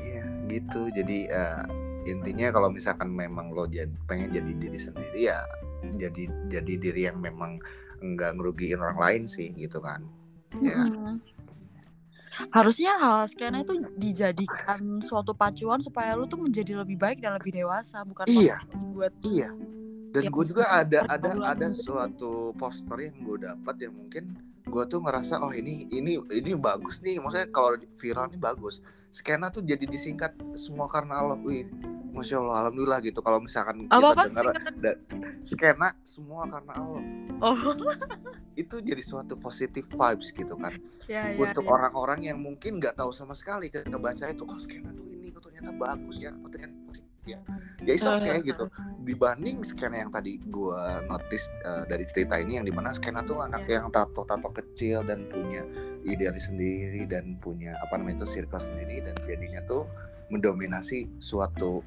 iya 0.00 0.22
gitu 0.46 0.88
jadi 0.90 1.18
eh, 1.26 1.64
intinya 2.06 2.48
kalau 2.50 2.70
misalkan 2.70 3.10
memang 3.10 3.50
lo 3.50 3.66
jadi 3.66 3.90
pengen 4.06 4.30
jadi 4.30 4.52
diri 4.56 4.78
sendiri 4.78 5.20
ya 5.26 5.42
jadi 5.92 6.22
jadi 6.46 6.72
diri 6.76 7.02
yang 7.04 7.18
memang 7.18 7.58
enggak 7.98 8.34
ngerugiin 8.34 8.78
orang 8.78 8.96
lain 8.96 9.22
sih 9.26 9.50
gitu 9.52 9.78
kan 9.78 10.06
ya 10.56 10.86
Mm-mm. 10.86 11.18
harusnya 12.48 12.96
hal 12.96 13.24
skena 13.26 13.60
itu 13.60 13.76
dijadikan 13.94 15.00
suatu 15.00 15.32
pacuan 15.32 15.80
supaya 15.80 16.12
lu 16.12 16.24
tuh 16.24 16.38
menjadi 16.38 16.78
lebih 16.78 16.96
baik 16.96 17.18
dan 17.18 17.34
lebih 17.34 17.50
dewasa 17.50 18.04
bukan 18.04 18.28
Iya. 18.28 18.60
buat 18.92 19.12
iya 19.22 19.48
dan 20.16 20.32
Yang 20.32 20.32
gue 20.32 20.44
juga 20.56 20.64
ada 20.72 21.04
ada 21.12 21.30
ada 21.44 21.68
suatu 21.68 22.56
poster 22.56 22.96
yang 23.04 23.20
gue 23.20 23.44
dapat 23.44 23.76
yang 23.84 23.92
mungkin 23.92 24.32
gue 24.64 24.84
tuh 24.88 25.04
ngerasa 25.04 25.44
oh 25.44 25.52
ini 25.52 25.84
ini 25.92 26.16
ini 26.32 26.56
bagus 26.56 27.04
nih. 27.04 27.20
Maksudnya 27.20 27.52
kalau 27.52 27.76
viral 28.00 28.32
ini 28.32 28.40
bagus. 28.40 28.80
Skena 29.12 29.52
tuh 29.52 29.60
jadi 29.60 29.84
disingkat 29.84 30.32
semua 30.56 30.88
karena 30.88 31.20
Allah. 31.20 31.36
Wih 31.44 31.68
masya 32.16 32.40
Allah 32.40 32.64
alhamdulillah 32.64 33.04
gitu. 33.04 33.20
Kalau 33.20 33.44
misalkan 33.44 33.84
kita 33.84 33.92
apa 33.92 34.08
apa 34.16 34.22
dengar 34.24 34.44
da- 34.80 35.00
skena 35.44 35.92
semua 36.00 36.48
karena 36.48 36.72
Allah. 36.80 37.02
Oh. 37.44 37.76
Itu 38.56 38.80
jadi 38.80 39.04
suatu 39.04 39.36
positive 39.36 39.84
vibes 39.84 40.32
gitu 40.32 40.56
kan. 40.56 40.72
Ya 41.04 41.28
ya, 41.28 41.36
untuk 41.36 41.68
ya. 41.68 41.76
orang-orang 41.76 42.24
yang 42.24 42.40
mungkin 42.40 42.80
nggak 42.80 42.96
tahu 42.96 43.12
sama 43.12 43.36
sekali 43.36 43.68
ketika 43.68 44.00
baca 44.00 44.32
itu 44.32 44.48
oh 44.48 44.56
skena 44.56 44.96
tuh 44.96 45.04
ini 45.12 45.28
ternyata 45.28 45.76
bagus 45.76 46.16
ya. 46.24 46.32
Oh, 46.40 46.48
ternyata 46.48 46.72
ya 47.26 47.38
ya 47.82 47.92
itu 47.92 48.06
oke 48.06 48.22
Eh, 48.24 48.40
gitu 48.40 48.64
dibanding 49.02 49.60
skena 49.60 49.98
yang 49.98 50.08
tadi 50.08 50.38
gua 50.46 51.02
notice 51.04 51.46
eh, 51.60 51.84
dari 51.84 52.02
cerita 52.02 52.38
ini 52.38 52.56
yang 52.56 52.64
di 52.64 52.70
mana 52.70 52.90
skena 52.90 53.20
tuh 53.20 53.38
anak 53.40 53.66
Iya. 53.66 53.82
yang 53.82 53.90
tato 53.90 54.22
tato 54.22 54.48
kecil 54.48 55.02
dan 55.02 55.26
punya 55.26 55.66
idealis 56.02 56.46
sendiri 56.46 57.02
dan 57.04 57.34
punya 57.36 57.74
apa 57.80 57.96
namanya 57.96 58.22
itu 58.22 58.38
circle 58.38 58.62
sendiri 58.62 59.02
dan 59.02 59.14
jadinya 59.20 59.60
tuh 59.64 59.84
mendominasi 60.28 61.06
suatu 61.18 61.82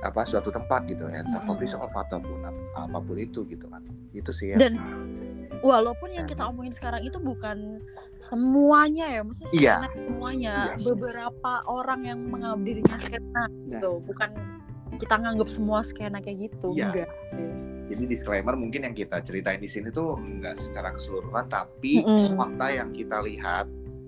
apa 0.00 0.22
suatu 0.22 0.48
tempat 0.48 0.86
gitu 0.86 1.06
ya 1.06 1.20
entah 1.20 1.40
Mm-mm. 1.40 1.48
coffee 1.48 1.66
shop 1.66 1.88
ataupun 1.88 2.42
ap- 2.42 2.54
apa 2.76 2.98
pun 2.98 3.16
itu 3.16 3.42
gitu 3.44 3.66
kan 3.66 3.80
itu 4.12 4.28
sih 4.28 4.52
ya 4.52 4.56
dan 4.56 4.76
walaupun 5.62 6.12
yang 6.12 6.24
kita 6.24 6.44
omongin 6.44 6.68
sekarang 6.70 7.00
itu 7.00 7.16
bukan 7.16 7.80
semuanya 8.20 9.08
ya 9.08 9.20
maksudnya 9.24 9.52
Iya. 9.52 9.74
skena 9.78 9.88
semuanya 9.96 10.54
Yes. 10.68 10.84
beberapa 10.84 11.52
orang 11.64 12.00
yang 12.04 12.18
menganggap 12.22 12.60
dirinya 12.62 12.96
skena 12.98 13.42
Nah. 13.48 13.48
gitu 13.72 13.90
bukan 14.02 14.30
kita 14.96 15.14
nganggap 15.16 15.48
semua 15.48 15.82
skena 15.82 16.18
kayak 16.18 16.50
gitu 16.50 16.72
Iya. 16.72 16.90
enggak 16.90 17.10
jadi 17.86 18.02
disclaimer 18.04 18.54
mungkin 18.54 18.82
yang 18.82 18.94
kita 18.94 19.22
ceritain 19.22 19.58
di 19.58 19.66
sini 19.66 19.90
tuh 19.90 20.18
nggak 20.18 20.54
secara 20.56 20.90
keseluruhan 20.90 21.46
tapi 21.46 22.02
Mm-mm. 22.02 22.34
fakta 22.34 22.66
yang 22.72 22.90
kita 22.90 23.22
lihat 23.22 23.66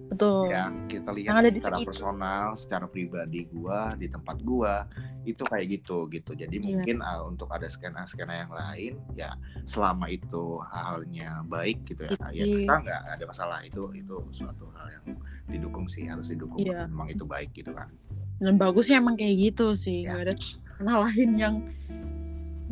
betul 0.09 0.49
yang 0.49 0.89
kita 0.89 1.11
lihat 1.13 1.31
Yang 1.31 1.39
ada 1.39 1.51
di 1.51 1.61
secara 1.61 1.77
sekitar. 1.77 1.89
personal, 1.93 2.45
secara 2.57 2.87
pribadi 2.89 3.41
gua 3.47 3.93
di 3.95 4.09
tempat 4.09 4.41
gua 4.41 4.89
itu 5.23 5.45
kayak 5.45 5.67
gitu 5.69 6.09
gitu. 6.09 6.33
Jadi 6.33 6.57
Iya. 6.57 6.65
mungkin 6.65 6.97
uh, 7.05 7.29
untuk 7.29 7.53
ada 7.53 7.69
skena-skena 7.69 8.41
yang 8.41 8.49
lain 8.49 8.93
ya 9.13 9.37
selama 9.63 10.09
itu 10.09 10.57
halnya 10.65 11.45
baik 11.45 11.85
gitu 11.85 12.09
ya, 12.09 12.17
ya 12.33 12.41
Iya. 12.41 12.57
kita 12.65 12.75
nggak 12.83 13.01
ada 13.15 13.25
masalah 13.29 13.59
itu 13.61 13.85
itu 13.93 14.17
suatu 14.33 14.73
hal 14.75 14.89
yang 14.91 15.05
didukung 15.47 15.85
sih 15.87 16.09
harus 16.09 16.33
didukung 16.33 16.57
Iya. 16.57 16.89
memang 16.89 17.13
itu 17.13 17.23
baik 17.23 17.53
gitu 17.53 17.71
kan. 17.71 17.93
dan 18.39 18.55
bagusnya 18.55 18.97
emang 18.97 19.13
kayak 19.15 19.35
gitu 19.37 19.75
sih 19.75 20.03
Ya. 20.03 20.15
nggak 20.15 20.23
ada 20.25 20.35
lain 20.81 21.31
yang 21.35 21.55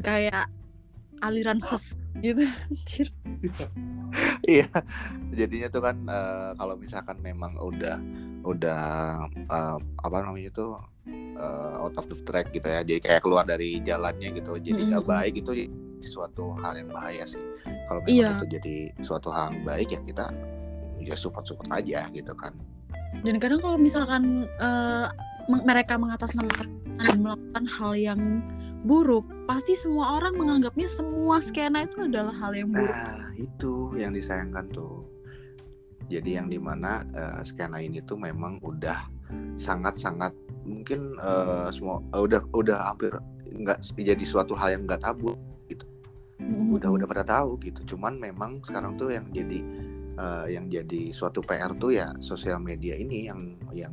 kayak 0.01 0.47
aliran 1.21 1.59
ses 1.59 1.97
gitu 2.21 2.45
Anjir. 2.71 3.09
Iya, 4.47 4.69
jadinya 5.35 5.69
tuh 5.69 5.83
kan 5.85 5.97
eh, 6.07 6.51
kalau 6.57 6.79
misalkan 6.79 7.19
memang 7.21 7.53
udah 7.59 7.99
udah 8.47 8.83
eh, 9.29 9.77
apa 10.01 10.17
namanya 10.23 10.49
tuh 10.55 10.79
eh, 11.09 11.75
out 11.77 11.93
of 11.99 12.07
the 12.09 12.17
track 12.23 12.55
gitu 12.55 12.65
ya, 12.65 12.81
jadi 12.81 13.01
kayak 13.03 13.21
keluar 13.21 13.45
dari 13.45 13.83
jalannya 13.83 14.33
gitu, 14.33 14.57
jadi 14.57 14.81
nggak 14.81 15.03
Mm-mm. 15.05 15.13
baik 15.13 15.35
itu 15.37 15.69
suatu 16.01 16.55
hal 16.63 16.77
yang 16.77 16.89
bahaya 16.89 17.25
sih. 17.25 17.41
Kalau 17.89 18.01
memang 18.01 18.13
Iya. 18.17 18.31
itu 18.39 18.47
jadi 18.61 18.77
suatu 19.03 19.29
hal 19.29 19.53
yang 19.53 19.65
baik 19.65 19.89
ya 19.93 20.01
kita 20.05 20.27
ya 21.03 21.15
support 21.15 21.45
support 21.45 21.69
aja 21.73 22.09
gitu 22.11 22.33
kan. 22.35 22.55
dan 23.25 23.41
kadang 23.41 23.61
kalau 23.65 23.81
misalkan 23.81 24.45
meng- 24.45 25.13
mereka 25.49 25.95
mengatasnamakan 25.97 26.69
dan 26.97 27.17
melakukan 27.21 27.65
hal 27.69 27.93
yang 27.95 28.21
buruk 28.87 29.27
pasti 29.51 29.75
semua 29.75 30.19
orang 30.19 30.39
menganggapnya 30.39 30.87
semua 30.87 31.43
skena 31.43 31.87
itu 31.87 32.07
adalah 32.07 32.35
hal 32.35 32.55
yang 32.55 32.71
buruk. 32.71 32.95
Nah 32.95 33.35
itu 33.35 33.95
yang 33.99 34.15
disayangkan 34.15 34.71
tuh. 34.71 35.03
Jadi 36.07 36.39
yang 36.39 36.47
di 36.47 36.59
mana 36.59 37.03
eh, 37.11 37.43
skena 37.43 37.83
ini 37.83 37.99
tuh 38.07 38.15
memang 38.15 38.63
udah 38.63 39.11
sangat-sangat 39.59 40.31
mungkin 40.63 41.19
eh, 41.19 41.69
semua 41.75 41.99
eh, 42.15 42.23
udah 42.23 42.43
udah 42.55 42.79
hampir 42.95 43.11
nggak 43.47 43.83
jadi 43.95 44.25
suatu 44.27 44.55
hal 44.55 44.79
yang 44.79 44.83
nggak 44.87 45.03
tabu 45.03 45.35
udah 46.47 46.91
udah 46.95 47.07
pada 47.11 47.25
tahu 47.27 47.59
gitu. 47.65 47.97
Cuman 47.97 48.23
memang 48.23 48.63
sekarang 48.63 48.95
tuh 48.95 49.11
yang 49.11 49.27
jadi 49.35 49.61
uh, 50.21 50.47
yang 50.47 50.69
jadi 50.69 51.11
suatu 51.11 51.41
PR 51.43 51.73
tuh 51.77 51.97
ya 51.97 52.13
sosial 52.21 52.61
media 52.61 52.97
ini 52.97 53.27
yang 53.27 53.57
yang 53.73 53.93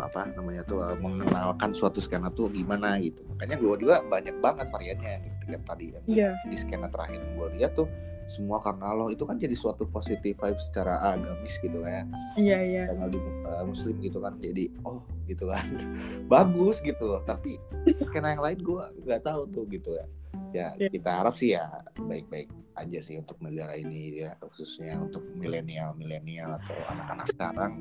apa 0.00 0.32
namanya 0.32 0.62
tuh 0.64 0.80
uh, 0.80 0.96
mengenalkan 0.96 1.76
suatu 1.76 2.00
skena 2.00 2.32
tuh 2.32 2.48
gimana 2.48 2.96
gitu. 3.02 3.20
Makanya 3.34 3.56
gue 3.60 3.74
juga 3.82 3.96
banyak 4.06 4.36
banget 4.40 4.66
variannya 4.72 5.14
gitu 5.24 5.44
kan 5.52 5.62
tadi 5.68 5.86
ya. 5.92 6.00
Iya. 6.08 6.30
di 6.48 6.56
skena 6.56 6.88
terakhir 6.88 7.20
gue 7.20 7.46
lihat 7.60 7.76
tuh 7.76 7.88
semua 8.30 8.62
karena 8.62 8.94
itu 9.10 9.26
kan 9.26 9.34
jadi 9.34 9.52
suatu 9.58 9.82
positif 9.90 10.38
vibe 10.38 10.60
secara 10.62 11.02
agamis 11.12 11.58
gitu 11.58 11.82
ya. 11.82 12.06
Iya, 12.38 12.58
iya. 12.62 12.82
karena 12.88 13.06
di 13.10 13.18
uh, 13.18 13.64
muslim 13.66 13.98
gitu 14.00 14.18
kan 14.22 14.38
jadi 14.38 14.70
oh 14.86 15.02
gitu 15.28 15.50
kan. 15.50 15.66
Bagus 16.32 16.80
gitu 16.80 17.04
loh 17.04 17.20
tapi 17.26 17.58
skena 18.00 18.32
yang 18.32 18.42
lain 18.42 18.58
gue 18.62 18.84
nggak 19.04 19.22
tahu 19.26 19.44
tuh 19.50 19.66
gitu 19.68 19.92
ya. 19.98 20.06
Ya 20.52 20.68
Iya. 20.76 20.88
kita 20.92 21.10
harap 21.10 21.34
sih 21.36 21.56
ya 21.56 21.68
baik-baik 21.96 22.48
aja 22.76 22.98
sih 23.04 23.20
untuk 23.20 23.36
negara 23.44 23.76
ini 23.76 24.24
ya 24.24 24.32
khususnya 24.40 24.96
untuk 24.96 25.20
milenial 25.36 25.92
milenial 25.96 26.56
atau 26.60 26.76
anak-anak 26.88 27.26
sekarang 27.28 27.72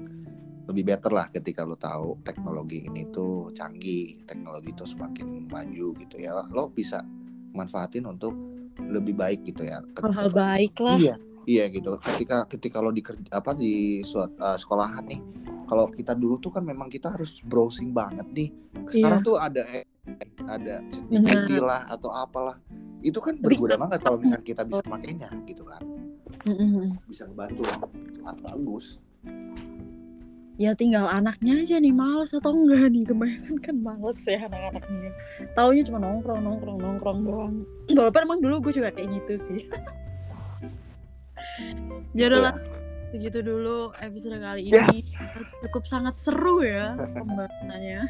lebih 0.71 0.95
better 0.95 1.11
lah 1.11 1.27
ketika 1.29 1.67
lo 1.67 1.75
tahu 1.75 2.17
teknologi 2.23 2.87
ini 2.87 3.05
tuh 3.11 3.51
canggih 3.51 4.23
teknologi 4.25 4.71
itu 4.71 4.87
semakin 4.87 5.45
maju 5.51 5.87
gitu 5.99 6.15
ya 6.17 6.31
lo 6.49 6.71
bisa 6.71 7.03
manfaatin 7.51 8.07
untuk 8.07 8.31
lebih 8.79 9.13
baik 9.19 9.43
gitu 9.45 9.67
ya 9.67 9.83
Hal-hal 9.99 10.31
baik 10.31 10.79
lah. 10.79 10.97
Iya, 10.97 11.15
iya 11.45 11.63
gitu. 11.69 11.99
Ketika 11.99 12.47
ketika 12.47 12.79
lo 12.79 12.89
di 12.95 13.03
apa 13.29 13.51
di 13.51 13.99
suat, 14.01 14.31
uh, 14.39 14.55
sekolahan 14.55 15.03
nih, 15.05 15.19
kalau 15.67 15.91
kita 15.91 16.15
dulu 16.15 16.39
tuh 16.39 16.55
kan 16.55 16.63
memang 16.63 16.87
kita 16.87 17.11
harus 17.11 17.43
browsing 17.43 17.91
banget 17.91 18.25
nih. 18.31 18.49
Sekarang 18.89 19.21
Iya. 19.21 19.27
tuh 19.27 19.35
ada 19.37 19.61
ada. 20.47 20.75
ChatGPT 21.11 21.59
lah 21.59 21.83
atau 21.91 22.09
apalah. 22.15 22.57
Itu 23.03 23.19
kan 23.19 23.37
berguna 23.37 23.75
banget 23.75 23.99
kalau 24.01 24.17
misalnya 24.17 24.45
kita 24.45 24.63
bisa 24.63 24.81
makainya 24.87 25.29
gitu 25.45 25.67
kan. 25.67 25.83
Mm-mm. 26.47 26.95
Bisa 27.05 27.27
ngebantu. 27.27 27.67
Sangat 28.23 28.37
bagus. 28.41 28.85
Ya 30.59 30.75
tinggal 30.75 31.07
anaknya 31.07 31.63
aja 31.63 31.79
nih 31.79 31.95
males 31.95 32.31
atau 32.31 32.53
enggak 32.53 32.91
nih 32.91 33.03
kebanyakan 33.07 33.57
kan 33.63 33.75
males 33.79 34.19
ya 34.27 34.37
anak-anak 34.45 34.83
nih. 34.85 35.11
Taunya 35.55 35.81
cuma 35.87 35.99
nongkrong 35.99 36.41
nongkrong 36.43 36.77
nongkrong 36.77 37.19
doang. 37.25 37.55
Walaupun 37.97 38.21
emang 38.21 38.39
dulu 38.43 38.69
gue 38.69 38.73
juga 38.77 38.89
kayak 38.93 39.09
gitu 39.21 39.33
sih. 39.39 39.61
Jadi 42.19 42.37
lah 42.37 42.53
segitu 43.11 43.43
dulu 43.43 43.91
episode 43.99 44.39
kali 44.39 44.71
ini 44.71 44.77
Yes. 44.77 45.11
cukup 45.65 45.83
sangat 45.83 46.15
seru 46.15 46.63
ya 46.63 46.95
pembahasannya. 47.17 48.01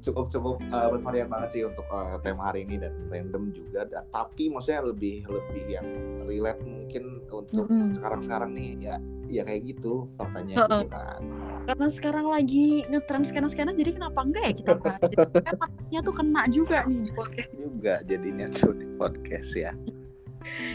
Cukup 0.00 0.28
cukup 0.28 0.60
uh, 0.68 0.88
bervarian 0.90 1.26
banget 1.26 1.48
sih 1.50 1.62
untuk 1.64 1.88
uh, 1.88 2.20
tema 2.20 2.52
hari 2.52 2.62
ini 2.62 2.76
dan 2.76 2.92
random 3.08 3.50
juga. 3.50 3.88
Da- 3.88 4.04
tapi 4.10 4.52
maksudnya 4.52 4.84
lebih 4.84 5.24
lebih 5.24 5.64
yang 5.66 5.86
relate 6.24 6.60
mungkin 6.62 7.24
untuk 7.26 7.66
Mm-mm. 7.66 7.88
sekarang-sekarang 7.90 8.52
nih 8.52 8.70
ya 8.80 8.96
ya 9.24 9.42
kayak 9.42 9.64
gitu 9.66 10.04
faktanya 10.14 10.54
Heeh. 10.60 10.80
gitu 10.84 10.92
kan. 10.92 11.20
Karena 11.64 11.86
sekarang 11.88 12.26
lagi 12.28 12.84
ngetren 12.86 13.24
skena-skena 13.24 13.72
jadi 13.72 13.96
kenapa 13.96 14.20
enggak 14.20 14.44
ya 14.44 14.52
kita 14.52 14.72
bahas? 14.76 15.00
Emangnya 15.50 16.00
tuh 16.04 16.14
kena 16.14 16.42
juga 16.52 16.84
nih 16.84 17.08
di 17.08 17.12
podcast. 17.16 17.50
juga 17.56 17.94
jadinya 18.04 18.46
tuh 18.52 18.72
di 18.76 18.86
podcast 18.94 19.50
ya. 19.56 19.72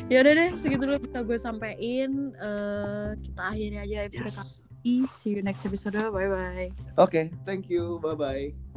Ya 0.09 0.25
udah 0.25 0.33
deh 0.33 0.49
segitu 0.57 0.89
dulu 0.89 0.97
bisa 1.05 1.21
gue 1.21 1.37
sampein. 1.37 2.33
Eh, 2.33 3.09
kita 3.21 3.41
akhiri 3.53 3.77
aja 3.77 4.09
episode 4.09 4.33
kali 4.33 4.49
Yes. 4.49 4.57
ini. 4.81 4.95
See 5.05 5.31
you 5.37 5.43
next 5.45 5.61
episode. 5.61 5.93
Bye 5.93 6.25
bye. 6.25 6.73
Oke, 6.97 7.29
thank 7.45 7.69
you. 7.69 8.01
Bye 8.01 8.17
bye. 8.17 8.68